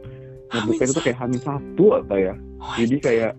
ngebuknya 0.52 0.84
itu 0.84 0.94
tuh 1.00 1.06
kayak 1.08 1.20
hamil 1.24 1.40
satu 1.40 1.86
apa 2.04 2.16
ya. 2.20 2.34
Jadi 2.76 2.96
kayak 3.00 3.34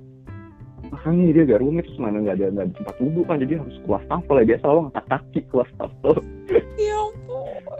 makanya 0.89 1.23
dia 1.33 1.43
agak 1.45 1.61
rumit 1.61 1.85
terus 1.85 2.01
mana 2.01 2.25
nggak 2.25 2.41
ada 2.41 2.47
nggak 2.57 2.65
ada 2.65 2.75
tempat 2.81 2.95
duduk 3.05 3.25
kan. 3.29 3.37
Jadi 3.37 3.53
harus 3.61 3.77
kelas 3.85 4.05
tafel 4.09 4.37
ya 4.41 4.45
biasa 4.49 4.65
lo 4.65 4.81
ngangkat 4.89 5.07
kaki 5.13 5.41
kelas 5.53 5.71
tafel. 5.77 6.15
Ya 6.81 7.01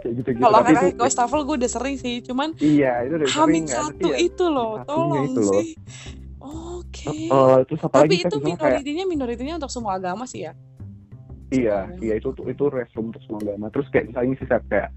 kayak 0.01 0.13
gitu 0.21 0.29
gitu 0.35 0.43
kalau 0.43 0.59
kan 0.61 0.75
kelas 0.93 1.15
tafel 1.15 1.41
gue 1.43 1.55
udah 1.61 1.71
sering 1.71 1.95
sih 1.97 2.21
cuman 2.21 2.53
iya 2.61 3.03
itu 3.07 3.13
udah 3.21 3.29
hamil 3.33 3.65
satu 3.65 4.09
ya, 4.13 4.17
itu 4.21 4.45
loh 4.45 4.73
tolong 4.85 5.25
itu 5.29 5.41
loh. 5.41 5.53
sih 5.53 5.67
Oke. 6.45 7.09
Okay. 7.09 7.25
Uh, 7.27 7.65
terus 7.65 7.81
apa 7.81 8.05
Tapi 8.05 8.21
lagi, 8.21 8.29
itu 8.29 8.37
minoritinya 8.37 9.03
kayak... 9.03 9.13
minoritinya 9.17 9.53
untuk 9.57 9.71
semua 9.73 9.97
agama 9.97 10.29
sih 10.29 10.45
ya. 10.45 10.53
Iya, 11.49 11.89
iya 12.01 12.13
itu 12.21 12.33
itu 12.45 12.63
resum 12.69 13.09
untuk 13.09 13.21
semua 13.25 13.41
agama. 13.41 13.73
Terus 13.73 13.87
kayak 13.89 14.13
misalnya 14.13 14.33
sih 14.37 14.47
kayak 14.47 14.89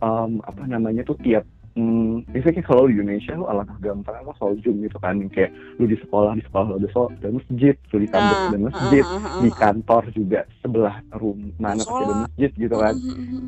um, 0.00 0.40
apa 0.44 0.62
namanya 0.64 1.04
tuh 1.04 1.16
tiap 1.20 1.44
Hmm, 1.74 2.22
biasanya 2.30 2.62
kalau 2.62 2.86
di 2.86 2.94
Indonesia 2.94 3.34
lu 3.34 3.50
alangkah 3.50 3.74
gampang 3.82 4.14
apa 4.22 4.30
soal 4.38 4.54
zoom 4.62 4.86
gitu 4.86 4.94
kan. 5.02 5.18
Kayak 5.34 5.50
lu 5.82 5.90
di 5.90 5.98
sekolah 5.98 6.38
di 6.38 6.42
sekolah 6.46 6.66
lu 6.70 6.74
ada 6.78 6.88
so 6.94 7.10
ada 7.10 7.28
masjid 7.34 7.74
lu 7.90 7.98
di 7.98 8.08
kampus 8.10 8.38
ah, 8.38 8.46
ada 8.46 8.58
masjid. 8.62 9.04
uh, 9.04 9.10
uh, 9.10 9.26
uh, 9.26 9.42
di 9.42 9.50
kantor 9.50 10.02
juga 10.14 10.40
sebelah 10.62 10.96
rumah 11.18 11.50
mana 11.58 11.82
pasti 11.82 12.02
ada 12.06 12.16
masjid 12.30 12.50
gitu 12.54 12.76
kan. 12.78 12.94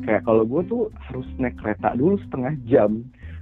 Kayak 0.03 0.21
kalau 0.27 0.43
gue 0.43 0.61
tuh 0.67 0.83
harus 1.07 1.27
naik 1.39 1.55
kereta 1.55 1.95
dulu 1.95 2.19
setengah 2.27 2.53
jam 2.67 2.91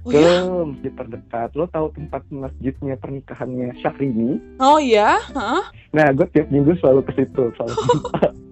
oh, 0.06 0.10
ke 0.14 0.22
ya? 0.22 0.38
masjid 0.70 0.92
terdekat. 0.94 1.48
Lo 1.58 1.66
tahu 1.66 1.86
tempat 1.90 2.22
masjidnya 2.30 2.94
pernikahannya 3.02 3.68
Syahrini? 3.82 4.38
Oh 4.62 4.78
iya? 4.78 5.18
Huh? 5.34 5.66
nah 5.96 6.12
gue 6.12 6.28
tiap 6.28 6.52
minggu 6.52 6.76
selalu 6.78 7.08
ke 7.08 7.12
situ 7.24 7.42
selalu 7.56 7.74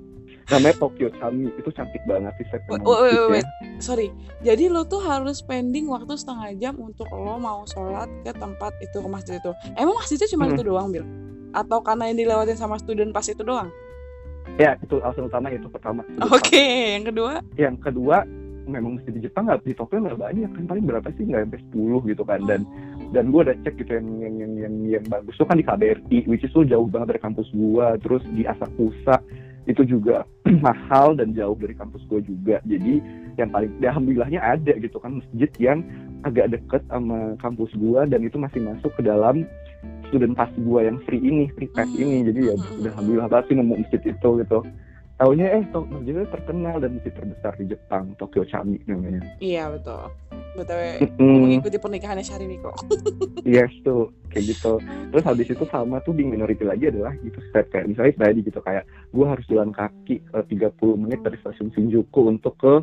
namanya 0.52 0.76
Tokyo 0.76 1.08
Chami 1.16 1.48
itu 1.56 1.70
cantik 1.72 2.02
banget 2.04 2.32
sih 2.36 2.46
wait, 2.52 2.82
wait, 2.84 3.40
wait, 3.40 3.48
sorry. 3.80 4.12
Jadi 4.44 4.68
lo 4.68 4.84
tuh 4.84 5.00
harus 5.00 5.40
spending 5.40 5.88
waktu 5.88 6.12
setengah 6.20 6.52
jam 6.60 6.74
untuk 6.76 7.08
lo 7.12 7.40
mau 7.40 7.64
sholat 7.64 8.08
ke 8.22 8.32
tempat 8.36 8.72
itu 8.84 9.00
ke 9.00 9.08
masjid 9.08 9.40
itu. 9.40 9.52
Emang 9.80 9.96
masjidnya 9.96 10.28
cuma 10.28 10.44
hmm. 10.48 10.52
itu 10.52 10.62
doang 10.64 10.88
bil? 10.92 11.04
Atau 11.56 11.80
karena 11.80 12.12
yang 12.12 12.18
dilewatin 12.20 12.58
sama 12.58 12.76
student 12.76 13.14
pas 13.14 13.24
itu 13.24 13.40
doang? 13.40 13.72
Ya 14.60 14.76
itu 14.76 15.00
alasan 15.00 15.32
utama 15.32 15.48
itu 15.48 15.66
pertama. 15.72 16.04
Oke 16.28 16.52
okay. 16.52 17.00
yang 17.00 17.04
kedua? 17.08 17.32
Yang 17.56 17.76
kedua 17.80 18.16
memang 18.64 18.96
masjid 18.96 19.12
di 19.12 19.24
Jepang 19.24 19.48
nggak 19.48 19.64
di 19.64 19.72
Tokyo 19.72 20.04
nggak 20.04 20.20
banyak 20.20 20.50
kan. 20.52 20.64
Paling 20.68 20.84
berapa 20.84 21.08
sih? 21.16 21.24
Nggak 21.24 21.48
sampai 21.48 21.60
sepuluh 21.64 22.00
gitu 22.04 22.22
kan. 22.28 22.40
Dan 22.44 22.68
oh. 22.68 23.08
dan 23.16 23.32
gue 23.32 23.40
udah 23.40 23.56
cek 23.64 23.74
gitu 23.80 23.92
yang 23.96 24.08
yang 24.20 24.34
yang 24.36 24.52
yang, 24.60 24.74
yang 25.00 25.04
bagus 25.08 25.34
tuh 25.40 25.48
kan 25.48 25.56
di 25.56 25.64
KBRI 25.64 26.28
which 26.28 26.44
is 26.44 26.52
tuh 26.52 26.68
jauh 26.68 26.84
banget 26.84 27.16
dari 27.16 27.20
kampus 27.24 27.48
gue 27.56 27.86
terus 28.04 28.22
di 28.36 28.44
Asakusa 28.44 29.24
itu 29.64 29.82
juga 29.84 30.28
mahal 30.66 31.16
dan 31.16 31.32
jauh 31.32 31.56
dari 31.56 31.72
kampus 31.76 32.04
gue 32.08 32.20
juga. 32.24 32.60
Jadi 32.68 33.00
yang 33.40 33.50
paling 33.50 33.70
ya, 33.80 33.92
alhamdulillahnya 33.92 34.40
ada 34.40 34.72
gitu 34.78 34.96
kan 35.00 35.20
masjid 35.20 35.50
yang 35.58 35.78
agak 36.24 36.52
deket 36.52 36.82
sama 36.88 37.36
kampus 37.40 37.72
gue 37.76 38.00
dan 38.08 38.20
itu 38.24 38.36
masih 38.36 38.60
masuk 38.64 38.92
ke 38.96 39.02
dalam 39.04 39.44
student 40.08 40.36
pass 40.36 40.52
gue 40.54 40.80
yang 40.84 40.96
free 41.08 41.20
ini 41.20 41.48
free 41.56 41.70
pass 41.72 41.88
hmm. 41.88 42.02
ini. 42.02 42.16
Jadi 42.28 42.40
ya 42.52 42.54
udah 42.56 42.92
alhamdulillah 42.96 43.42
sih 43.48 43.54
nemu 43.56 43.74
masjid 43.80 44.02
itu 44.04 44.30
gitu. 44.44 44.58
Tahunya 45.14 45.46
eh 45.46 45.64
masjidnya 45.70 46.26
terkenal 46.26 46.76
dan 46.82 46.98
masjid 46.98 47.14
terbesar 47.14 47.52
di 47.54 47.70
Jepang 47.70 48.18
Tokyo 48.18 48.42
Chami 48.44 48.82
namanya. 48.90 49.22
Iya 49.38 49.70
betul 49.70 50.10
btw 50.54 50.80
mm. 51.18 51.38
mengikuti 51.44 51.76
pernikahannya 51.78 52.24
Syahrini 52.24 52.56
kok 52.62 52.76
yes 53.54 53.70
tuh 53.82 54.14
kayak 54.30 54.54
gitu 54.54 54.80
terus 55.12 55.24
habis 55.26 55.46
itu 55.50 55.64
sama 55.68 56.00
tuh 56.02 56.14
being 56.14 56.30
minority 56.30 56.62
lagi 56.62 56.90
adalah 56.90 57.14
gitu 57.22 57.38
step 57.50 57.70
kayak 57.70 57.90
misalnya 57.90 58.14
tadi 58.18 58.40
gitu 58.42 58.60
kayak 58.62 58.84
gue 59.10 59.26
harus 59.26 59.44
jalan 59.50 59.70
kaki 59.74 60.22
uh, 60.34 60.42
eh, 60.42 60.70
30 60.70 61.02
menit 61.02 61.20
dari 61.22 61.36
stasiun 61.42 61.70
Shinjuku 61.74 62.20
untuk 62.30 62.54
ke 62.58 62.74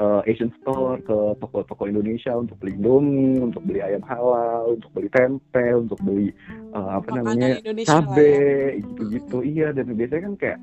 uh, 0.00 0.20
Asian 0.24 0.50
Store 0.60 0.96
ke 1.04 1.16
toko-toko 1.38 1.84
Indonesia 1.84 2.32
untuk 2.32 2.56
beli 2.58 2.80
Indomie, 2.80 3.36
untuk 3.38 3.62
beli 3.68 3.84
ayam 3.84 4.00
halal, 4.08 4.80
untuk 4.80 4.90
beli 4.96 5.12
tempe, 5.12 5.66
untuk 5.76 6.00
beli 6.00 6.32
uh, 6.72 6.98
apa 6.98 7.20
Makanan 7.20 7.36
namanya 7.36 7.48
cabe, 7.84 8.32
ya. 8.32 8.80
gitu-gitu. 8.80 9.38
Iya 9.44 9.68
dan 9.76 9.92
biasanya 9.92 10.22
kan 10.32 10.34
kayak 10.40 10.58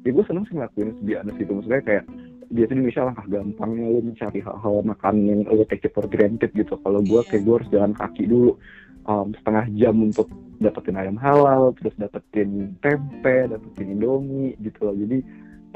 ya 0.00 0.10
gue 0.16 0.24
seneng 0.24 0.44
sih 0.48 0.54
ngelakuin 0.56 0.96
sebiasa 1.00 1.30
itu 1.36 1.52
maksudnya 1.52 1.82
kayak 1.84 2.04
biasanya 2.50 2.74
di 2.74 2.82
Indonesia 2.82 3.06
langkah 3.06 3.26
gampangnya 3.30 3.86
lo 3.86 4.00
mencari 4.02 4.40
hal-hal 4.42 4.74
makan 4.82 5.14
yang 5.22 5.40
lo 5.46 5.64
take 5.70 5.86
it 5.86 5.94
for 5.94 6.06
granted 6.10 6.50
gitu. 6.52 6.74
Kalau 6.82 7.00
gue 7.00 7.20
kayak 7.30 7.42
gue 7.46 7.54
harus 7.62 7.70
jalan 7.70 7.92
kaki 7.94 8.26
dulu 8.26 8.58
um, 9.06 9.30
setengah 9.38 9.64
jam 9.78 9.94
untuk 10.02 10.26
dapetin 10.60 10.98
ayam 10.98 11.16
halal 11.16 11.72
terus 11.78 11.94
dapetin 11.96 12.74
tempe 12.82 13.48
dapetin 13.48 13.86
indomie 13.94 14.58
gitu 14.58 14.82
loh. 14.82 14.94
Jadi 14.98 15.18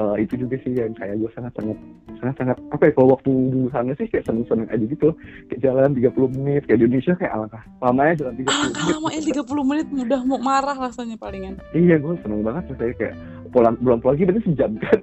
uh, 0.03 0.17
itu 0.19 0.35
juga 0.35 0.59
sih 0.67 0.75
yang 0.75 0.93
kayak 0.99 1.15
gue 1.23 1.31
sangat 1.35 1.55
sangat 1.55 1.79
sangat 2.19 2.35
sangat 2.43 2.57
apa 2.75 2.83
ya 2.91 2.93
kalau 2.99 3.09
waktu 3.15 3.31
dulu 3.31 3.69
sana 3.71 3.93
sih 3.95 4.07
kayak 4.11 4.25
seneng 4.27 4.47
seneng 4.51 4.69
aja 4.71 4.85
gitu 4.85 5.09
kayak 5.51 5.61
jalan 5.63 5.95
30 5.95 6.37
menit 6.39 6.63
kayak 6.67 6.79
di 6.83 6.85
Indonesia 6.91 7.15
kayak 7.15 7.33
alangkah 7.39 7.63
lamanya 7.83 8.15
jalan 8.19 8.35
30 8.35 8.51
alangkah 8.51 8.83
menit. 8.83 8.95
lamanya 8.99 9.21
30 9.23 9.71
menit 9.71 9.87
udah 9.95 10.21
mau 10.27 10.41
marah 10.43 10.77
rasanya 10.77 11.17
palingan. 11.19 11.55
Iya 11.71 11.97
gue 12.03 12.15
seneng 12.23 12.43
banget 12.43 12.63
saya 12.75 12.93
kayak 12.99 13.15
pulang 13.55 13.79
pulang 13.79 14.01
lagi 14.03 14.23
berarti 14.27 14.43
sejam 14.51 14.75
kan 14.83 14.99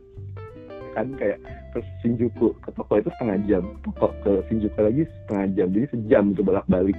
kan 0.94 1.08
kayak 1.16 1.38
ke 1.72 1.80
Shinjuku 2.04 2.52
ke 2.62 2.70
toko 2.76 2.94
itu 3.00 3.10
setengah 3.18 3.38
jam 3.48 3.64
toko 3.84 4.12
ke 4.24 4.32
Shinjuku 4.50 4.80
lagi 4.80 5.04
setengah 5.26 5.46
jam 5.56 5.68
jadi 5.72 5.88
sejam 5.92 6.24
itu 6.36 6.42
bolak 6.44 6.68
balik 6.68 6.98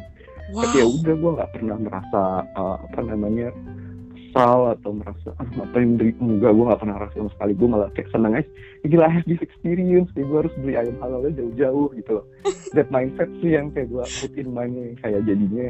wow. 0.52 0.64
tapi 0.64 0.76
ya 0.80 0.86
udah 0.88 1.14
gue 1.14 1.30
nggak 1.36 1.52
pernah 1.52 1.76
merasa 1.76 2.22
uh, 2.56 2.76
apa 2.80 3.00
namanya 3.04 3.48
kesal 4.32 4.72
atau 4.72 4.96
merasa 4.96 5.28
ah 5.36 5.48
apa 5.60 5.76
yang 5.76 6.00
beri 6.00 6.16
enggak 6.16 6.56
gue 6.56 6.64
gak 6.64 6.80
pernah 6.80 6.96
rasa 7.04 7.20
sama 7.20 7.30
sekali. 7.36 7.52
Gue 7.52 7.68
malah 7.68 7.92
kayak 7.92 8.08
seneng 8.16 8.32
aja 8.32 8.48
ya, 8.80 8.86
gila 8.88 9.06
have 9.12 9.28
this 9.28 9.44
experience 9.44 10.08
kayak 10.16 10.24
gue 10.24 10.38
harus 10.40 10.54
beli 10.64 10.74
ayam 10.80 10.96
halalnya 11.04 11.36
jauh-jauh 11.36 11.92
gitu 11.92 12.10
loh. 12.16 12.24
That 12.72 12.88
mindset 12.88 13.28
sih 13.44 13.52
yang 13.52 13.68
kayak 13.76 13.92
gue 13.92 14.00
put 14.00 14.32
in 14.40 14.48
mind 14.56 14.96
kayak 15.04 15.20
jadinya 15.28 15.68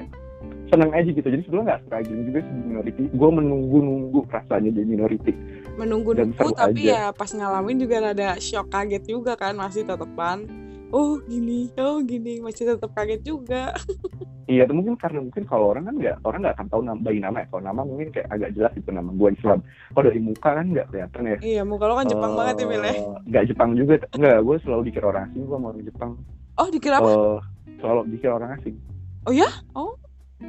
seneng 0.73 0.91
aja 0.97 1.11
gitu. 1.13 1.29
Jadi 1.29 1.43
sebelumnya 1.45 1.77
nggak 1.77 1.83
struggling 1.85 2.23
juga 2.33 2.39
sih 2.41 2.55
minority. 2.65 3.03
Gue 3.13 3.31
menunggu 3.31 3.79
nunggu 3.85 4.21
rasanya 4.33 4.71
jadi 4.73 4.89
minority. 4.89 5.33
Menunggu 5.77 6.11
nunggu 6.17 6.49
tapi 6.57 6.89
aja. 6.89 6.93
ya 6.93 7.05
pas 7.13 7.29
ngalamin 7.29 7.77
juga 7.77 7.97
ada 8.01 8.41
shock 8.41 8.73
kaget 8.73 9.05
juga 9.05 9.37
kan 9.37 9.53
masih 9.57 9.85
tetepan 9.85 10.49
oh 10.93 11.17
gini 11.25 11.73
oh 11.81 12.05
gini 12.05 12.41
masih 12.41 12.77
tetap 12.77 12.93
kaget 12.97 13.21
juga. 13.25 13.73
Iya 14.51 14.67
itu 14.67 14.75
mungkin 14.75 14.99
karena 14.99 15.23
mungkin 15.23 15.47
kalau 15.47 15.71
orang 15.71 15.87
kan 15.87 15.95
nggak 15.97 16.17
orang 16.27 16.41
nggak 16.43 16.57
akan 16.59 16.67
tahu 16.67 16.81
bayi 17.01 17.19
nama 17.23 17.41
ya. 17.41 17.47
Kalau 17.47 17.63
nama 17.63 17.81
mungkin 17.87 18.09
kayak 18.11 18.27
agak 18.27 18.51
jelas 18.59 18.73
itu 18.75 18.91
nama 18.91 19.09
gue 19.15 19.29
Islam. 19.39 19.59
Kalau 19.95 20.05
dari 20.05 20.21
muka 20.21 20.51
kan 20.51 20.67
nggak 20.67 20.87
kelihatan 20.91 21.23
ya. 21.23 21.39
Iya 21.41 21.63
muka 21.63 21.85
lo 21.87 21.95
kan 21.95 22.07
Jepang 22.11 22.33
uh, 22.35 22.37
banget 22.43 22.55
ya 22.59 22.67
Mile 22.67 22.85
ya? 22.85 22.95
nggak 23.33 23.45
Jepang 23.49 23.71
juga. 23.79 23.95
Nggak 24.13 24.37
gue 24.43 24.57
selalu 24.67 24.83
dikira 24.91 25.07
orang 25.09 25.23
asing 25.31 25.43
gue 25.47 25.59
mau 25.63 25.71
orang 25.71 25.85
Jepang. 25.87 26.13
Oh 26.59 26.69
dikira 26.69 26.97
apa? 26.99 27.11
Uh, 27.15 27.39
selalu 27.81 28.01
dikira 28.13 28.33
orang 28.35 28.51
asing. 28.59 28.77
Oh 29.25 29.33
ya 29.33 29.49
oh 29.79 29.95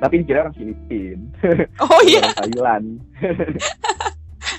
tapi 0.01 0.13
dikira 0.23 0.47
orang 0.47 0.55
Filipin. 0.55 1.19
Oh 1.83 2.01
iya. 2.07 2.33
Thailand. 2.37 3.01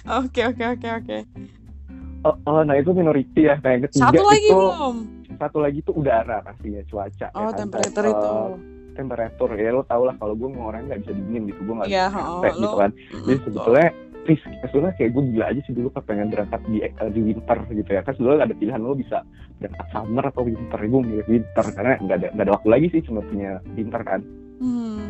Oke 0.04 0.44
oke 0.44 0.64
oke 0.76 0.88
oke. 1.00 1.18
Oh, 2.28 2.36
oh 2.44 2.60
nah 2.60 2.76
itu 2.76 2.92
minority 2.92 3.48
ya 3.48 3.56
nah 3.64 3.72
yang 3.72 3.88
ketiga 3.88 4.04
satu 4.08 4.24
lagi 4.24 4.48
itu, 4.48 4.56
belum 4.56 4.96
satu 5.36 5.58
lagi 5.60 5.78
itu 5.80 5.92
udara 5.92 6.36
pastinya 6.40 6.82
cuaca 6.88 7.26
oh 7.36 7.40
ya 7.40 7.48
kan? 7.52 7.56
temperatur 7.64 8.04
itu. 8.08 8.28
uh, 8.28 8.52
temperatur 8.96 9.50
ya 9.56 9.70
lo 9.72 9.82
tau 9.84 10.02
lah 10.08 10.16
kalau 10.16 10.32
gue 10.36 10.48
mau 10.48 10.72
orang 10.72 10.88
nggak 10.88 11.04
bisa 11.04 11.12
dingin 11.12 11.42
gitu 11.52 11.60
gue 11.68 11.74
nggak 11.76 11.88
yeah, 11.88 12.08
bisa 12.08 12.20
oh, 12.20 12.40
gitu 12.40 12.76
kan. 12.80 12.90
Jadi 13.12 13.38
sebetulnya 13.44 13.88
risk 14.24 14.44
sebetulnya 14.44 14.92
kayak 14.96 15.10
gue 15.12 15.22
gila 15.36 15.46
aja 15.52 15.60
sih 15.68 15.72
dulu 15.76 15.88
pengen 16.00 16.28
berangkat 16.32 16.60
di 16.64 16.76
uh, 16.80 17.10
di 17.12 17.20
winter 17.20 17.58
gitu 17.72 17.90
ya. 17.92 18.00
Kan 18.04 18.12
sebetulnya 18.16 18.44
ada 18.44 18.54
pilihan 18.56 18.80
lo 18.80 18.96
bisa 18.96 19.18
berangkat 19.60 19.86
summer 19.92 20.24
atau 20.28 20.42
winter 20.44 20.80
gue 20.80 21.00
milih 21.00 21.26
winter 21.28 21.66
karena 21.76 21.94
nggak 22.00 22.16
ada 22.20 22.28
nggak 22.32 22.44
ada 22.44 22.52
waktu 22.60 22.68
lagi 22.68 22.86
sih 22.92 23.00
cuma 23.04 23.20
punya 23.24 23.60
winter 23.72 24.00
kan 24.04 24.20
hmm. 24.60 25.02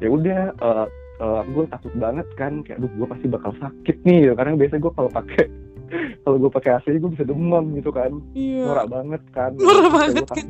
ya 0.00 0.08
udah 0.08 0.40
uh, 0.60 0.86
uh, 1.20 1.42
gue 1.44 1.64
takut 1.68 1.92
banget 2.00 2.26
kan 2.34 2.64
kayak 2.64 2.80
aduh 2.80 2.90
gue 2.90 3.06
pasti 3.06 3.26
bakal 3.28 3.52
sakit 3.60 3.96
nih 4.02 4.18
gitu. 4.28 4.34
karena 4.34 4.56
biasanya 4.56 4.80
gue 4.82 4.92
kalau 4.96 5.10
pakai 5.12 5.44
kalau 6.24 6.36
gue 6.38 6.50
pakai 6.50 6.70
AC 6.78 6.86
gue 6.96 7.10
bisa 7.12 7.26
demam 7.26 7.64
gitu 7.74 7.90
kan. 7.90 8.12
Iya. 8.34 8.64
norak 8.66 8.86
banget 8.90 9.22
kan. 9.34 9.50
Norak 9.58 9.90
banget. 9.90 10.26
kan 10.30 10.46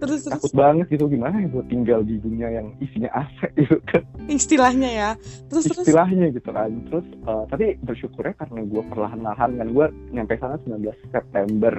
terus, 0.00 0.24
terus 0.24 0.32
takut 0.32 0.52
banget 0.56 0.86
gitu 0.90 1.04
gimana 1.12 1.44
ya 1.44 1.48
gue 1.52 1.64
tinggal 1.68 2.00
di 2.02 2.16
dunia 2.18 2.48
yang 2.50 2.66
isinya 2.82 3.10
AC 3.14 3.38
gitu 3.60 3.78
kan. 3.86 4.02
Istilahnya 4.26 4.90
ya. 4.90 5.10
Terus 5.46 5.64
istilahnya 5.70 6.26
terus. 6.30 6.36
gitu 6.42 6.50
kan. 6.50 6.70
Terus 6.90 7.06
uh, 7.26 7.44
tapi 7.48 7.78
bersyukurnya 7.82 8.34
karena 8.38 8.60
gue 8.66 8.82
perlahan-lahan 8.90 9.50
kan 9.56 9.68
gue 9.70 9.86
nyampe 10.10 10.34
sana 10.40 10.56
19 10.66 11.14
September 11.14 11.74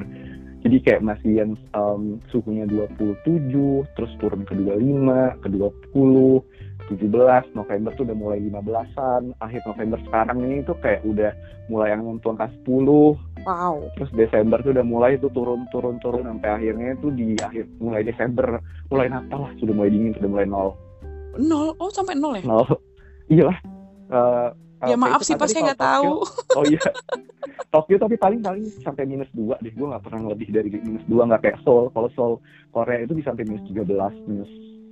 jadi 0.62 0.78
kayak 0.82 1.02
masih 1.02 1.32
yang 1.42 1.52
um, 1.74 2.22
suhunya 2.30 2.70
27 2.70 3.50
terus 3.98 4.12
turun 4.22 4.46
ke 4.46 4.54
25 4.54 5.42
ke 5.42 5.48
20 5.50 6.42
17 6.90 7.56
November 7.56 7.92
tuh 7.96 8.04
udah 8.04 8.18
mulai 8.18 8.38
15-an 8.42 9.38
akhir 9.40 9.62
November 9.64 10.00
sekarang 10.10 10.38
ini 10.44 10.58
tuh 10.66 10.78
kayak 10.82 11.02
udah 11.08 11.32
mulai 11.72 11.94
yang 11.94 12.04
nonton 12.04 12.36
ke 12.36 12.46
10 12.68 13.48
wow. 13.48 13.76
Terus 13.96 14.12
Desember 14.18 14.60
tuh 14.60 14.72
udah 14.76 14.86
mulai 14.86 15.16
tuh 15.18 15.32
turun 15.32 15.66
turun 15.72 15.98
turun 16.04 16.28
sampai 16.28 16.50
akhirnya 16.52 16.98
tuh 17.00 17.14
di 17.14 17.38
akhir 17.40 17.70
mulai 17.80 18.02
Desember 18.04 18.60
mulai 18.92 19.08
Natal 19.08 19.40
lah 19.50 19.52
sudah 19.58 19.74
mulai 19.74 19.92
dingin 19.94 20.14
sudah 20.20 20.30
mulai 20.30 20.48
nol. 20.50 20.70
Nol? 21.40 21.74
Oh 21.80 21.90
sampai 21.90 22.18
nol 22.18 22.38
ya? 22.38 22.44
Nol. 22.44 22.68
Iyalah 23.32 23.58
uh, 24.12 24.50
ya 24.90 24.96
maaf 24.98 25.22
sih 25.22 25.38
pas 25.38 25.50
saya 25.50 25.74
nggak 25.74 25.82
tahu. 25.82 26.26
Oh 26.58 26.66
iya. 26.68 26.82
Tokyo 27.72 27.96
tapi 27.96 28.20
paling 28.20 28.44
paling 28.44 28.68
sampai 28.84 29.08
minus 29.08 29.32
dua 29.32 29.56
deh. 29.64 29.72
Gue 29.72 29.88
nggak 29.88 30.04
pernah 30.04 30.36
lebih 30.36 30.52
dari 30.52 30.68
minus 30.68 31.06
dua. 31.08 31.24
Nggak 31.30 31.42
kayak 31.48 31.58
Seoul. 31.64 31.88
Kalau 31.96 32.10
Seoul 32.12 32.34
Korea 32.76 33.08
itu 33.08 33.16
bisa 33.16 33.32
sampai 33.32 33.48
minus 33.48 33.64
13 33.72 33.88
minus 34.28 34.52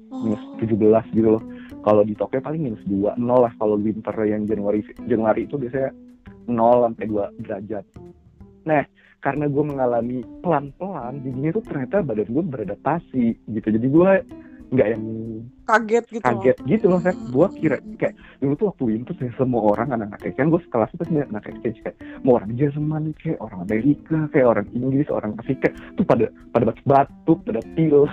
minus 0.09 0.41
17 0.63 1.17
gitu 1.17 1.29
loh. 1.35 1.43
Kalau 1.83 2.01
di 2.07 2.15
Tokyo 2.15 2.39
paling 2.39 2.61
minus 2.63 2.83
dua 2.87 3.11
nol 3.19 3.43
lah. 3.43 3.53
Kalau 3.59 3.75
winter 3.75 4.15
yang 4.23 4.47
Januari 4.47 4.79
Januari 5.03 5.43
itu 5.43 5.59
biasanya 5.59 5.91
nol 6.47 6.87
sampai 6.87 7.05
dua 7.09 7.25
derajat. 7.35 7.83
Nah 8.63 8.83
karena 9.19 9.51
gue 9.51 9.63
mengalami 9.67 10.23
pelan-pelan 10.39 11.19
jadinya 11.27 11.51
tuh 11.51 11.63
ternyata 11.67 11.99
badan 11.99 12.29
gue 12.31 12.43
beradaptasi 12.47 13.25
gitu. 13.51 13.67
Jadi 13.67 13.87
gue 13.91 14.11
nggak 14.69 14.87
yang 14.93 15.03
kaget 15.65 16.05
gitu 16.09 16.25
kaget 16.25 16.57
loh. 16.57 16.67
gitu 16.69 16.85
loh 16.89 16.99
kan 17.01 17.15
gue 17.17 17.47
kira 17.57 17.77
kayak 17.97 18.15
dulu 18.41 18.53
tuh 18.57 18.65
waktu 18.73 18.83
winter 18.85 19.13
saya 19.17 19.33
semua 19.37 19.61
orang 19.65 19.89
anak 19.97 20.21
kayak 20.21 20.37
kan 20.37 20.49
gue 20.49 20.61
sekelas 20.65 20.89
itu 20.93 21.03
sih 21.09 21.17
anak 21.25 21.41
kayak 21.45 21.57
kayak 21.61 21.95
mau 22.21 22.37
orang 22.37 22.53
Jerman 22.53 23.13
kayak 23.17 23.39
orang 23.41 23.59
Amerika 23.65 24.17
kayak 24.29 24.47
orang 24.47 24.67
Inggris 24.73 25.07
orang 25.09 25.33
Afrika. 25.37 25.69
Tuh 25.97 26.05
pada 26.05 26.25
pada 26.53 26.63
batuk 26.85 27.39
pada 27.45 27.61
pil. 27.75 28.05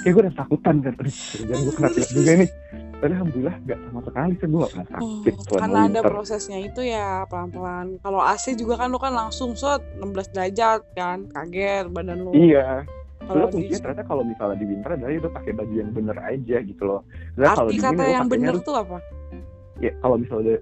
Kayak 0.00 0.16
gue 0.16 0.22
udah 0.24 0.36
takutan 0.40 0.76
kan. 0.80 0.94
Jangan 0.96 1.60
gue 1.60 1.74
kena 1.76 1.88
pilek 1.92 2.10
juga 2.16 2.32
nih. 2.40 2.50
Tapi 2.72 3.12
alhamdulillah 3.16 3.56
gak 3.68 3.78
sama 3.84 4.00
sekali 4.04 4.32
sih 4.36 4.46
gue 4.48 4.60
gak 4.60 4.72
pernah 4.72 4.88
sakit 4.92 5.34
oh, 5.36 5.58
karena 5.60 5.80
ada 5.80 6.00
winter. 6.00 6.08
prosesnya 6.08 6.58
itu 6.60 6.80
ya 6.84 7.08
pelan-pelan. 7.28 7.86
Kalau 8.00 8.20
AC 8.24 8.44
juga 8.56 8.74
kan 8.80 8.88
lo 8.88 8.98
kan 9.00 9.12
langsung 9.12 9.52
set 9.56 9.84
16 10.00 10.32
derajat 10.32 10.80
kan 10.96 11.28
kaget 11.32 11.84
badan 11.92 12.28
lo 12.28 12.32
iya 12.32 12.84
kalau 13.30 13.46
kuncinya 13.54 13.80
ternyata 13.80 14.04
kalau 14.10 14.22
misalnya 14.26 14.56
di 14.58 14.66
winter 14.66 14.90
adalah 14.98 15.12
itu 15.14 15.28
pakai 15.30 15.52
baju 15.54 15.74
yang 15.74 15.90
bener 15.94 16.16
aja 16.18 16.56
gitu 16.66 16.82
loh. 16.82 17.00
Arti 17.38 17.54
kalau 17.54 17.70
kata 17.70 18.04
yang 18.10 18.28
bener 18.28 18.54
tuh 18.60 18.74
apa? 18.74 18.98
Ya 19.78 19.92
kalau 20.02 20.16
misalnya 20.18 20.56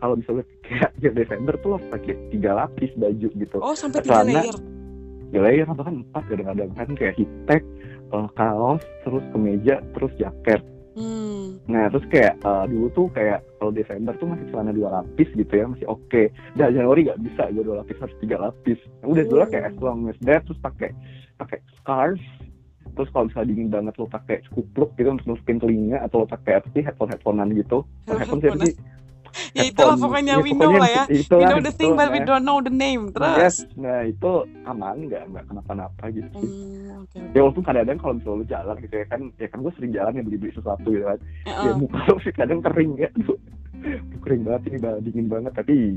kalau 0.00 0.14
misalnya 0.16 0.44
kayak 0.64 0.90
Desember 1.18 1.54
tuh 1.60 1.68
lo 1.76 1.78
pakai 1.92 2.14
tiga 2.32 2.50
lapis 2.56 2.90
baju 2.96 3.28
gitu. 3.32 3.56
Oh 3.60 3.76
sampai 3.76 4.00
tiga 4.04 4.24
layer. 4.24 4.56
Tiga 5.30 5.40
layer 5.46 5.66
bahkan 5.68 6.02
empat 6.02 6.22
kadang-kadang 6.26 6.70
kan 6.74 6.88
kayak 6.96 7.14
heat 7.20 7.32
tech, 7.46 7.62
uh, 8.10 8.28
kaos, 8.34 8.82
terus 9.06 9.24
kemeja, 9.30 9.80
terus 9.94 10.12
jaket. 10.18 10.60
Hmm. 10.98 11.62
Nah 11.70 11.86
terus 11.86 12.02
kayak 12.10 12.34
uh, 12.42 12.66
dulu 12.66 12.90
tuh 12.90 13.06
kayak 13.14 13.46
kalau 13.62 13.70
Desember 13.70 14.12
tuh 14.18 14.26
masih 14.26 14.46
celana 14.50 14.72
dua 14.74 14.88
lapis 15.00 15.28
gitu 15.38 15.52
ya 15.52 15.64
masih 15.70 15.86
oke. 15.86 16.02
Okay. 16.10 16.34
Dan 16.58 16.74
Januari 16.74 17.06
nggak 17.06 17.20
bisa 17.22 17.42
gue 17.54 17.62
dua 17.62 17.84
lapis 17.84 17.96
harus 18.02 18.16
tiga 18.18 18.36
lapis. 18.42 18.80
Nah, 19.00 19.06
udah 19.14 19.24
dulu 19.28 19.44
kayak 19.46 19.64
as 19.70 19.76
long 19.78 20.10
as 20.10 20.18
that 20.26 20.42
terus 20.48 20.58
pakai 20.58 20.90
pakai 21.38 21.62
scarf. 21.80 22.20
Terus 22.90 23.08
kalau 23.14 23.24
misalnya 23.30 23.48
dingin 23.54 23.68
banget 23.70 23.94
lo 23.96 24.06
pakai 24.10 24.42
kupluk 24.50 24.92
gitu 24.98 25.14
untuk 25.14 25.26
nutupin 25.34 25.62
telinga 25.62 26.04
atau 26.04 26.22
lo 26.22 26.26
pakai 26.26 26.58
apa 26.58 26.66
sih 26.74 26.82
headphone 26.84 27.10
headphonean 27.10 27.50
gitu. 27.56 27.86
Headphone, 28.06 28.42
headphone 28.42 28.66
sih 28.66 28.74
ya 29.54 29.62
itulah 29.70 29.96
pokoknya 29.98 30.38
ya, 30.38 30.42
we 30.42 30.52
know 30.54 30.72
lah 30.74 30.90
ya. 30.90 31.04
Itu 31.10 31.34
we 31.38 31.44
know 31.46 31.60
the 31.62 31.74
thing 31.74 31.94
but 31.94 32.10
we 32.10 32.20
don't 32.22 32.44
know 32.46 32.58
the 32.62 32.72
name. 32.72 33.10
Terus? 33.14 33.36
Yes, 33.38 33.56
nah 33.78 34.02
itu 34.04 34.46
aman 34.66 35.06
nggak 35.10 35.22
nggak 35.30 35.44
kenapa-napa 35.50 36.04
gitu 36.14 36.38
hmm, 36.38 37.06
okay, 37.06 37.22
ya 37.34 37.40
walaupun 37.42 37.64
kadang-kadang 37.64 37.98
kalau 37.98 38.14
misalnya 38.18 38.38
lu 38.38 38.46
jalan 38.46 38.76
gitu 38.82 38.94
ya 38.94 39.06
kan 39.08 39.20
ya 39.38 39.48
kan 39.50 39.58
gue 39.62 39.72
sering 39.78 39.92
jalan 39.94 40.12
ya 40.18 40.22
beli-beli 40.22 40.52
sesuatu 40.54 40.88
gitu 40.90 41.06
kan. 41.06 41.18
Uh. 41.46 41.64
ya 41.66 41.72
muka 41.78 42.00
lu 42.10 42.16
sih 42.22 42.32
kadang 42.34 42.60
kering 42.62 42.92
ya. 42.98 43.08
tuh 43.26 43.38
kering 44.20 44.42
banget 44.44 44.62
ini 44.68 44.78
dingin 45.04 45.26
banget 45.28 45.52
tapi 45.56 45.96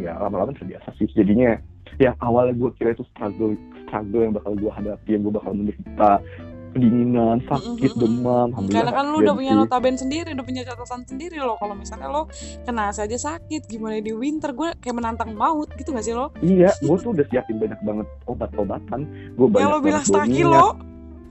ya 0.00 0.16
lama-lama 0.16 0.56
terbiasa 0.56 0.92
sih 0.96 1.08
jadinya 1.12 1.60
yang 2.00 2.14
awalnya 2.22 2.54
gue 2.56 2.70
kira 2.76 2.92
itu 2.94 3.04
struggle 3.12 3.56
struggle 3.88 4.22
yang 4.24 4.34
bakal 4.36 4.52
gue 4.56 4.72
hadapi 4.72 5.08
yang 5.16 5.22
gue 5.24 5.34
bakal 5.34 5.52
menderita 5.56 6.20
kedinginan, 6.68 7.40
sakit, 7.48 7.96
mm-hmm. 7.96 8.02
demam. 8.22 8.48
Karena 8.68 8.92
kan 8.92 9.04
lu 9.08 9.24
udah 9.24 9.34
punya 9.34 9.52
notaben 9.56 9.96
sendiri, 9.96 10.36
udah 10.36 10.46
punya 10.46 10.62
catatan 10.68 11.02
sendiri 11.08 11.40
loh. 11.40 11.56
Kalau 11.56 11.74
misalnya 11.74 12.08
lo 12.12 12.28
kena 12.62 12.92
saja 12.92 13.16
sakit, 13.16 13.66
gimana 13.66 13.98
di 14.04 14.12
winter, 14.12 14.52
gue 14.52 14.76
kayak 14.78 14.96
menantang 14.96 15.32
maut 15.34 15.72
gitu 15.74 15.96
gak 15.96 16.04
sih 16.04 16.14
lo? 16.14 16.30
Iya, 16.44 16.70
gue 16.84 16.96
tuh 17.00 17.16
udah 17.16 17.26
siapin 17.32 17.56
banyak 17.56 17.80
banget 17.82 18.06
obat-obatan. 18.28 19.00
Gue 19.34 19.48
banyak. 19.48 19.64
Ya 19.64 19.72
lo 19.72 19.78
bilang 19.80 20.04
setengah 20.04 20.28
kilo? 20.28 20.66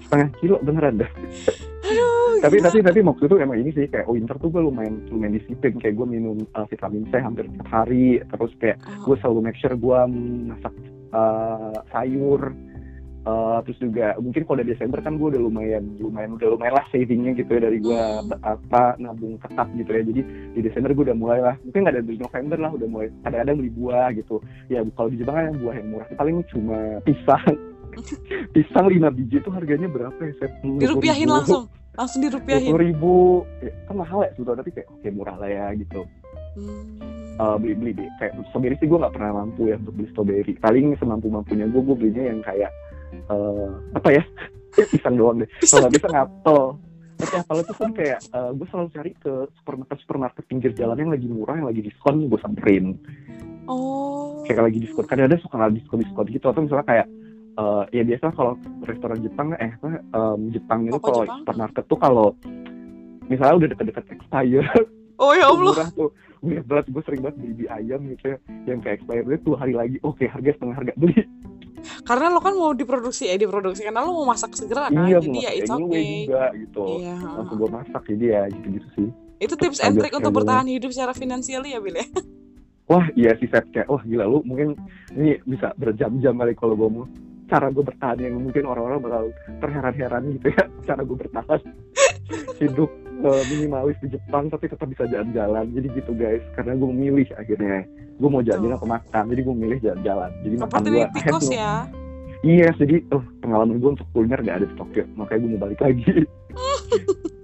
Setengah 0.06 0.30
kilo 0.38 0.56
beneran 0.62 1.02
dah. 1.02 1.12
Aduh, 1.88 2.44
tapi 2.44 2.60
tapi 2.60 2.84
tapi 2.84 3.00
waktu 3.00 3.24
itu 3.32 3.36
emang 3.40 3.58
ini 3.64 3.72
sih 3.72 3.88
kayak 3.88 4.12
winter 4.12 4.36
tuh 4.38 4.52
gue 4.52 4.60
lumayan 4.60 5.00
lumayan 5.08 5.40
disiplin. 5.40 5.80
Kayak 5.80 6.04
gue 6.04 6.08
minum 6.08 6.38
uh, 6.54 6.68
vitamin 6.68 7.08
C 7.08 7.18
hampir 7.18 7.48
tiap 7.48 7.70
hari. 7.72 8.20
Terus 8.28 8.52
kayak 8.60 8.78
oh. 8.84 9.12
gue 9.12 9.16
selalu 9.24 9.40
make 9.48 9.60
sure 9.60 9.74
gue 9.74 10.00
masak 10.52 10.74
uh, 11.16 11.78
sayur. 11.96 12.52
Uh, 13.28 13.60
terus 13.68 13.76
juga 13.84 14.16
mungkin 14.24 14.48
kalau 14.48 14.64
dari 14.64 14.72
Desember 14.72 15.04
kan 15.04 15.20
gue 15.20 15.36
udah 15.36 15.42
lumayan 15.44 15.84
lumayan 16.00 16.40
udah 16.40 16.48
lumayan 16.48 16.80
lah 16.80 16.88
savingnya 16.88 17.36
gitu 17.36 17.60
ya 17.60 17.68
dari 17.68 17.84
gue 17.84 17.92
hmm. 17.92 18.40
apa 18.40 18.96
nabung 19.04 19.36
tetap 19.44 19.68
gitu 19.76 19.92
ya. 19.92 20.04
Jadi 20.08 20.22
di 20.56 20.62
Desember 20.64 20.96
gue 20.96 21.12
udah 21.12 21.18
mulai 21.20 21.40
lah. 21.44 21.56
Mungkin 21.68 21.80
nggak 21.84 21.96
ada 22.00 22.04
di 22.08 22.16
November 22.16 22.58
lah 22.60 22.72
udah 22.72 22.88
mulai. 22.88 23.08
Kadang-kadang 23.28 23.56
beli 23.60 23.72
buah 23.76 24.08
gitu. 24.16 24.40
Ya 24.72 24.80
kalau 24.96 25.12
di 25.12 25.20
Jepang 25.20 25.36
kan 25.36 25.56
buah 25.60 25.76
yang 25.76 25.88
murah. 25.92 26.08
Paling 26.16 26.40
cuma 26.48 26.80
pisang 27.04 27.44
pisang 28.56 28.88
lima 28.88 29.10
biji 29.10 29.42
itu 29.42 29.50
harganya 29.50 29.90
berapa 29.90 30.20
ya 30.20 30.34
Set? 30.38 30.52
dirupiahin 30.64 31.30
langsung 31.30 31.72
langsung 31.98 32.22
dirupiahin. 32.22 32.72
Ribu. 32.78 33.44
Ya, 33.60 33.74
kan 33.90 33.96
mahal 33.98 34.30
ya 34.30 34.32
sudah 34.38 34.54
tapi 34.54 34.70
kayak 34.70 34.88
oke 34.88 35.08
murah 35.10 35.36
lah 35.42 35.50
ya 35.50 35.66
gitu. 35.74 36.06
Hmm. 36.54 37.02
Uh, 37.38 37.54
beli 37.62 37.74
beli 37.78 37.92
deh 37.94 38.10
kayak 38.18 38.34
strawberry 38.50 38.74
sih 38.82 38.90
gue 38.90 38.98
nggak 38.98 39.14
pernah 39.14 39.46
mampu 39.46 39.70
ya 39.74 39.76
untuk 39.82 39.94
beli 39.98 40.08
strawberry. 40.14 40.54
Paling 40.62 40.94
semampu 41.02 41.28
mampunya 41.34 41.66
gue 41.66 41.82
gue 41.82 41.96
belinya 41.98 42.24
yang 42.30 42.40
kayak 42.46 42.72
uh, 43.34 43.74
apa 43.98 44.10
ya? 44.14 44.24
Pisang 44.94 45.18
doang 45.18 45.42
deh. 45.42 45.50
Kalau 45.66 45.90
bisa 45.90 46.08
ngapel. 46.08 46.60
Tapi 47.18 47.34
apel 47.34 47.58
itu 47.66 47.74
kan 47.74 47.92
kayak 47.98 48.20
uh, 48.30 48.54
gue 48.54 48.68
selalu 48.70 48.88
cari 48.94 49.12
ke 49.18 49.34
supermarket 49.58 49.98
supermarket 50.06 50.44
pinggir 50.46 50.70
jalan 50.78 51.02
yang 51.02 51.10
lagi 51.10 51.26
murah 51.26 51.58
yang 51.58 51.66
lagi 51.66 51.82
diskon 51.82 52.30
gue 52.30 52.38
samperin. 52.38 52.94
Oh. 53.66 54.46
Kayak 54.46 54.70
lagi 54.70 54.86
diskon. 54.86 55.06
Kan 55.10 55.26
ada 55.26 55.38
suka 55.42 55.58
nggak 55.58 55.82
diskon 55.82 56.06
diskon 56.06 56.30
gitu 56.30 56.46
atau 56.46 56.62
misalnya 56.62 56.86
kayak 56.86 57.08
uh, 57.58 57.84
ya 57.92 58.06
biasa 58.06 58.32
kalau 58.34 58.54
restoran 58.86 59.20
Jepang 59.26 59.54
eh 59.58 59.74
um, 60.14 60.50
Jepang 60.54 60.88
itu 60.88 61.00
kalau 61.02 61.26
supermarket 61.26 61.84
tuh 61.90 62.00
kalau 62.00 62.28
misalnya 63.28 63.56
udah 63.66 63.68
deket-deket 63.76 64.06
expire 64.14 64.68
oh 65.20 65.32
ya 65.34 65.46
Allah. 65.52 65.74
murah 65.74 65.92
tuh. 65.94 66.10
Gue 66.38 66.62
berat 66.62 66.86
gue 66.86 67.02
sering 67.02 67.26
banget 67.26 67.42
beli, 67.42 67.54
beli 67.58 67.68
ayam 67.74 68.00
gitu 68.14 68.26
ya 68.30 68.38
yang 68.70 68.80
kayak 68.80 69.02
expired 69.02 69.26
itu 69.34 69.52
hari 69.58 69.74
lagi. 69.74 69.98
Oke 70.06 70.26
okay, 70.26 70.28
harga 70.30 70.54
setengah 70.54 70.76
harga 70.78 70.94
beli. 70.94 71.26
Karena 72.06 72.26
lo 72.34 72.40
kan 72.42 72.54
mau 72.54 72.72
diproduksi 72.78 73.26
eh 73.26 73.38
diproduksi 73.42 73.82
karena 73.86 74.06
lo 74.06 74.14
mau 74.14 74.28
masak 74.30 74.54
segera 74.54 74.90
kan 74.90 75.08
iya, 75.08 75.18
jadi 75.18 75.40
ya 75.40 75.52
it's 75.58 75.72
okay. 75.72 76.30
juga 76.30 76.44
gitu. 76.54 76.86
Iya. 77.02 77.16
langsung 77.22 77.58
gue 77.58 77.70
masak 77.74 78.02
jadi 78.06 78.26
ya 78.26 78.42
gitu 78.54 78.68
gitu 78.78 78.88
sih. 78.94 79.08
Itu 79.38 79.54
tips 79.58 79.82
and 79.86 79.98
trick 79.98 80.14
untuk 80.14 80.34
bertahan 80.34 80.66
hidup 80.70 80.90
secara 80.94 81.14
finansial 81.14 81.62
ya 81.66 81.78
Bil 81.82 81.98
ya? 81.98 82.06
Wah 82.88 83.06
iya 83.20 83.36
sih 83.36 83.50
Seth 83.52 83.68
kayak 83.74 83.92
wah 83.92 84.00
gila 84.06 84.26
lu 84.30 84.40
mungkin 84.48 84.78
ini 85.12 85.42
bisa 85.44 85.76
berjam-jam 85.76 86.38
kali 86.40 86.54
kalau 86.56 86.78
gue 86.78 86.90
mau 86.90 87.06
cara 87.48 87.72
gue 87.72 87.84
bertahan 87.84 88.20
yang 88.20 88.36
mungkin 88.38 88.64
orang-orang 88.68 89.00
bakal 89.00 89.24
terheran-heran 89.64 90.24
gitu 90.36 90.48
ya. 90.52 90.66
Cara 90.88 91.02
gue 91.04 91.18
bertahan. 91.18 91.60
Hidup 92.60 92.92
uh, 93.24 93.44
minimalis 93.48 93.96
di 94.04 94.12
Jepang 94.12 94.52
tapi 94.52 94.68
tetap 94.68 94.88
bisa 94.92 95.08
jalan-jalan. 95.08 95.66
Jadi 95.72 95.88
gitu 95.96 96.12
guys. 96.14 96.44
Karena 96.60 96.76
gue 96.76 96.88
memilih 96.92 97.28
akhirnya. 97.40 97.88
Gue 98.18 98.30
mau 98.34 98.44
jalan 98.44 98.76
apa 98.76 98.86
makan 98.86 99.24
jadi 99.32 99.42
gue 99.42 99.56
milih 99.56 99.80
jalan-jalan. 99.80 100.32
Jadi 100.44 100.56
makan 100.60 100.80
gue 100.84 101.06
tikus 101.16 101.50
ya? 101.50 101.88
Iya 102.46 102.70
yes, 102.70 102.76
jadi 102.78 103.02
oh 103.18 103.24
pengalaman 103.42 103.82
gue 103.82 103.90
untuk 103.98 104.08
kuliner 104.14 104.38
gak 104.46 104.62
ada 104.62 104.68
di 104.70 104.76
Tokyo. 104.78 105.04
Makanya 105.18 105.40
gue 105.42 105.52
mau 105.58 105.62
balik 105.66 105.80
lagi. 105.82 106.06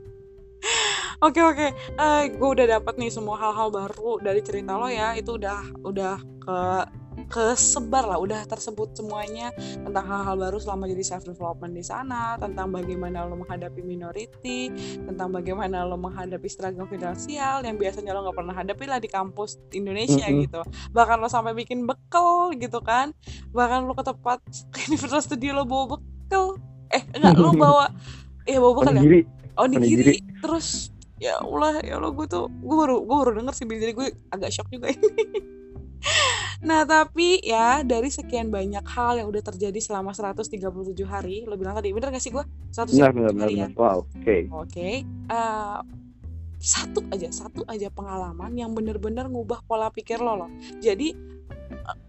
Oke 1.24 1.40
oke, 1.40 1.72
uh, 1.96 2.28
gue 2.28 2.50
udah 2.52 2.68
dapat 2.68 3.00
nih 3.00 3.08
semua 3.08 3.40
hal-hal 3.40 3.72
baru 3.72 4.20
dari 4.20 4.44
cerita 4.44 4.76
lo 4.76 4.92
ya. 4.92 5.16
Itu 5.16 5.40
udah 5.40 5.72
udah 5.80 6.20
ke 6.20 6.58
kesebar 7.30 8.06
lah 8.06 8.20
udah 8.20 8.46
tersebut 8.46 8.94
semuanya 8.98 9.50
tentang 9.58 10.06
hal-hal 10.06 10.36
baru 10.38 10.58
selama 10.60 10.90
jadi 10.90 11.04
self 11.04 11.24
development 11.26 11.74
di 11.74 11.84
sana 11.86 12.38
tentang 12.38 12.70
bagaimana 12.70 13.26
lo 13.26 13.40
menghadapi 13.40 13.82
minority 13.82 14.70
tentang 15.04 15.30
bagaimana 15.34 15.86
lo 15.86 15.98
menghadapi 15.98 16.48
struggle 16.50 16.86
finansial 16.86 17.66
yang 17.66 17.78
biasanya 17.78 18.14
lo 18.14 18.30
nggak 18.30 18.38
pernah 18.38 18.56
hadapi 18.56 18.86
lah 18.90 19.00
di 19.02 19.10
kampus 19.10 19.58
Indonesia 19.74 20.26
mm 20.26 20.34
-hmm. 20.34 20.44
gitu. 20.48 20.62
Bahkan 20.94 21.18
lo 21.22 21.28
sampai 21.30 21.54
bikin 21.58 21.86
bekal 21.90 22.54
gitu 22.58 22.80
kan 22.84 23.12
bahkan 23.56 23.86
lo 23.86 23.94
ke 23.98 24.04
tempat 24.06 24.42
Universal 24.90 25.22
Studio 25.24 25.62
lo 25.62 25.64
bawa 25.66 25.98
bekal. 25.98 26.58
Eh 26.94 27.04
enggak 27.18 27.38
lo 27.38 27.52
bawa 27.56 27.90
eh 28.46 28.58
bawa 28.60 28.74
bekal 28.84 28.94
ya? 29.00 29.04
Oh 29.54 29.70
nigiri 29.70 30.18
terus 30.42 30.94
ya 31.24 31.40
Allah 31.40 31.80
ya 31.80 31.96
Allah 32.02 32.12
gue 32.12 32.28
tuh 32.28 32.52
gue 32.52 32.76
baru 32.76 33.00
gue 33.06 33.16
baru 33.16 33.32
denger 33.40 33.54
sih 33.56 33.64
jadi 33.64 33.94
gue 33.96 34.08
agak 34.28 34.52
shock 34.52 34.68
juga 34.68 34.92
ini 34.92 35.08
Nah, 36.64 36.88
tapi 36.88 37.44
ya 37.44 37.84
dari 37.84 38.08
sekian 38.08 38.48
banyak 38.48 38.88
hal 38.88 39.20
yang 39.20 39.28
udah 39.28 39.44
terjadi 39.44 39.76
selama 39.84 40.16
137 40.16 40.64
hari, 41.04 41.44
lo 41.44 41.60
bilang 41.60 41.76
tadi 41.76 41.92
bener 41.92 42.08
gak 42.08 42.24
sih 42.24 42.32
gue? 42.32 42.44
137 42.72 42.96
benar, 43.20 43.36
hari 43.36 43.56
ya? 43.60 43.68
Wow, 43.76 44.08
oke. 44.08 44.24
Okay. 44.24 44.42
Oke. 44.48 44.72
Okay. 44.72 44.94
Uh, 45.28 45.36
eh, 45.36 45.80
satu 46.64 47.04
aja, 47.12 47.28
satu 47.36 47.68
aja 47.68 47.92
pengalaman 47.92 48.56
yang 48.56 48.72
bener-bener 48.72 49.28
ngubah 49.28 49.68
pola 49.68 49.92
pikir 49.92 50.24
lo 50.24 50.48
loh. 50.48 50.52
Jadi 50.80 51.12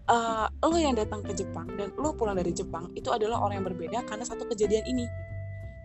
uh, 0.07 0.47
lo 0.47 0.77
yang 0.79 0.95
datang 0.95 1.19
ke 1.19 1.35
Jepang 1.35 1.67
dan 1.75 1.91
lo 1.99 2.15
pulang 2.15 2.39
dari 2.39 2.55
Jepang 2.55 2.87
itu 2.95 3.11
adalah 3.11 3.43
orang 3.43 3.59
yang 3.59 3.67
berbeda 3.67 4.07
karena 4.07 4.23
satu 4.23 4.47
kejadian 4.47 4.87
ini. 4.87 5.05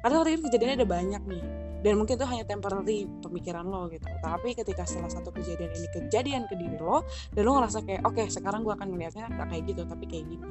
Karena 0.06 0.22
waktu 0.22 0.38
itu 0.38 0.46
kejadiannya 0.46 0.76
ada 0.78 0.86
banyak 0.86 1.22
nih 1.26 1.42
dan 1.80 1.96
mungkin 1.96 2.20
itu 2.20 2.26
hanya 2.28 2.44
temporary 2.44 3.08
pemikiran 3.24 3.64
lo 3.64 3.88
gitu. 3.88 4.04
Tapi 4.20 4.52
ketika 4.52 4.84
salah 4.84 5.08
satu 5.08 5.32
kejadian 5.32 5.72
ini 5.72 5.88
kejadian 5.88 6.42
ke 6.44 6.54
diri 6.56 6.76
lo 6.76 7.04
dan 7.32 7.42
lo 7.48 7.60
ngerasa 7.60 7.80
kayak 7.84 8.02
oke 8.04 8.20
okay, 8.20 8.26
sekarang 8.28 8.60
gue 8.64 8.74
akan 8.76 8.88
melihatnya 8.92 9.26
nggak 9.32 9.48
kayak 9.48 9.62
gitu 9.68 9.82
tapi 9.88 10.04
kayak 10.04 10.24
gini. 10.28 10.46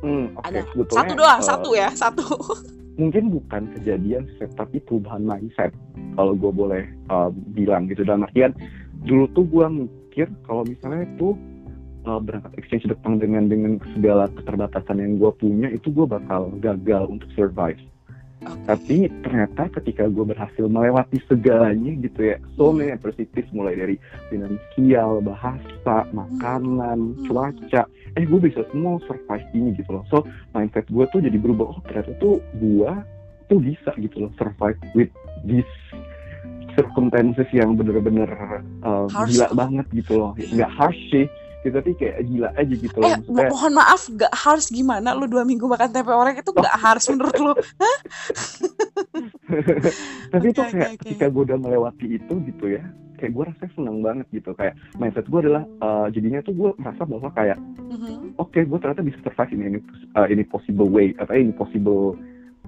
Hmm, 0.00 0.26
okay. 0.40 0.48
ada 0.48 0.60
satu 0.88 1.12
doang 1.12 1.40
uh, 1.40 1.44
satu 1.44 1.70
ya 1.76 1.88
satu. 1.92 2.24
mungkin 3.00 3.32
bukan 3.32 3.72
kejadian 3.80 4.28
tapi 4.60 4.76
perubahan 4.84 5.24
mindset 5.24 5.72
kalau 6.16 6.36
gue 6.36 6.52
boleh 6.52 6.84
uh, 7.12 7.28
bilang 7.52 7.88
gitu. 7.88 8.04
Dalam 8.04 8.24
artian 8.24 8.56
dulu 9.04 9.28
tuh 9.36 9.44
gue 9.48 9.66
mikir 9.68 10.28
kalau 10.48 10.64
misalnya 10.64 11.04
itu 11.04 11.36
uh, 12.08 12.20
berangkat 12.20 12.52
exchange 12.56 12.88
depan 12.88 13.20
dengan 13.20 13.48
dengan 13.48 13.76
segala 13.96 14.28
keterbatasan 14.32 15.00
yang 15.00 15.12
gue 15.20 15.32
punya 15.36 15.68
itu 15.68 15.92
gue 15.92 16.06
bakal 16.08 16.52
gagal 16.60 17.08
untuk 17.08 17.28
survive 17.36 17.80
tapi 18.40 19.12
ternyata 19.20 19.68
ketika 19.80 20.08
gue 20.08 20.24
berhasil 20.24 20.64
melewati 20.64 21.20
segalanya 21.28 21.92
gitu 22.00 22.20
ya 22.32 22.36
so 22.56 22.72
many 22.72 22.88
adversities 22.88 23.44
mulai 23.52 23.76
dari 23.76 23.96
finansial 24.32 25.20
bahasa 25.20 26.08
makanan 26.16 27.20
hmm. 27.20 27.28
cuaca 27.28 27.84
eh 28.16 28.24
gue 28.26 28.40
bisa 28.42 28.64
semua 28.72 28.98
survive 29.06 29.46
ini 29.54 29.76
gitu 29.78 29.90
loh. 29.94 30.04
So 30.10 30.26
mindset 30.56 30.88
gue 30.90 31.04
tuh 31.14 31.22
jadi 31.22 31.36
berubah 31.38 31.66
oh 31.76 31.80
ternyata 31.86 32.10
tuh 32.18 32.42
gue 32.58 32.92
tuh 33.46 33.58
bisa 33.60 33.90
gitu 33.98 34.26
loh 34.26 34.32
survive 34.34 34.78
with 34.96 35.10
this 35.46 35.68
circumstances 36.74 37.46
yang 37.50 37.74
bener-bener 37.74 38.30
uh, 38.82 39.06
gila 39.26 39.48
banget 39.54 39.86
gitu 39.94 40.18
loh. 40.18 40.32
Nggak 40.38 40.70
harsh 40.74 41.02
sih 41.12 41.26
gitu 41.60 41.76
tapi 41.76 41.92
kayak 41.92 42.24
gila 42.24 42.48
aja 42.56 42.74
gitu 42.74 42.96
loh. 42.96 43.04
Eh, 43.04 43.16
Maksudnya, 43.20 43.50
mohon 43.52 43.72
maaf 43.76 44.02
gak 44.16 44.32
harus 44.32 44.66
gimana 44.72 45.12
lu 45.12 45.28
dua 45.28 45.44
minggu 45.44 45.68
makan 45.68 45.92
tempe 45.92 46.08
orek 46.08 46.40
itu 46.40 46.50
gak 46.56 46.76
harus 46.80 47.04
menurut 47.12 47.36
lu 47.36 47.52
tapi 50.32 50.46
okay, 50.46 50.54
itu 50.54 50.60
kayak 50.62 50.72
okay, 50.72 50.88
okay. 50.96 50.96
ketika 51.04 51.26
gue 51.28 51.42
udah 51.52 51.58
melewati 51.58 52.06
itu 52.16 52.34
gitu 52.48 52.64
ya 52.70 52.84
kayak 53.20 53.32
gue 53.36 53.44
rasanya 53.52 53.70
seneng 53.76 53.98
banget 54.00 54.26
gitu 54.32 54.50
kayak 54.56 54.74
mindset 54.96 55.28
gue 55.28 55.40
adalah 55.44 55.62
uh, 55.84 56.08
jadinya 56.08 56.40
tuh 56.40 56.56
gue 56.56 56.70
merasa 56.80 57.04
bahwa 57.04 57.28
kayak 57.36 57.58
mm-hmm. 57.60 58.40
oke 58.40 58.48
okay, 58.48 58.64
gue 58.64 58.78
ternyata 58.80 59.04
bisa 59.04 59.18
survive 59.20 59.52
ini 59.52 59.64
ini 59.76 59.78
uh, 60.16 60.26
ini 60.32 60.42
possible 60.48 60.88
way 60.88 61.12
apa 61.20 61.36
ini 61.36 61.52
possible 61.52 62.16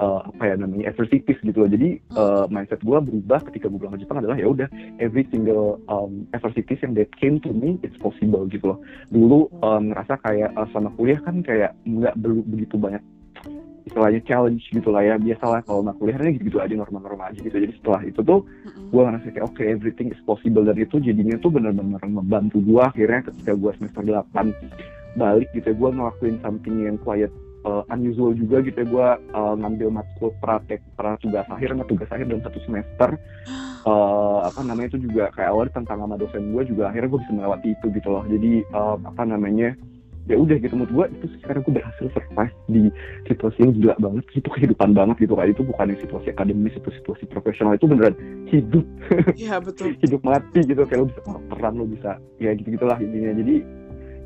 uh, 0.02 0.20
apa 0.26 0.42
ya 0.50 0.54
namanya 0.58 0.90
adversities 0.90 1.38
gitu 1.38 1.62
loh. 1.62 1.70
Jadi 1.70 2.02
uh, 2.18 2.44
mindset 2.50 2.82
gue 2.82 2.98
berubah 2.98 3.40
ketika 3.46 3.70
gue 3.70 3.78
pulang 3.78 3.94
ke 3.94 4.02
Jepang 4.02 4.18
adalah 4.18 4.34
ya 4.34 4.50
udah 4.50 4.68
every 4.98 5.22
single 5.30 5.78
um, 5.86 6.26
adversities 6.34 6.82
yang 6.82 6.98
that 6.98 7.08
came 7.14 7.38
to 7.38 7.54
me 7.54 7.78
it's 7.86 7.94
possible 8.02 8.42
gitu 8.50 8.74
loh. 8.74 8.78
Dulu 9.14 9.46
um, 9.62 9.94
ngerasa 9.94 10.18
kayak 10.26 10.50
uh, 10.58 10.66
selama 10.74 10.90
kuliah 10.98 11.20
kan 11.22 11.38
kayak 11.46 11.78
nggak 11.86 12.18
begitu 12.50 12.74
banyak 12.74 13.02
istilahnya 13.82 14.22
challenge 14.26 14.62
gitu 14.74 14.90
lah 14.90 15.02
ya. 15.06 15.14
Biasalah 15.18 15.62
kalau 15.62 15.86
nggak 15.86 15.96
kuliahnya 16.02 16.30
gitu-gitu 16.34 16.58
aja 16.58 16.74
normal-normal 16.74 17.30
aja 17.30 17.38
gitu. 17.38 17.54
Jadi 17.54 17.74
setelah 17.78 18.00
itu 18.02 18.20
tuh 18.26 18.42
gue 18.90 19.02
ngerasa 19.02 19.26
kayak 19.30 19.46
oke 19.46 19.54
okay, 19.54 19.66
everything 19.70 20.10
is 20.10 20.20
possible. 20.26 20.66
Dan 20.66 20.76
itu 20.82 20.98
jadinya 20.98 21.38
tuh 21.38 21.54
benar-benar 21.54 22.02
membantu 22.10 22.58
gue 22.58 22.82
akhirnya 22.82 23.22
ketika 23.30 23.54
gue 23.54 23.70
semester 23.78 24.02
8 24.02 24.90
balik 25.12 25.52
gitu 25.52 25.68
ya 25.68 25.76
gue 25.76 25.90
ngelakuin 25.92 26.36
something 26.40 26.88
yang 26.88 26.96
quiet 26.96 27.28
uh, 27.64 27.82
unusual 27.90 28.34
juga 28.34 28.62
gitu 28.62 28.76
ya 28.82 28.86
gue 28.86 29.08
uh, 29.34 29.54
ngambil 29.58 29.88
matkul 30.02 30.30
praktek 30.42 30.82
pra 30.98 31.14
tugas 31.18 31.46
akhir 31.48 31.74
sama 31.74 31.84
tugas 31.86 32.08
akhir 32.10 32.26
dalam 32.28 32.42
satu 32.44 32.58
semester. 32.66 33.10
Uh, 33.82 34.42
apa 34.48 34.60
namanya 34.62 34.94
itu 34.94 35.10
juga 35.10 35.30
kayak 35.34 35.50
awal 35.50 35.66
tentang 35.70 36.02
sama 36.02 36.14
dosen 36.18 36.54
gue 36.54 36.62
juga 36.66 36.90
akhirnya 36.90 37.08
gue 37.10 37.20
bisa 37.22 37.32
melewati 37.34 37.68
itu 37.74 37.86
gitu 37.94 38.08
loh. 38.10 38.24
Jadi 38.26 38.52
uh, 38.74 38.96
apa 39.06 39.22
namanya 39.26 39.74
ya 40.30 40.38
udah 40.38 40.54
gitu 40.54 40.78
menurut 40.78 40.92
gue 40.94 41.06
itu 41.18 41.26
sekarang 41.42 41.66
gue 41.66 41.74
berhasil 41.82 42.06
survive 42.14 42.54
di 42.70 42.82
situasi 43.26 43.58
yang 43.58 43.74
gila 43.74 43.94
banget 43.98 44.24
itu 44.38 44.48
kehidupan 44.54 44.90
banget 44.94 45.16
gitu 45.26 45.34
kan. 45.34 45.46
Itu 45.50 45.62
bukan 45.66 45.94
situasi 45.98 46.26
akademis 46.34 46.74
itu 46.78 46.90
situasi 47.02 47.24
profesional 47.30 47.74
itu 47.78 47.86
beneran 47.86 48.14
hidup. 48.50 48.86
Iya 49.38 49.58
betul. 49.58 49.98
Hidup 49.98 50.22
mati 50.22 50.60
gitu 50.62 50.82
kayak 50.86 51.00
lo 51.02 51.06
bisa 51.10 51.20
peran 51.50 51.74
lo 51.78 51.84
bisa 51.86 52.18
ya 52.38 52.54
gitu 52.54 52.74
gitulah 52.74 52.98
intinya. 52.98 53.34
Jadi 53.34 53.54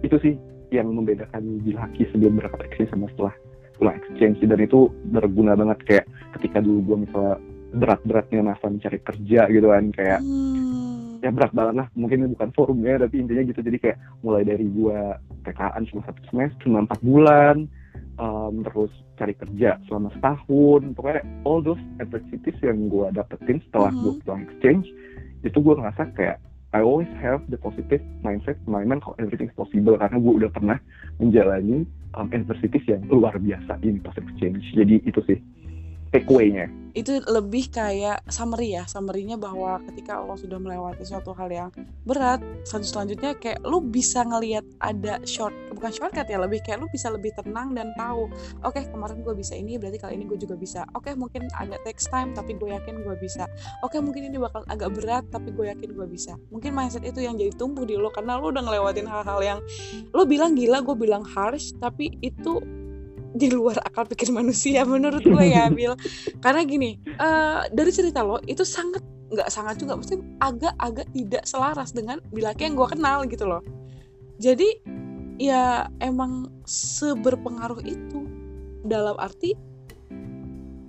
itu 0.05 0.17
sih 0.21 0.35
yang 0.75 0.91
membedakan 0.91 1.63
Jilaki 1.63 2.09
sebelum 2.11 2.43
berangkat 2.43 2.67
exchange 2.71 2.91
sama 2.91 3.07
setelah 3.15 3.35
pulang 3.77 3.97
exchange 4.01 4.41
dan 4.41 4.61
itu 4.61 4.89
berguna 5.13 5.53
banget 5.53 5.79
kayak 5.85 6.05
ketika 6.41 6.65
dulu 6.65 6.81
gue 6.93 6.97
misalnya 7.07 7.37
berat-beratnya 7.77 8.41
masa 8.41 8.73
mencari 8.73 8.99
kerja 9.05 9.41
gitu 9.53 9.69
kan 9.69 9.85
kayak 9.93 10.21
hmm. 10.25 11.21
ya 11.21 11.29
berat 11.29 11.53
banget 11.53 11.75
lah 11.85 11.89
mungkin 11.93 12.25
ini 12.25 12.29
bukan 12.33 12.51
forumnya 12.57 13.05
tapi 13.05 13.21
intinya 13.21 13.43
gitu 13.45 13.61
jadi 13.61 13.79
kayak 13.79 13.99
mulai 14.25 14.43
dari 14.49 14.65
gue 14.65 14.99
PKN 15.45 15.83
cuma 15.93 16.01
satu 16.09 16.21
semester 16.33 16.59
cuma 16.65 16.79
empat 16.89 17.01
bulan 17.05 17.69
um, 18.17 18.65
terus 18.65 18.93
cari 19.21 19.37
kerja 19.37 19.77
selama 19.89 20.09
setahun 20.17 20.83
pokoknya 20.97 21.23
all 21.45 21.61
those 21.61 21.81
adversities 22.01 22.57
yang 22.65 22.89
gue 22.89 23.07
dapetin 23.13 23.61
setelah 23.69 23.93
hmm. 23.93 24.01
gue 24.01 24.13
pulang 24.25 24.43
exchange 24.49 24.87
itu 25.45 25.59
gue 25.61 25.75
ngerasa 25.77 26.03
kayak 26.17 26.41
I 26.75 26.83
always 26.83 27.09
have 27.23 27.47
the 27.47 27.57
positive 27.57 28.03
mindset 28.27 28.59
mindset 28.67 28.99
kalau 28.99 29.15
everything 29.23 29.49
is 29.49 29.57
possible 29.57 29.95
karena 29.95 30.19
gue 30.19 30.35
udah 30.43 30.51
pernah 30.51 30.79
menjalani 31.23 31.87
um, 32.19 32.27
adversities 32.35 32.83
yang 32.91 33.07
luar 33.07 33.39
biasa 33.39 33.79
ini 33.87 34.03
pas 34.03 34.17
exchange 34.19 34.63
jadi 34.75 34.99
itu 35.07 35.21
sih 35.31 35.39
takeaway-nya. 36.17 36.67
Itu 36.97 37.21
lebih 37.29 37.69
kayak 37.69 38.25
summary 38.33 38.73
ya 38.73 38.89
summary-nya 38.89 39.37
bahwa 39.37 39.77
ketika 39.93 40.17
lo 40.17 40.33
sudah 40.33 40.57
melewati 40.57 41.05
suatu 41.05 41.37
hal 41.37 41.53
yang 41.53 41.69
berat 42.09 42.41
selanjutnya 42.65 43.37
kayak 43.37 43.61
lo 43.69 43.85
bisa 43.85 44.25
ngelihat 44.25 44.65
ada 44.81 45.21
short 45.29 45.53
bukan 45.77 45.93
shortcut 45.93 46.25
ya 46.25 46.41
lebih 46.41 46.65
kayak 46.65 46.81
lo 46.81 46.89
bisa 46.89 47.13
lebih 47.13 47.37
tenang 47.37 47.77
dan 47.77 47.93
tahu 48.01 48.33
oke 48.65 48.73
okay, 48.73 48.89
kemarin 48.89 49.21
gue 49.21 49.35
bisa 49.37 49.53
ini 49.53 49.77
berarti 49.77 50.01
kali 50.01 50.17
ini 50.17 50.25
gue 50.25 50.41
juga 50.41 50.57
bisa. 50.57 50.89
Oke 50.97 51.13
okay, 51.13 51.21
mungkin 51.21 51.53
agak 51.53 51.85
takes 51.85 52.09
time 52.09 52.33
tapi 52.33 52.57
gue 52.57 52.73
yakin 52.73 53.05
gue 53.05 53.17
bisa. 53.21 53.45
Oke 53.85 53.97
okay, 53.97 54.01
mungkin 54.01 54.33
ini 54.33 54.41
bakal 54.41 54.65
agak 54.73 54.97
berat 54.97 55.29
tapi 55.29 55.53
gue 55.53 55.69
yakin 55.69 55.93
gue 55.93 56.07
bisa. 56.09 56.33
Mungkin 56.49 56.73
mindset 56.73 57.05
itu 57.05 57.21
yang 57.21 57.37
jadi 57.37 57.53
tumbuh 57.53 57.85
di 57.85 58.01
lo 58.01 58.09
karena 58.09 58.41
lo 58.41 58.49
udah 58.49 58.65
ngelewatin 58.65 59.05
hal-hal 59.05 59.41
yang 59.45 59.59
lo 60.17 60.25
bilang 60.25 60.57
gila 60.57 60.81
gue 60.81 60.97
bilang 60.97 61.29
harsh 61.29 61.77
tapi 61.77 62.17
itu 62.25 62.65
di 63.35 63.51
luar 63.51 63.83
akal 63.83 64.07
pikir 64.07 64.31
manusia 64.31 64.87
menurut 64.87 65.25
gue 65.25 65.45
ya 65.51 65.67
Bill 65.77 65.99
karena 66.39 66.63
gini 66.63 67.01
uh, 67.19 67.67
dari 67.73 67.91
cerita 67.91 68.23
lo 68.23 68.39
itu 68.47 68.63
sangat 68.63 69.03
nggak 69.27 69.51
sangat 69.51 69.83
juga 69.83 69.99
mesti 69.99 70.15
agak-agak 70.39 71.07
tidak 71.11 71.43
selaras 71.43 71.91
dengan 71.91 72.23
bila 72.31 72.55
yang 72.55 72.79
gue 72.79 72.89
kenal 72.95 73.27
gitu 73.27 73.43
loh. 73.43 73.63
Jadi 74.39 74.79
ya 75.37 75.91
emang 75.99 76.49
seberpengaruh 76.65 77.83
itu 77.83 78.23
dalam 78.87 79.19
arti 79.19 79.59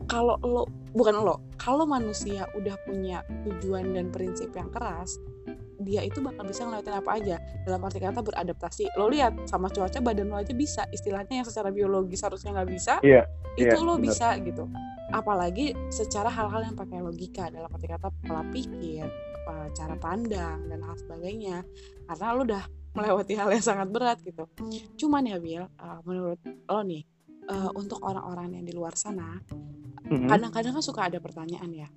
kalau 0.07 0.38
lo 0.45 0.69
bukan 0.93 1.15
lo 1.19 1.43
kalau 1.59 1.83
manusia 1.83 2.47
udah 2.55 2.77
punya 2.88 3.25
tujuan 3.43 3.91
dan 3.91 4.07
prinsip 4.13 4.53
yang 4.55 4.71
keras 4.71 5.19
dia 5.78 6.01
itu 6.01 6.17
bakal 6.19 6.43
bisa 6.45 6.65
ngelewatin 6.65 6.95
apa 6.97 7.11
aja. 7.17 7.36
Dalam 7.63 7.82
arti 7.86 7.99
kata 8.01 8.21
beradaptasi. 8.25 8.84
Lo 8.97 9.09
lihat 9.09 9.45
sama 9.45 9.69
cuaca 9.69 9.99
badan 10.01 10.34
lo 10.34 10.38
aja 10.38 10.53
bisa. 10.53 10.86
Istilahnya 10.89 11.43
yang 11.43 11.47
secara 11.47 11.69
biologis 11.69 12.25
harusnya 12.25 12.57
nggak 12.57 12.69
bisa 12.69 12.93
yeah, 13.05 13.25
itu 13.55 13.78
yeah, 13.78 13.86
lo 13.86 13.97
bener. 13.97 14.09
bisa 14.09 14.28
gitu. 14.41 14.65
Apalagi 15.13 15.78
secara 15.93 16.28
hal-hal 16.28 16.67
yang 16.67 16.75
pakai 16.75 16.99
logika 16.99 17.47
dalam 17.53 17.69
arti 17.69 17.88
kata 17.88 18.09
pola 18.25 18.43
pikir 18.49 19.05
cara 19.47 19.95
pandang 19.95 20.67
dan 20.67 20.80
hal 20.84 20.95
sebagainya. 20.99 21.63
Karena 22.09 22.36
lo 22.36 22.43
udah 22.43 22.63
melewati 22.97 23.34
hal 23.38 23.49
yang 23.53 23.63
sangat 23.63 23.88
berat 23.93 24.17
gitu. 24.25 24.49
Cuman 24.97 25.30
ya 25.30 25.38
Bill 25.38 25.63
uh, 25.63 26.01
menurut 26.03 26.41
lo 26.43 26.82
nih 26.82 27.05
uh, 27.47 27.69
untuk 27.78 28.01
orang-orang 28.01 28.57
yang 28.57 28.65
di 28.65 28.73
luar 28.73 28.97
sana 28.97 29.38
kadang-kadang 30.07 30.71
kan 30.71 30.84
suka 30.84 31.11
ada 31.11 31.19
pertanyaan 31.19 31.71
ya. 31.71 31.88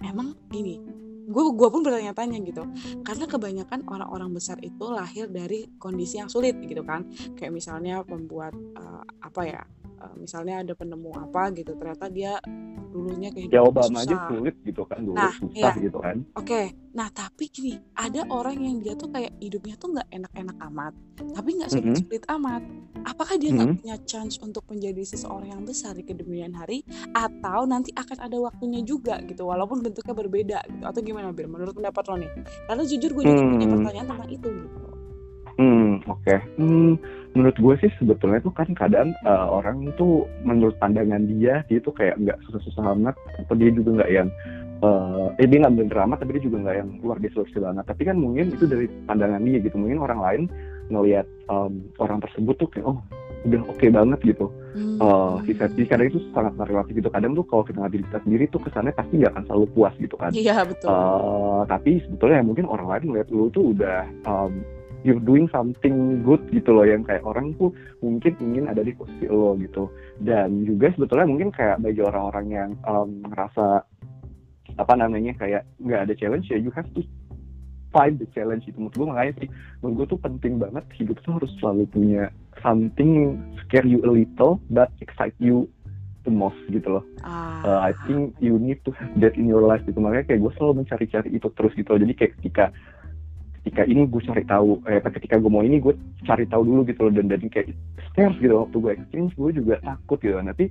Emang 0.00 0.32
gini 0.48 1.07
gue 1.28 1.44
gue 1.52 1.68
pun 1.68 1.84
bertanya-tanya 1.84 2.40
gitu 2.40 2.64
karena 3.04 3.24
kebanyakan 3.28 3.84
orang-orang 3.84 4.32
besar 4.32 4.56
itu 4.64 4.88
lahir 4.88 5.28
dari 5.28 5.68
kondisi 5.76 6.16
yang 6.16 6.32
sulit 6.32 6.56
gitu 6.64 6.80
kan 6.82 7.04
kayak 7.36 7.52
misalnya 7.52 8.00
pembuat 8.00 8.56
uh, 8.80 9.04
apa 9.20 9.42
ya 9.44 9.62
uh, 10.00 10.14
misalnya 10.16 10.64
ada 10.64 10.72
penemu 10.72 11.12
apa 11.20 11.52
gitu 11.52 11.76
ternyata 11.76 12.08
dia 12.08 12.40
dulunya 12.88 13.28
kehidupan 13.28 13.52
ya 13.52 13.62
Obama 13.62 13.98
aja 14.00 14.16
sulit 14.32 14.56
gitu 14.64 14.82
kan 14.88 15.00
dulu 15.04 15.16
nah, 15.20 15.32
susah 15.36 15.74
iya. 15.76 15.84
gitu 15.84 15.98
kan 16.00 16.16
oke 16.32 16.46
okay. 16.48 16.64
nah 16.96 17.08
tapi 17.12 17.44
gini 17.52 17.76
ada 17.92 18.24
orang 18.32 18.56
yang 18.56 18.76
dia 18.80 18.96
tuh 18.96 19.12
kayak 19.12 19.36
hidupnya 19.36 19.76
tuh 19.76 19.92
nggak 19.92 20.08
enak-enak 20.08 20.56
amat 20.72 20.94
tapi 21.36 21.48
nggak 21.60 21.70
sulit-sulit 21.70 22.22
mm 22.24 22.28
-hmm. 22.28 22.36
amat 22.40 22.62
apakah 23.08 23.40
dia 23.40 23.50
nggak 23.56 23.64
mm 23.64 23.74
-hmm. 23.74 23.82
punya 23.82 23.96
chance 24.04 24.36
untuk 24.44 24.64
menjadi 24.68 25.02
seseorang 25.08 25.56
yang 25.56 25.62
besar 25.64 25.96
di 25.96 26.04
kemudian 26.04 26.52
hari 26.52 26.84
atau 27.16 27.64
nanti 27.64 27.90
akan 27.96 28.18
ada 28.20 28.36
waktunya 28.36 28.84
juga 28.84 29.18
gitu 29.24 29.48
walaupun 29.48 29.80
bentuknya 29.80 30.14
berbeda 30.14 30.58
gitu 30.68 30.84
atau 30.84 31.00
gimana 31.00 31.32
Bir 31.32 31.48
menurut 31.48 31.72
pendapat 31.72 32.04
lo 32.12 32.16
nih 32.20 32.30
karena 32.68 32.82
jujur 32.84 33.10
gue 33.16 33.24
juga 33.24 33.42
mm. 33.42 33.50
punya 33.56 33.66
pertanyaan 33.72 34.06
tentang 34.12 34.30
itu 34.30 34.48
gitu 34.52 34.78
Hmm, 35.58 35.98
oke. 36.06 36.22
Okay. 36.22 36.38
Hmm, 36.54 36.94
menurut 37.34 37.58
gue 37.58 37.74
sih 37.82 37.90
sebetulnya 37.98 38.38
tuh 38.38 38.54
kan 38.54 38.70
kadang 38.78 39.10
uh, 39.26 39.50
orang 39.50 39.90
tuh 39.98 40.22
menurut 40.46 40.78
pandangan 40.78 41.26
dia 41.26 41.66
dia 41.66 41.82
tuh 41.82 41.90
kayak 41.98 42.14
nggak 42.22 42.38
susah-susah 42.46 42.94
amat 42.94 43.18
atau 43.42 43.54
dia 43.58 43.74
juga 43.74 43.98
nggak 43.98 44.10
yang 44.14 44.30
uh, 44.86 45.34
eh 45.38 45.46
dia 45.50 45.58
nggak 45.66 45.74
bener 45.74 45.98
amat 46.06 46.18
tapi 46.22 46.38
dia 46.38 46.44
juga 46.46 46.56
nggak 46.62 46.76
yang 46.78 46.90
luar 47.02 47.18
biasa 47.18 47.42
banget 47.58 47.84
tapi 47.90 48.02
kan 48.06 48.16
mungkin 48.18 48.54
itu 48.54 48.64
dari 48.70 48.86
pandangan 49.10 49.42
dia 49.42 49.58
gitu 49.58 49.76
mungkin 49.76 49.98
orang 49.98 50.20
lain 50.22 50.42
ngelihat 50.88 51.26
um, 51.48 51.84
orang 52.00 52.20
tersebut 52.24 52.54
tuh 52.58 52.68
kayak 52.68 52.86
oh 52.88 52.98
udah 53.46 53.60
oke 53.70 53.78
okay 53.78 53.88
banget 53.92 54.18
gitu. 54.34 54.50
Hmm. 54.78 54.98
uh, 55.02 55.42
jadi 55.42 55.84
kadang 55.90 56.08
itu 56.10 56.18
sangat 56.34 56.54
relatif 56.58 56.92
gitu. 56.98 57.10
Kadang 57.10 57.34
tuh 57.34 57.46
kalau 57.46 57.62
kita 57.66 57.78
ngadili 57.82 58.04
kita 58.06 58.20
sendiri 58.26 58.44
tuh 58.50 58.60
kesannya 58.62 58.94
pasti 58.94 59.14
nggak 59.18 59.32
akan 59.34 59.44
selalu 59.46 59.66
puas 59.74 59.94
gitu 59.98 60.16
kan. 60.18 60.30
Iya 60.34 60.66
betul. 60.66 60.90
Uh, 60.90 61.62
tapi 61.66 62.02
sebetulnya 62.06 62.42
mungkin 62.42 62.66
orang 62.66 62.86
lain 62.90 63.04
ngeliat 63.14 63.28
lu 63.30 63.50
tuh 63.50 63.74
udah 63.74 64.06
um, 64.26 64.62
you're 65.06 65.22
doing 65.22 65.46
something 65.54 66.22
good 66.26 66.42
gitu 66.50 66.74
loh. 66.74 66.86
Yang 66.86 67.14
kayak 67.14 67.24
orang 67.26 67.54
tuh 67.58 67.70
mungkin 68.02 68.34
ingin 68.42 68.70
ada 68.70 68.82
di 68.82 68.94
posisi 68.94 69.26
lo 69.30 69.54
gitu. 69.58 69.90
Dan 70.22 70.66
juga 70.66 70.90
sebetulnya 70.94 71.26
mungkin 71.26 71.50
kayak 71.54 71.78
bagi 71.82 72.02
orang-orang 72.02 72.46
yang 72.50 72.70
um, 72.86 73.22
ngerasa 73.22 73.86
apa 74.78 74.94
namanya 74.94 75.34
kayak 75.34 75.66
nggak 75.82 76.06
ada 76.06 76.14
challenge 76.14 76.46
ya 76.46 76.58
you 76.60 76.70
have 76.70 76.86
to 76.94 77.02
find 77.94 78.20
the 78.20 78.28
challenge 78.36 78.64
itu. 78.68 78.76
Menurut 78.76 78.94
gue 78.96 79.06
makanya 79.08 79.32
sih 79.44 79.48
menurut 79.80 79.94
gue 80.04 80.06
tuh 80.16 80.20
penting 80.20 80.54
banget 80.60 80.84
hidup 80.96 81.16
tuh 81.24 81.40
harus 81.40 81.52
selalu 81.60 81.84
punya 81.90 82.22
something 82.60 83.38
scare 83.64 83.86
you 83.86 84.02
a 84.04 84.10
little 84.10 84.58
but 84.68 84.90
excite 85.00 85.36
you 85.38 85.68
the 86.28 86.32
most 86.32 86.58
gitu 86.68 87.00
loh. 87.00 87.04
Ah. 87.24 87.64
Uh, 87.64 87.80
I 87.88 87.92
think 88.04 88.36
you 88.42 88.60
need 88.60 88.84
to 88.84 88.92
have 88.96 89.12
that 89.24 89.34
in 89.38 89.48
your 89.48 89.64
life 89.64 89.80
gitu. 89.88 89.96
Makanya 89.98 90.28
kayak 90.28 90.40
gue 90.44 90.52
selalu 90.60 90.84
mencari-cari 90.84 91.28
itu 91.32 91.48
terus 91.56 91.72
gitu 91.72 91.96
jadi 91.96 92.12
kayak 92.12 92.32
ketika 92.40 92.64
ketika 93.62 93.82
ini 93.84 94.08
gue 94.08 94.22
cari 94.24 94.44
tahu 94.48 94.80
eh 94.88 95.02
ketika 95.02 95.36
gue 95.36 95.50
mau 95.50 95.64
ini 95.64 95.80
gue 95.82 95.92
cari 96.24 96.44
tahu 96.48 96.62
dulu 96.64 96.80
gitu 96.88 97.08
loh. 97.08 97.12
Dan 97.12 97.32
dan 97.32 97.40
kayak 97.48 97.72
scares 98.12 98.36
gitu 98.38 98.54
waktu 98.54 98.76
gue 98.76 98.92
exchange 99.00 99.32
gue 99.38 99.50
juga 99.56 99.74
takut 99.80 100.18
gitu. 100.20 100.36
Nanti 100.36 100.68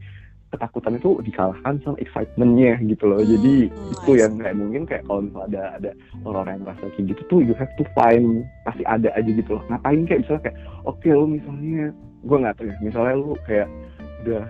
ketakutan 0.47 0.95
itu 0.95 1.19
dikalahkan 1.27 1.75
sama 1.83 1.97
excitementnya 1.99 2.79
gitu 2.87 3.03
loh. 3.03 3.19
Hmm, 3.19 3.29
jadi 3.35 3.55
hmm, 3.67 3.93
itu 3.99 4.11
yang 4.15 4.33
kayak 4.39 4.55
mungkin 4.55 4.81
kayak 4.87 5.03
kalau 5.03 5.21
misalnya 5.27 5.47
ada 5.47 5.63
ada 5.75 5.91
orang-orang 6.23 6.53
yang 6.55 6.63
merasa 6.63 6.83
kayak 6.95 7.05
gitu 7.11 7.21
tuh 7.27 7.39
you 7.43 7.53
have 7.59 7.71
to 7.75 7.83
find 7.91 8.47
pasti 8.63 8.83
ada 8.87 9.09
aja 9.13 9.27
gitu 9.27 9.51
loh. 9.59 9.63
Ngapain 9.67 10.01
kayak 10.07 10.19
misalnya 10.23 10.41
kayak 10.47 10.57
oke 10.87 10.97
okay, 11.03 11.11
lo 11.11 11.25
misalnya 11.27 11.91
gue 12.23 12.37
nggak 12.37 12.55
tahu 12.57 12.67
ya 12.67 12.75
misalnya 12.81 13.13
lu 13.19 13.31
kayak 13.43 13.67
udah 14.25 14.43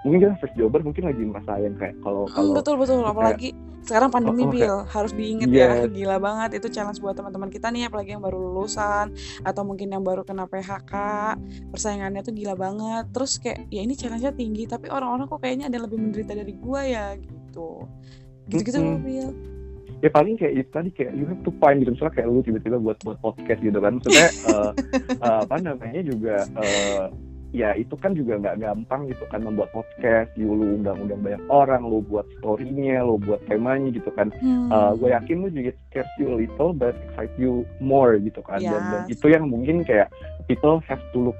mungkin 0.00 0.18
kita 0.24 0.34
first 0.40 0.56
jobber 0.56 0.80
mungkin 0.80 1.04
lagi 1.12 1.22
merasain 1.22 1.72
kayak 1.76 1.96
kalau 2.00 2.24
hmm, 2.24 2.32
kalau 2.32 2.52
betul 2.56 2.74
betul. 2.80 3.04
apalagi 3.04 3.52
sekarang 3.80 4.12
pandemi 4.12 4.44
oh, 4.44 4.52
okay. 4.52 4.60
Bill 4.60 4.76
harus 4.92 5.12
diingat 5.16 5.48
yeah. 5.48 5.84
ya 5.84 5.88
gila 5.88 6.16
banget. 6.20 6.60
Itu 6.60 6.68
challenge 6.68 7.00
buat 7.00 7.16
teman-teman 7.16 7.48
kita 7.48 7.72
nih 7.72 7.88
apalagi 7.88 8.12
yang 8.12 8.20
baru 8.20 8.36
lulusan 8.36 9.16
atau 9.40 9.62
mungkin 9.64 9.88
yang 9.88 10.04
baru 10.04 10.20
kena 10.20 10.44
PHK 10.44 10.94
persaingannya 11.72 12.20
tuh 12.20 12.36
gila 12.36 12.54
banget. 12.60 13.08
Terus 13.08 13.40
kayak 13.40 13.72
ya 13.72 13.80
ini 13.80 13.96
challenge-nya 13.96 14.36
tinggi 14.36 14.68
tapi 14.68 14.92
orang-orang 14.92 15.26
kok 15.26 15.40
kayaknya 15.40 15.72
ada 15.72 15.80
yang 15.80 15.84
lebih 15.88 15.98
menderita 16.00 16.32
dari 16.36 16.52
gua 16.60 16.80
ya 16.84 17.06
gitu. 17.16 17.88
Gitu-gitu 18.52 18.78
mm 18.78 18.84
-hmm. 18.84 19.04
Bill 19.04 19.30
ya 20.00 20.08
paling 20.08 20.40
kayak 20.40 20.64
itu 20.64 20.70
tadi 20.72 20.88
kayak 20.96 21.12
you 21.12 21.28
have 21.28 21.44
to 21.44 21.52
find 21.60 21.84
gitu 21.84 21.92
misalnya 21.92 22.16
kayak 22.16 22.28
lu 22.32 22.40
tiba-tiba 22.40 22.80
buat 22.80 22.96
buat 23.04 23.18
podcast 23.20 23.60
gitu 23.60 23.78
kan. 23.80 24.00
Maksudnya 24.00 24.28
uh, 24.48 24.70
uh, 25.24 25.38
apa 25.44 25.56
namanya 25.60 26.00
juga 26.04 26.48
uh, 26.56 27.12
ya 27.50 27.74
itu 27.74 27.98
kan 27.98 28.14
juga 28.14 28.38
nggak 28.38 28.62
gampang 28.62 29.10
gitu 29.10 29.26
kan 29.26 29.42
membuat 29.42 29.74
podcast 29.74 30.30
you, 30.38 30.54
lu 30.54 30.78
undang-undang 30.78 31.18
banyak 31.18 31.42
orang 31.50 31.82
lu 31.82 31.98
buat 32.06 32.22
storynya 32.38 33.02
lu 33.02 33.18
buat 33.18 33.42
temanya 33.50 33.90
gitu 33.90 34.10
kan 34.14 34.30
hmm. 34.38 34.70
uh, 34.70 34.94
gue 34.94 35.10
yakin 35.10 35.42
lu 35.42 35.48
juga 35.50 35.70
scares 35.90 36.10
you 36.22 36.30
a 36.30 36.36
little 36.46 36.70
but 36.70 36.94
excite 37.10 37.34
you 37.34 37.66
more 37.82 38.14
gitu 38.22 38.38
kan 38.46 38.62
yes. 38.62 38.70
dan, 38.70 38.82
dan 38.94 39.02
itu 39.10 39.26
yang 39.26 39.44
mungkin 39.50 39.82
kayak 39.82 40.06
people 40.46 40.78
have 40.86 41.02
to 41.10 41.30
look 41.30 41.38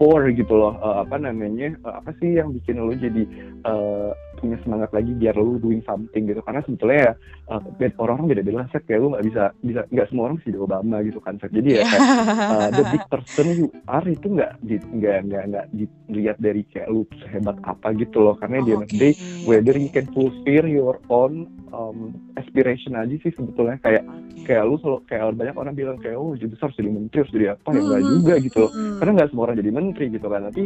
for 0.00 0.24
gitu 0.32 0.54
loh 0.54 0.78
uh, 0.80 1.04
apa 1.04 1.20
namanya 1.20 1.76
uh, 1.84 2.00
apa 2.00 2.16
sih 2.22 2.40
yang 2.40 2.54
bikin 2.56 2.80
lu 2.80 2.94
jadi 2.96 3.22
uh, 3.68 4.16
punya 4.44 4.60
semangat 4.60 4.90
lagi 4.92 5.12
biar 5.16 5.34
lu 5.40 5.56
doing 5.56 5.80
something 5.88 6.28
gitu. 6.28 6.44
Karena 6.44 6.60
sebetulnya 6.60 7.00
ya 7.00 7.12
uh, 7.56 7.92
orang-orang 7.96 8.28
beda-beda 8.36 8.68
set 8.68 8.84
kayak 8.84 9.00
lu 9.00 9.08
nggak 9.16 9.24
bisa 9.24 9.42
bisa 9.64 9.80
nggak 9.88 10.06
semua 10.12 10.24
orang 10.28 10.36
bisa 10.36 10.48
jadi 10.52 10.60
Obama 10.60 10.96
gitu 11.00 11.18
kan 11.24 11.34
set 11.40 11.50
jadi 11.56 11.68
ya 11.80 11.82
kayak 11.88 12.08
uh, 12.52 12.68
the 12.76 12.84
big 12.92 13.04
person 13.08 13.46
you 13.56 13.66
are 13.88 14.04
itu 14.04 14.26
nggak 14.28 14.52
nggak 14.68 15.18
nggak 15.24 15.42
nggak 15.48 15.66
dilihat 15.72 16.36
dari 16.36 16.62
kayak 16.68 16.88
lu 16.92 17.08
sehebat 17.24 17.56
apa 17.64 17.88
gitu 17.96 18.20
loh. 18.20 18.36
Karena 18.36 18.60
oh, 18.60 18.64
di 18.68 18.70
end 18.76 18.92
day 18.92 19.12
whether 19.48 19.72
you 19.72 19.88
can 19.88 20.04
fulfill 20.12 20.66
your 20.68 21.00
own 21.08 21.48
um, 21.72 22.12
aspiration 22.36 22.92
aja 23.00 23.16
sih 23.24 23.32
sebetulnya. 23.32 23.80
Kayak 23.80 24.04
okay. 24.04 24.44
kayak 24.52 24.62
lu 24.68 24.76
selalu 24.84 24.98
kayak 25.08 25.24
banyak 25.32 25.56
orang 25.56 25.74
bilang 25.74 25.96
kayak 25.96 26.20
oh 26.20 26.36
jadi 26.36 26.52
besar 26.52 26.68
jadi 26.76 26.90
menteri 26.92 27.18
harus 27.24 27.32
jadi 27.32 27.46
apa? 27.56 27.68
Ya 27.72 27.80
enggak 27.80 28.02
hmm. 28.04 28.10
juga 28.12 28.34
gitu 28.44 28.58
loh. 28.60 28.70
hmm. 28.70 28.96
karena 29.00 29.10
nggak 29.16 29.28
semua 29.32 29.44
orang 29.48 29.58
jadi 29.58 29.70
menteri 29.72 30.04
gitu 30.12 30.26
kan. 30.28 30.40
Nanti 30.44 30.64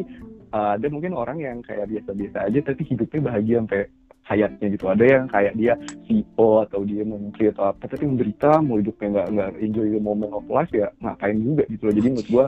uh, 0.53 0.77
ada 0.77 0.87
mungkin 0.89 1.13
orang 1.15 1.39
yang 1.41 1.59
kayak 1.65 1.89
biasa-biasa 1.89 2.49
aja 2.49 2.59
tapi 2.65 2.83
hidupnya 2.89 3.21
bahagia 3.33 3.57
sampai 3.65 3.83
hayatnya 4.29 4.67
gitu. 4.77 4.87
Ada 4.93 5.05
yang 5.09 5.25
kayak 5.33 5.55
dia 5.57 5.75
CEO 6.05 6.49
atau 6.69 6.81
dia 6.85 7.03
menteri 7.03 7.49
atau 7.49 7.73
apa 7.73 7.89
tapi 7.89 8.05
menderita 8.05 8.61
mau 8.61 8.77
hidupnya 8.77 9.09
nggak 9.17 9.29
nggak 9.33 9.51
enjoy 9.65 9.87
the 9.89 10.01
moment 10.01 10.33
of 10.37 10.45
life 10.53 10.71
ya 10.71 10.93
ngapain 11.01 11.41
juga 11.41 11.65
gitu 11.73 11.83
loh. 11.89 11.95
Jadi 11.97 12.09
menurut 12.13 12.29
gua 12.29 12.47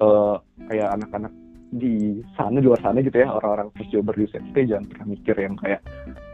uh, 0.00 0.36
kayak 0.72 0.88
anak-anak 0.96 1.32
di 1.70 2.18
sana 2.34 2.58
di 2.58 2.66
luar 2.66 2.80
sana 2.82 2.98
gitu 2.98 3.14
ya 3.14 3.30
orang-orang 3.30 3.70
first 3.78 3.94
jobber 3.94 4.10
di 4.18 4.26
UCST 4.26 4.56
jangan 4.66 4.90
pernah 4.90 5.06
mikir 5.14 5.38
yang 5.38 5.54
kayak 5.54 5.80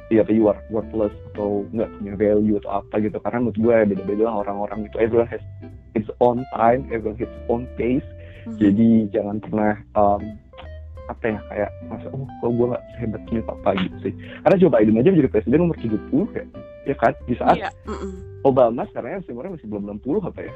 ya 0.09 0.25
you 0.33 0.49
are 0.49 0.57
worthless 0.73 1.13
atau 1.35 1.67
nggak 1.75 1.91
punya 1.99 2.15
value 2.15 2.57
atau 2.63 2.71
apa 2.81 2.95
gitu. 3.03 3.19
Karena 3.19 3.39
menurut 3.43 3.59
gue 3.59 3.77
beda-beda 3.91 4.25
orang-orang 4.31 4.87
itu. 4.87 4.97
Everyone 5.03 5.29
has 5.29 5.43
its 5.99 6.09
own 6.23 6.47
time 6.55 6.87
everyone 6.95 7.19
has 7.19 7.27
its 7.27 7.39
own 7.51 7.67
pace. 7.75 8.07
Mm 8.47 8.55
-hmm. 8.55 8.59
jadi 8.63 8.89
jangan 9.11 9.37
pernah 9.43 9.75
um, 9.99 10.23
apa 11.07 11.25
ya 11.31 11.39
kayak 11.51 11.71
masa 11.87 12.07
oh 12.11 12.27
kalau 12.43 12.53
gue 12.53 12.67
nggak 12.75 12.85
sehebat 12.97 13.23
ini 13.31 13.41
papa 13.47 13.71
gitu 13.79 13.97
sih 14.03 14.13
karena 14.43 14.57
Joe 14.59 14.73
Biden 14.73 14.99
aja 14.99 15.11
jadi 15.15 15.31
presiden 15.31 15.65
umur 15.71 15.79
70 15.79 16.35
ya 16.35 16.45
ya 16.87 16.95
kan 16.99 17.13
di 17.27 17.35
saat 17.39 17.57
iya. 17.59 17.71
mm 17.87 17.95
-mm. 17.95 18.11
Obama 18.47 18.83
sekarang 18.91 19.23
sebenarnya 19.27 19.59
masih 19.59 19.69
belum 19.71 19.85
60 20.03 20.29
apa 20.31 20.41
ya 20.43 20.55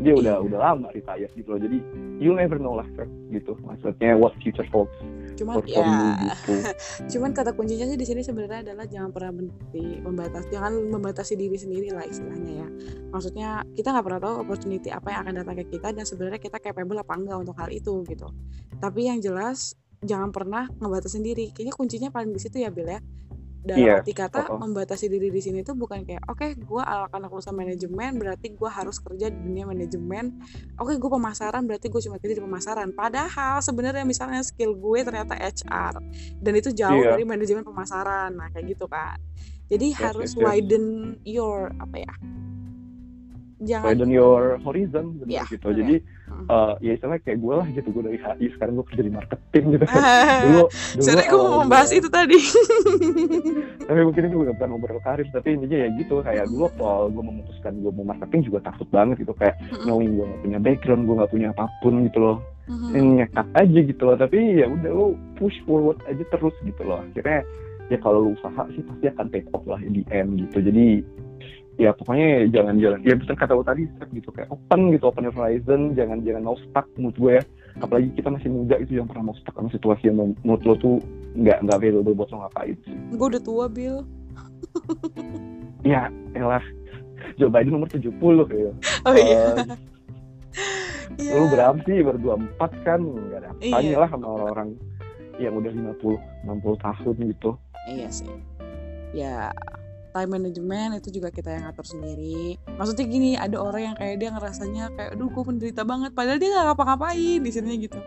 dia 0.00 0.14
udah 0.16 0.36
iya. 0.40 0.44
udah 0.46 0.58
lama 0.58 0.88
retire 0.90 1.30
gitu 1.36 1.48
loh 1.54 1.60
jadi 1.60 1.78
you 2.18 2.32
never 2.32 2.56
know 2.56 2.74
lah 2.74 2.86
gitu 3.30 3.52
maksudnya 3.62 4.16
what 4.16 4.32
future 4.40 4.66
holds 4.72 4.92
cuman 5.40 5.64
ya 5.64 6.20
gitu. 6.20 6.52
cuman 7.16 7.30
kata 7.32 7.56
kuncinya 7.56 7.88
sih 7.88 7.96
di 7.96 8.06
sini 8.06 8.20
sebenarnya 8.20 8.70
adalah 8.70 8.84
jangan 8.84 9.10
pernah 9.10 9.32
berhenti 9.32 10.04
membatasi 10.04 10.46
jangan 10.52 10.72
membatasi 10.92 11.32
diri 11.40 11.56
sendiri 11.56 11.88
lah 11.96 12.04
istilahnya 12.04 12.52
ya. 12.64 12.68
Maksudnya 13.10 13.48
kita 13.72 13.96
nggak 13.96 14.04
pernah 14.04 14.20
tahu 14.20 14.34
opportunity 14.44 14.88
apa 14.92 15.08
yang 15.10 15.20
akan 15.24 15.34
datang 15.42 15.56
ke 15.60 15.64
kita 15.72 15.88
dan 15.96 16.04
sebenarnya 16.04 16.40
kita 16.40 16.58
capable 16.60 17.00
apa 17.00 17.14
enggak 17.16 17.38
untuk 17.40 17.56
hal 17.56 17.72
itu 17.72 18.04
gitu. 18.04 18.28
Tapi 18.78 19.00
yang 19.08 19.18
jelas 19.18 19.74
jangan 20.00 20.32
pernah 20.32 20.64
ngebatasi 20.80 21.20
sendiri 21.20 21.52
kayaknya 21.52 21.74
kuncinya 21.76 22.08
paling 22.08 22.32
di 22.32 22.40
situ 22.40 22.56
ya 22.56 22.72
Bill 22.72 22.88
ya 22.88 23.00
dalam 23.60 23.84
yeah. 23.84 24.00
arti 24.00 24.16
kata 24.16 24.48
oh, 24.48 24.56
oh. 24.56 24.58
membatasi 24.64 25.12
diri 25.12 25.28
di 25.28 25.40
sini 25.44 25.60
tuh 25.60 25.76
bukan 25.76 26.00
kayak 26.08 26.24
oke 26.32 26.40
okay, 26.40 26.56
gue 26.56 26.82
akan 26.82 27.28
lulusan 27.28 27.52
manajemen 27.52 28.16
berarti 28.16 28.56
gue 28.56 28.70
harus 28.72 28.96
kerja 29.04 29.28
di 29.28 29.36
dunia 29.36 29.68
manajemen 29.68 30.40
oke 30.80 30.88
okay, 30.88 30.96
gue 30.96 31.10
pemasaran 31.12 31.62
berarti 31.68 31.92
gue 31.92 32.00
cuma 32.08 32.16
kerja 32.16 32.34
di 32.40 32.44
pemasaran 32.44 32.88
padahal 32.96 33.60
sebenarnya 33.60 34.08
misalnya 34.08 34.40
skill 34.40 34.72
gue 34.72 35.04
ternyata 35.04 35.36
HR 35.36 35.94
dan 36.40 36.52
itu 36.56 36.72
jauh 36.72 37.04
yeah. 37.04 37.12
dari 37.12 37.24
manajemen 37.28 37.60
pemasaran 37.60 38.32
nah 38.32 38.48
kayak 38.48 38.72
gitu 38.72 38.88
kan 38.88 39.20
jadi 39.68 39.92
yes, 39.92 39.98
harus 40.00 40.30
yes, 40.32 40.38
yes. 40.40 40.44
widen 40.44 40.84
your 41.28 41.68
apa 41.76 41.96
ya 42.00 42.14
jangan 43.60 43.92
widen 43.92 44.10
your 44.10 44.56
horizon 44.64 45.20
gitu, 45.20 45.28
yeah, 45.28 45.44
gitu. 45.48 45.68
jadi 45.68 46.00
uh, 46.48 46.72
ya 46.80 46.96
istilahnya 46.96 47.20
kayak 47.20 47.38
gue 47.44 47.54
lah 47.54 47.66
gitu 47.68 47.88
gue 47.92 48.02
dari 48.08 48.18
HI 48.18 48.46
sekarang 48.56 48.72
gue 48.80 48.86
kerja 48.88 49.02
di 49.04 49.12
marketing 49.12 49.64
gitu. 49.76 49.84
Dulu 50.44 50.62
dulu 50.96 51.20
gue 51.20 51.40
mau 51.44 51.60
membahas 51.66 51.90
itu 51.92 52.08
tadi. 52.08 52.38
Tapi 53.88 54.00
mungkin 54.00 54.22
itu 54.30 54.36
bukan 54.40 54.68
ngobrol 54.70 55.02
karir 55.02 55.26
tapi 55.34 55.58
intinya 55.58 55.78
ya 55.82 55.88
gitu 55.98 56.22
kayak 56.22 56.46
dulu 56.48 56.70
kalau 56.78 57.10
gue 57.10 57.24
memutuskan 57.24 57.72
gue 57.82 57.92
mau 57.92 58.06
marketing 58.06 58.40
juga 58.46 58.58
takut 58.70 58.88
banget 58.94 59.26
gitu 59.26 59.34
kayak 59.34 59.58
knowing 59.84 60.14
gue 60.16 60.24
gak 60.24 60.40
punya 60.46 60.58
background 60.62 61.02
gue 61.04 61.14
gak 61.18 61.32
punya 61.32 61.48
apa 61.52 61.64
pun 61.82 61.94
gitu 62.06 62.18
loh. 62.22 62.38
Mm-hmm. 62.70 63.18
nyekat 63.18 63.48
aja 63.58 63.78
gitu 63.82 64.02
loh 64.06 64.14
tapi 64.14 64.62
ya 64.62 64.70
udah 64.70 64.92
lo 64.94 65.18
push 65.34 65.58
forward 65.66 65.98
aja 66.06 66.22
terus 66.30 66.54
gitu 66.62 66.82
loh. 66.86 67.02
Akhirnya 67.02 67.42
ya 67.90 67.98
kalau 67.98 68.30
lo 68.30 68.38
usaha 68.38 68.62
sih 68.70 68.82
pasti 68.86 69.04
akan 69.10 69.26
take 69.34 69.50
off 69.50 69.66
lah 69.66 69.82
di 69.82 70.06
end 70.14 70.38
gitu. 70.38 70.62
Jadi 70.62 71.02
ya 71.80 71.96
pokoknya 71.96 72.52
jangan 72.52 72.76
jalan 72.76 73.00
ya 73.00 73.16
bisa 73.16 73.32
kata 73.32 73.56
lo 73.56 73.64
tadi 73.64 73.88
gitu 74.12 74.28
kayak 74.36 74.52
open 74.52 74.92
gitu 74.92 75.08
open 75.08 75.24
your 75.24 75.32
horizon 75.32 75.96
jangan 75.96 76.20
jangan 76.20 76.44
mau 76.44 76.56
stuck 76.68 76.84
menurut 77.00 77.16
gue 77.16 77.32
ya. 77.40 77.44
Apalagi 77.80 78.12
kita 78.18 78.28
masih 78.28 78.50
muda 78.52 78.76
itu 78.76 79.00
yang 79.00 79.08
pernah 79.08 79.32
mau 79.32 79.36
stuck 79.40 79.56
sama 79.56 79.72
situasi 79.72 80.12
yang 80.12 80.36
menurut 80.44 80.62
lo 80.68 80.74
tuh 80.76 80.96
nggak 81.40 81.64
nggak 81.64 81.76
available 81.80 82.12
buat 82.12 82.28
lo 82.28 82.44
ngapain. 82.44 82.76
Gue 83.16 83.26
udah 83.32 83.42
tua 83.42 83.66
Bill 83.72 84.04
ya 85.86 86.12
elah. 86.36 86.64
Joe 87.36 87.52
Biden 87.52 87.76
nomor 87.76 87.88
70 87.88 88.12
ya 88.52 88.72
oh 89.06 89.16
iya. 89.16 89.44
Uh, 89.56 89.76
yeah. 91.20 91.36
lu 91.36 91.46
berapa 91.48 91.78
sih? 91.84 92.00
Baru 92.04 92.18
24 92.20 92.84
kan? 92.84 93.00
Nggak 93.00 93.38
ada 93.44 93.48
apa 93.54 93.78
iya. 93.80 93.96
lah 93.96 94.08
sama 94.12 94.26
orang-orang 94.28 94.68
yang 95.40 95.56
udah 95.56 95.72
50 95.72 96.20
60 96.44 96.84
tahun 96.84 97.14
gitu. 97.32 97.50
Iya 97.88 98.08
sih. 98.12 98.32
Ya 99.16 99.48
time 100.10 100.30
management 100.30 100.90
itu 100.98 101.08
juga 101.20 101.28
kita 101.30 101.50
yang 101.54 101.64
atur 101.70 101.86
sendiri. 101.86 102.58
Maksudnya 102.76 103.04
gini 103.06 103.30
ada 103.38 103.56
orang 103.58 103.82
yang 103.92 103.96
kayak 103.96 104.16
dia 104.18 104.30
ngerasanya 104.34 104.84
kayak 104.94 105.10
aduh 105.16 105.28
gue 105.30 105.44
menderita 105.46 105.82
banget. 105.86 106.10
Padahal 106.12 106.38
dia 106.38 106.48
nggak 106.50 106.66
ngapa-ngapain 106.72 107.40
di 107.40 107.50
sini 107.50 107.72
gitu. 107.86 108.00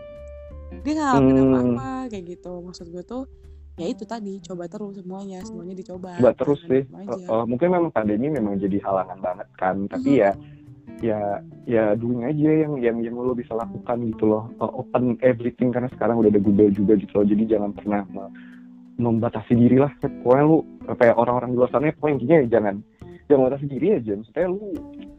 Dia 0.84 0.92
nggak 1.00 1.08
ngelakuin 1.10 1.36
hmm. 1.36 1.48
apa-apa 1.48 1.90
kayak 2.12 2.24
gitu. 2.38 2.54
Maksud 2.64 2.86
gue 2.92 3.04
tuh 3.04 3.24
ya 3.74 3.90
itu 3.90 4.06
tadi 4.06 4.38
coba 4.38 4.70
terus 4.70 5.02
semuanya 5.02 5.42
semuanya 5.42 5.74
dicoba 5.74 6.14
coba 6.22 6.38
terus 6.38 6.62
sih. 6.70 6.86
uh, 6.94 7.42
uh, 7.42 7.44
mungkin 7.50 7.74
memang 7.74 7.90
pandemi 7.90 8.30
memang 8.30 8.62
jadi 8.62 8.78
halangan 8.86 9.18
banget 9.18 9.50
kan 9.58 9.90
tapi 9.90 10.14
hmm. 10.14 10.22
ya 10.22 10.32
ya 11.02 11.20
ya 11.68 11.84
doing 11.98 12.22
aja 12.22 12.50
yang 12.64 12.78
yang 12.78 12.98
yang 13.02 13.16
lo 13.18 13.36
bisa 13.36 13.52
lakukan 13.58 14.08
gitu 14.08 14.30
loh. 14.30 14.48
Uh, 14.62 14.84
open 14.84 15.20
everything 15.20 15.74
karena 15.74 15.90
sekarang 15.92 16.22
udah 16.22 16.32
ada 16.32 16.40
Google 16.40 16.72
juga 16.72 16.96
gitu 16.96 17.12
loh. 17.18 17.26
Jadi 17.28 17.44
jangan 17.50 17.72
pernah 17.76 18.08
membatasi 19.04 19.54
diri 19.56 19.78
lah 19.80 19.92
pokoknya 20.00 20.44
lu 20.48 20.58
kayak 20.96 21.16
orang-orang 21.20 21.50
di 21.52 21.58
luar 21.60 21.70
sana 21.72 21.92
pokoknya 21.96 22.14
intinya 22.20 22.36
ya 22.40 22.46
jangan 22.60 22.76
jangan 23.28 23.40
membatasi 23.44 23.66
diri 23.68 23.88
aja 23.96 24.12
maksudnya 24.16 24.48
lu 24.48 24.68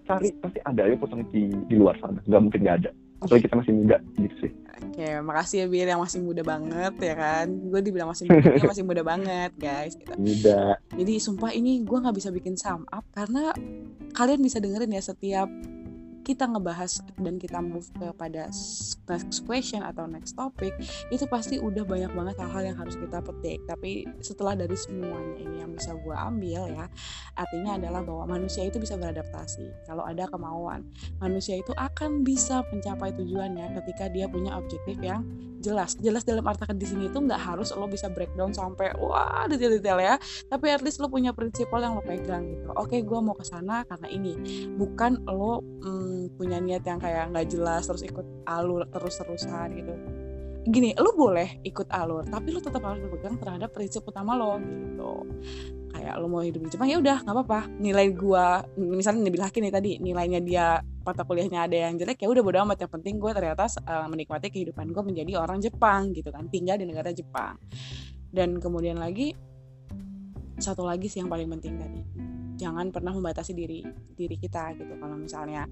cari 0.04 0.28
pasti 0.40 0.58
ada 0.64 0.82
ya 0.84 0.94
opportunity 0.96 1.42
di 1.52 1.74
luar 1.76 1.96
sana 2.00 2.20
nggak 2.24 2.42
mungkin 2.42 2.60
nggak 2.64 2.76
ada 2.84 2.90
apalagi 3.24 3.44
kita 3.48 3.56
masih 3.56 3.72
muda 3.72 3.96
gitu 4.20 4.36
sih 4.44 4.52
Oke, 4.74 5.06
makasih 5.26 5.64
ya 5.64 5.66
Bir 5.66 5.88
yang 5.90 6.02
masih 6.02 6.22
muda 6.22 6.42
banget 6.46 6.94
ya 7.02 7.14
kan. 7.18 7.46
Gue 7.50 7.82
dibilang 7.82 8.10
masih 8.10 8.30
muda, 8.30 8.62
masih 8.62 8.84
muda 8.86 9.02
banget 9.02 9.50
guys. 9.58 9.98
Gitu. 9.98 10.14
Muda. 10.14 10.78
Jadi 10.94 11.14
sumpah 11.18 11.50
ini 11.50 11.82
gue 11.82 11.98
nggak 11.98 12.14
bisa 12.14 12.30
bikin 12.30 12.54
sum 12.54 12.86
up 12.94 13.02
karena 13.10 13.50
kalian 14.14 14.38
bisa 14.38 14.62
dengerin 14.62 14.94
ya 14.94 15.02
setiap 15.02 15.50
kita 16.24 16.48
ngebahas 16.48 17.04
dan 17.20 17.36
kita 17.36 17.60
move 17.60 17.86
kepada 18.00 18.48
next 19.04 19.44
question 19.44 19.84
atau 19.84 20.08
next 20.08 20.34
topic 20.34 20.72
itu 21.12 21.28
pasti 21.28 21.60
udah 21.60 21.84
banyak 21.84 22.10
banget 22.16 22.36
hal-hal 22.40 22.72
yang 22.72 22.76
harus 22.80 22.96
kita 22.96 23.20
petik. 23.20 23.60
Tapi 23.68 24.08
setelah 24.24 24.56
dari 24.56 24.74
semuanya 24.74 25.36
ini 25.36 25.60
yang 25.60 25.70
bisa 25.76 25.92
gue 25.92 26.16
ambil 26.16 26.72
ya 26.72 26.88
artinya 27.36 27.76
adalah 27.76 28.00
bahwa 28.00 28.40
manusia 28.40 28.64
itu 28.64 28.80
bisa 28.80 28.96
beradaptasi. 28.96 29.68
Kalau 29.84 30.02
ada 30.08 30.24
kemauan 30.26 30.88
manusia 31.20 31.60
itu 31.60 31.76
akan 31.76 32.24
bisa 32.24 32.64
mencapai 32.72 33.12
tujuannya 33.12 33.76
ketika 33.82 34.08
dia 34.08 34.24
punya 34.26 34.56
objektif 34.56 34.96
yang 35.04 35.22
jelas. 35.64 35.96
Jelas 35.96 36.28
dalam 36.28 36.44
arti 36.44 36.68
di 36.76 36.84
sini 36.84 37.08
itu 37.08 37.16
nggak 37.16 37.40
harus 37.40 37.72
lo 37.72 37.88
bisa 37.88 38.12
breakdown 38.12 38.52
sampai 38.52 38.92
wah 39.00 39.48
detail-detail 39.48 39.98
ya. 40.00 40.14
Tapi 40.52 40.66
at 40.68 40.84
least 40.84 41.00
lo 41.00 41.08
punya 41.08 41.32
prinsipal 41.32 41.80
yang 41.80 41.96
lo 41.96 42.04
pegang 42.04 42.44
gitu. 42.52 42.68
Oke 42.76 43.00
gue 43.00 43.18
mau 43.24 43.32
ke 43.32 43.44
sana 43.48 43.84
karena 43.88 44.08
ini. 44.12 44.36
Bukan 44.76 45.24
lo 45.24 45.64
punya 46.34 46.58
niat 46.58 46.82
yang 46.86 46.98
kayak 46.98 47.30
nggak 47.30 47.46
jelas 47.50 47.86
terus 47.86 48.02
ikut 48.04 48.26
alur 48.48 48.86
terus-terusan 48.90 49.68
gitu. 49.78 49.94
Gini 50.64 50.96
lo 50.96 51.12
boleh 51.12 51.60
ikut 51.60 51.92
alur 51.92 52.24
tapi 52.24 52.48
lo 52.48 52.60
tetap 52.60 52.80
harus 52.80 53.04
berpegang 53.04 53.36
terhadap 53.36 53.70
prinsip 53.70 54.02
utama 54.08 54.32
lo 54.34 54.56
gitu. 54.62 55.28
Kayak 55.94 56.14
lo 56.18 56.26
mau 56.26 56.42
hidup 56.42 56.64
di 56.64 56.70
Jepang 56.72 56.88
ya 56.88 56.98
udah 56.98 57.22
nggak 57.22 57.34
apa-apa. 57.36 57.60
Nilai 57.78 58.06
gua 58.16 58.64
misalnya 58.80 59.28
Nabil 59.28 59.44
Hakim 59.44 59.62
nih 59.62 59.74
tadi 59.74 59.90
nilainya 60.00 60.40
dia 60.40 60.66
mata 61.04 61.22
kuliahnya 61.22 61.68
ada 61.68 61.76
yang 61.76 62.00
jelek 62.00 62.24
ya 62.24 62.28
udah 62.32 62.42
bodo 62.42 62.58
amat. 62.64 62.88
Yang 62.88 62.92
penting 62.96 63.14
gue 63.20 63.30
ternyata 63.36 63.68
uh, 63.84 64.08
menikmati 64.08 64.48
kehidupan 64.48 64.88
gue 64.88 65.02
menjadi 65.04 65.36
orang 65.36 65.60
Jepang 65.60 66.16
gitu 66.16 66.32
kan 66.32 66.48
tinggal 66.48 66.80
di 66.80 66.88
negara 66.88 67.12
Jepang. 67.12 67.60
Dan 68.34 68.58
kemudian 68.58 68.98
lagi 68.98 69.36
satu 70.58 70.86
lagi 70.86 71.10
sih 71.10 71.22
yang 71.22 71.30
paling 71.30 71.48
penting 71.58 71.74
tadi. 71.78 72.00
Jangan 72.54 72.94
pernah 72.94 73.10
membatasi 73.10 73.52
diri 73.54 73.82
diri 74.14 74.36
kita 74.38 74.74
gitu. 74.78 74.94
Kalau 74.98 75.16
misalnya 75.18 75.66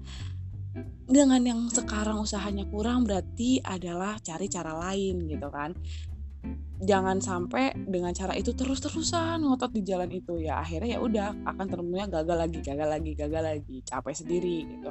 dengan 1.05 1.41
yang 1.45 1.61
sekarang 1.69 2.17
usahanya 2.25 2.65
kurang 2.65 3.05
berarti 3.05 3.61
adalah 3.61 4.17
cari 4.17 4.49
cara 4.49 4.73
lain 4.73 5.29
gitu 5.29 5.47
kan 5.53 5.69
jangan 6.83 7.17
sampai 7.19 7.73
dengan 7.87 8.11
cara 8.11 8.35
itu 8.35 8.51
terus-terusan 8.51 9.41
ngotot 9.43 9.71
di 9.71 9.81
jalan 9.81 10.11
itu. 10.11 10.39
Ya 10.43 10.59
akhirnya 10.59 10.95
ya 10.95 10.99
udah 10.99 11.27
akan 11.47 11.65
temunya 11.67 12.05
gagal 12.07 12.37
lagi 12.37 12.59
gagal 12.59 12.87
lagi 12.87 13.11
gagal 13.15 13.43
lagi 13.43 13.77
capek 13.87 14.15
sendiri 14.15 14.57
gitu. 14.67 14.89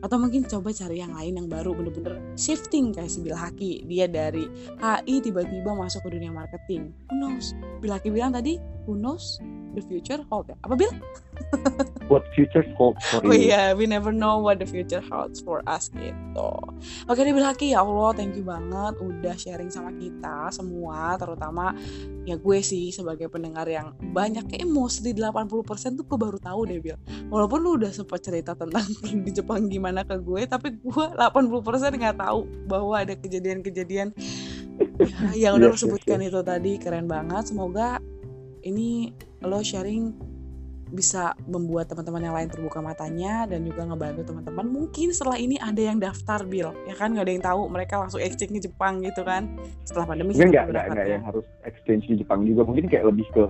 Atau 0.00 0.16
mungkin 0.18 0.46
coba 0.46 0.70
cari 0.70 1.02
yang 1.02 1.12
lain 1.12 1.38
yang 1.42 1.48
baru 1.50 1.74
bener-bener 1.74 2.18
shifting 2.38 2.94
kayak 2.94 3.10
si 3.10 3.20
Bilhaki 3.20 3.84
dia 3.86 4.06
dari 4.06 4.46
HI 4.78 5.16
tiba-tiba 5.20 5.74
masuk 5.74 6.06
ke 6.06 6.18
dunia 6.18 6.32
marketing. 6.32 6.94
Who 7.10 7.18
knows? 7.18 7.52
Bilhaki 7.82 8.08
bilang 8.14 8.32
tadi 8.32 8.62
who 8.86 8.94
knows 8.98 9.42
the 9.74 9.82
future 9.82 10.20
hold 10.28 10.48
ya? 10.48 10.56
Apa 10.64 10.74
bil 10.76 10.92
what 12.12 12.22
future 12.36 12.64
holds 12.76 13.00
for 13.08 13.24
oh 13.24 13.32
you. 13.32 13.32
oh 13.32 13.36
iya 13.36 13.62
we 13.72 13.88
never 13.88 14.12
know 14.12 14.38
what 14.38 14.60
the 14.60 14.68
future 14.68 15.00
holds 15.00 15.40
for 15.40 15.64
us 15.64 15.88
gitu. 15.96 16.50
Oke 17.08 17.20
Bilhaki 17.24 17.72
ya 17.72 17.80
Allah 17.80 18.12
thank 18.12 18.36
you 18.36 18.44
banget 18.44 19.00
udah 19.00 19.34
sharing 19.36 19.72
sama 19.72 19.94
kita 19.96 20.52
semua 20.52 21.16
terutama 21.32 21.72
ya 22.28 22.36
gue 22.36 22.58
sih 22.60 22.92
sebagai 22.92 23.32
pendengar 23.32 23.64
yang 23.64 23.96
banyak 24.12 24.44
kayak 24.52 24.68
mostly 24.68 25.16
80% 25.16 25.96
tuh 25.96 26.04
gue 26.04 26.18
baru 26.20 26.36
tahu 26.36 26.68
deh 26.68 26.78
Bil. 26.78 27.00
Walaupun 27.32 27.58
lu 27.64 27.80
udah 27.80 27.88
sempat 27.88 28.20
cerita 28.20 28.52
tentang 28.52 28.84
di 29.24 29.30
Jepang 29.32 29.72
gimana 29.72 30.04
ke 30.04 30.20
gue 30.20 30.44
tapi 30.44 30.76
gue 30.76 31.06
80% 31.16 31.96
nggak 31.96 32.16
tahu 32.20 32.44
bahwa 32.68 33.00
ada 33.00 33.16
kejadian-kejadian. 33.16 34.12
Ya, 35.32 35.48
yang 35.48 35.56
udah 35.56 35.72
yes, 35.72 35.80
lo 35.80 35.82
sebutkan 35.88 36.20
yes, 36.20 36.28
yes. 36.28 36.32
itu 36.36 36.40
tadi 36.44 36.72
keren 36.76 37.08
banget. 37.08 37.48
Semoga 37.48 37.98
ini 38.62 39.10
lo 39.40 39.64
sharing 39.64 40.31
bisa 40.92 41.32
membuat 41.48 41.88
teman-teman 41.88 42.20
yang 42.20 42.36
lain 42.36 42.48
terbuka 42.52 42.84
matanya 42.84 43.48
dan 43.48 43.64
juga 43.64 43.88
ngebantu 43.88 44.22
teman-teman. 44.28 44.66
Mungkin 44.68 45.08
setelah 45.16 45.40
ini 45.40 45.56
ada 45.56 45.80
yang 45.80 45.96
daftar 45.96 46.44
bil. 46.44 46.76
Ya 46.84 46.94
kan? 46.94 47.16
Nggak 47.16 47.24
ada 47.24 47.32
yang 47.32 47.44
tahu 47.44 47.60
mereka 47.72 47.94
langsung 47.96 48.20
exchange 48.20 48.60
ke 48.60 48.68
Jepang 48.68 49.00
gitu 49.00 49.24
kan? 49.24 49.48
Setelah 49.88 50.04
pandemi 50.04 50.36
mungkin 50.36 50.52
nggak 50.52 50.66
nggak 50.68 50.86
nggak 50.92 51.06
yang 51.08 51.24
harus 51.24 51.46
exchange 51.64 52.04
di 52.06 52.20
Jepang 52.20 52.44
juga. 52.44 52.68
Mungkin 52.68 52.92
kayak 52.92 53.08
lebih 53.08 53.26
ke 53.32 53.44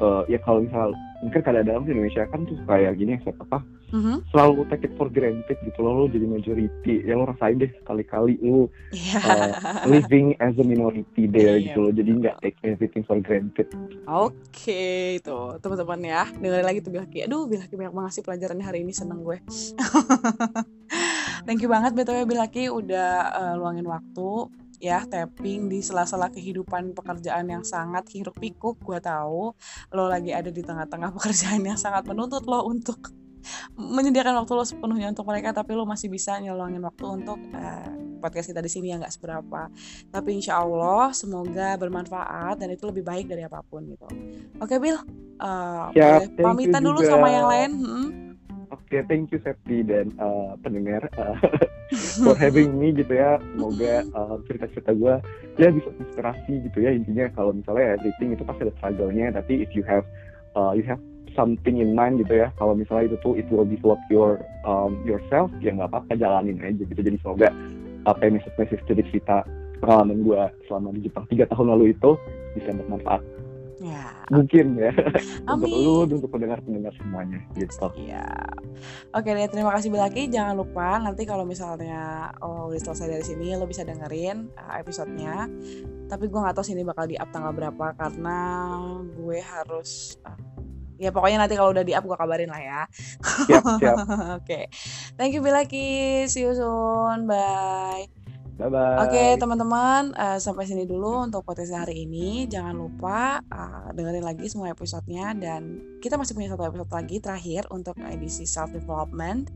uh, 0.00 0.22
ya 0.26 0.40
kalau 0.42 0.64
misal 0.64 0.96
mungkin 1.20 1.40
kadang-kadang 1.44 1.84
di 1.84 1.92
Indonesia 1.92 2.24
kan 2.32 2.40
tuh 2.48 2.56
kayak 2.64 2.96
gini 2.96 3.20
ya 3.20 3.32
apa? 3.36 3.60
Mm-hmm. 3.90 4.30
selalu 4.30 4.70
take 4.70 4.86
it 4.86 4.94
for 4.94 5.10
granted 5.10 5.58
gitu 5.66 5.82
loh 5.82 5.92
lo 5.98 6.04
jadi 6.06 6.22
majority. 6.22 7.02
Ya 7.02 7.18
lo 7.18 7.26
rasain 7.26 7.58
deh 7.58 7.74
sekali-kali 7.82 8.38
lo 8.38 8.70
yeah. 8.94 9.22
uh, 9.26 9.50
living 9.90 10.38
as 10.38 10.54
a 10.54 10.62
minority 10.62 11.26
there 11.26 11.58
yeah, 11.58 11.74
gitu 11.74 11.78
loh. 11.82 11.92
Jadi 11.92 12.10
nggak 12.22 12.38
take 12.38 12.58
everything 12.62 13.02
for 13.02 13.18
granted. 13.18 13.66
Oke 14.06 14.38
okay, 14.46 15.18
tuh 15.18 15.58
teman-teman 15.58 16.06
ya. 16.06 16.22
Dengerin 16.38 16.66
lagi 16.66 16.78
tuh 16.86 16.94
Bilaki 16.94 17.26
aduh 17.26 17.50
Bilaki 17.50 17.74
banyak 17.74 17.94
banget 17.94 18.12
sih 18.14 18.22
pelajarannya 18.22 18.62
hari 18.62 18.86
ini 18.86 18.94
seneng 18.94 19.26
gue. 19.26 19.42
Thank 21.46 21.66
you 21.66 21.70
banget 21.72 21.98
BTW 21.98 22.30
Bilaki 22.30 22.70
udah 22.70 23.10
uh, 23.34 23.54
luangin 23.58 23.90
waktu 23.90 24.30
ya 24.80 25.04
tapping 25.04 25.68
di 25.68 25.84
sela-sela 25.84 26.32
kehidupan 26.32 26.96
pekerjaan 26.96 27.46
yang 27.52 27.62
sangat 27.62 28.08
hiruk 28.16 28.40
pikuk 28.40 28.80
gue 28.80 28.98
tahu. 28.98 29.52
Lo 29.92 30.04
lagi 30.08 30.32
ada 30.32 30.48
di 30.48 30.64
tengah-tengah 30.64 31.12
pekerjaan 31.16 31.60
yang 31.62 31.76
sangat 31.76 32.08
menuntut 32.08 32.42
lo 32.48 32.64
untuk 32.66 33.12
menyediakan 33.76 34.36
waktu 34.40 34.52
lo 34.52 34.64
sepenuhnya 34.68 35.08
untuk 35.12 35.24
mereka 35.24 35.56
tapi 35.56 35.72
lo 35.72 35.88
masih 35.88 36.12
bisa 36.12 36.36
nyelongin 36.36 36.84
waktu 36.84 37.04
untuk 37.08 37.40
uh, 37.56 37.92
podcast 38.20 38.52
kita 38.52 38.60
di 38.60 38.68
sini 38.68 38.92
yang 38.92 39.00
nggak 39.04 39.14
seberapa. 39.16 39.68
Tapi 40.12 40.30
insya 40.36 40.60
Allah 40.60 41.12
semoga 41.16 41.76
bermanfaat 41.80 42.60
dan 42.60 42.68
itu 42.72 42.84
lebih 42.88 43.04
baik 43.04 43.28
dari 43.28 43.44
apa 43.44 43.64
pun 43.64 43.84
gitu. 43.88 44.08
Oke 44.60 44.76
Bill 44.76 44.96
uh, 45.40 45.88
ya, 45.96 46.24
pamitan 46.40 46.84
dulu 46.84 47.00
sama 47.04 47.28
yang 47.32 47.48
lain 47.48 47.70
hmm? 47.80 48.29
Oke, 48.70 49.02
okay, 49.02 49.02
thank 49.10 49.34
you 49.34 49.42
Septi 49.42 49.82
dan 49.82 50.14
uh, 50.22 50.54
pendengar 50.62 51.02
uh, 51.18 51.34
for 52.22 52.38
having 52.38 52.78
me 52.78 52.94
gitu 52.94 53.18
ya. 53.18 53.42
Semoga 53.50 54.06
uh, 54.14 54.38
cerita-cerita 54.46 54.94
gue 54.94 55.14
ya 55.58 55.74
bisa 55.74 55.90
inspirasi 55.98 56.70
gitu 56.70 56.78
ya. 56.86 56.94
Intinya 56.94 57.26
kalau 57.34 57.50
misalnya 57.50 57.98
everything 57.98 58.30
itu 58.30 58.46
pasti 58.46 58.70
ada 58.70 58.74
struggle-nya, 58.78 59.34
tapi 59.34 59.66
if 59.66 59.74
you 59.74 59.82
have 59.82 60.06
uh, 60.54 60.70
you 60.70 60.86
have 60.86 61.02
something 61.34 61.82
in 61.82 61.98
mind 61.98 62.22
gitu 62.22 62.46
ya. 62.46 62.54
Kalau 62.62 62.78
misalnya 62.78 63.10
itu 63.10 63.18
tuh 63.26 63.34
it 63.34 63.50
will 63.50 63.66
develop 63.66 63.98
your 64.06 64.38
um, 64.62 65.02
yourself, 65.02 65.50
ya 65.58 65.74
nggak 65.74 65.90
apa-apa 65.90 66.14
jalanin 66.14 66.62
aja 66.62 66.86
gitu. 66.86 67.00
Jadi 67.02 67.18
semoga 67.18 67.50
apa 68.06 68.22
yang 68.22 68.38
message-message 68.38 68.86
cerita 68.86 69.42
pengalaman 69.82 70.22
gue 70.22 70.42
selama 70.70 70.94
di 70.94 71.10
Jepang 71.10 71.26
tiga 71.26 71.48
tahun 71.50 71.74
lalu 71.74 71.96
itu 71.96 72.14
bisa 72.54 72.70
bermanfaat 72.70 73.22
Ya. 73.80 74.12
Mungkin 74.28 74.76
ya. 74.76 74.92
Amin. 75.48 75.72
untuk 75.72 75.72
lu, 75.72 76.20
untuk 76.20 76.30
pendengar-pendengar 76.36 76.92
semuanya 77.00 77.40
gitu. 77.56 77.88
Iya. 77.96 78.28
Oke 79.16 79.32
deh, 79.32 79.48
terima 79.48 79.72
kasih 79.72 79.88
Bilaki. 79.88 80.28
Jangan 80.28 80.52
lupa 80.52 81.00
nanti 81.00 81.24
kalau 81.24 81.48
misalnya 81.48 82.28
oh, 82.44 82.68
udah 82.68 82.80
selesai 82.80 83.08
dari 83.08 83.24
sini 83.24 83.56
lo 83.56 83.64
bisa 83.64 83.80
dengerin 83.82 84.52
uh, 84.52 84.76
episodenya. 84.76 85.48
Tapi 86.12 86.28
gue 86.28 86.38
nggak 86.38 86.60
tahu 86.60 86.66
sini 86.68 86.84
bakal 86.84 87.08
di 87.08 87.16
up 87.16 87.32
tanggal 87.32 87.56
berapa 87.56 87.96
karena 87.96 88.38
gue 89.16 89.40
harus 89.40 90.20
uh, 90.28 90.36
ya 91.00 91.08
pokoknya 91.08 91.48
nanti 91.48 91.56
kalau 91.56 91.72
udah 91.72 91.80
di 91.80 91.96
up 91.96 92.04
gue 92.04 92.16
kabarin 92.20 92.52
lah 92.52 92.60
ya. 92.60 92.80
Siap, 93.48 93.64
siap. 93.80 93.96
Oke. 94.04 94.12
okay. 94.44 94.64
Thank 95.16 95.32
you 95.32 95.40
Bilaki. 95.40 96.28
See 96.28 96.44
you 96.44 96.52
soon. 96.52 97.24
Bye. 97.24 98.19
Bye-bye. 98.60 98.96
Oke, 99.08 99.24
teman-teman, 99.40 100.12
uh, 100.12 100.36
sampai 100.36 100.68
sini 100.68 100.84
dulu 100.84 101.24
untuk 101.24 101.40
potensi 101.48 101.72
hari 101.72 102.04
ini. 102.04 102.44
Jangan 102.44 102.76
lupa 102.76 103.40
uh, 103.40 103.88
dengerin 103.96 104.20
lagi 104.20 104.52
semua 104.52 104.68
episodenya 104.68 105.32
dan 105.32 105.80
kita 106.04 106.20
masih 106.20 106.36
punya 106.36 106.52
satu 106.52 106.68
episode 106.68 106.92
lagi 106.92 107.16
terakhir 107.24 107.64
untuk 107.72 107.96
edisi 108.04 108.44
self 108.44 108.68
development. 108.68 109.48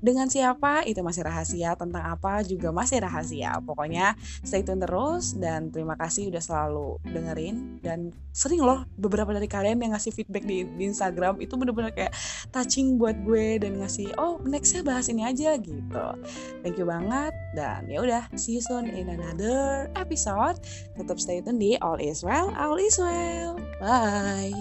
Dengan 0.00 0.26
siapa 0.32 0.80
itu 0.88 1.04
masih 1.04 1.28
rahasia, 1.28 1.76
tentang 1.76 2.04
apa 2.08 2.40
juga 2.40 2.72
masih 2.72 3.04
rahasia. 3.04 3.60
Pokoknya 3.60 4.16
stay 4.40 4.64
tune 4.64 4.80
terus 4.80 5.36
dan 5.36 5.68
terima 5.68 5.94
kasih 5.94 6.32
udah 6.32 6.40
selalu 6.40 6.96
dengerin 7.04 7.78
dan 7.84 8.08
sering 8.32 8.64
loh 8.64 8.88
beberapa 8.96 9.36
dari 9.36 9.44
kalian 9.44 9.76
yang 9.84 9.92
ngasih 9.92 10.16
feedback 10.16 10.48
di, 10.48 10.64
di 10.64 10.84
Instagram 10.88 11.36
itu 11.44 11.52
bener-bener 11.60 11.92
kayak 11.92 12.16
touching 12.48 12.96
buat 12.96 13.18
gue 13.26 13.60
dan 13.60 13.76
ngasih 13.82 14.16
oh 14.16 14.40
nextnya 14.40 14.80
bahas 14.80 15.12
ini 15.12 15.28
aja 15.28 15.60
gitu. 15.60 16.06
Thank 16.64 16.80
you 16.80 16.88
banget 16.88 17.36
dan 17.52 17.84
ya 17.86 18.00
udah 18.00 18.22
see 18.40 18.56
you 18.56 18.64
soon 18.64 18.88
in 18.88 19.12
another 19.12 19.92
episode. 20.00 20.56
Tetap 20.96 21.20
stay 21.20 21.44
tune 21.44 21.60
di 21.60 21.76
All 21.84 22.00
Is 22.00 22.24
Well, 22.24 22.48
All 22.56 22.80
Is 22.80 22.96
Well. 22.96 23.60
Bye. 23.84 24.56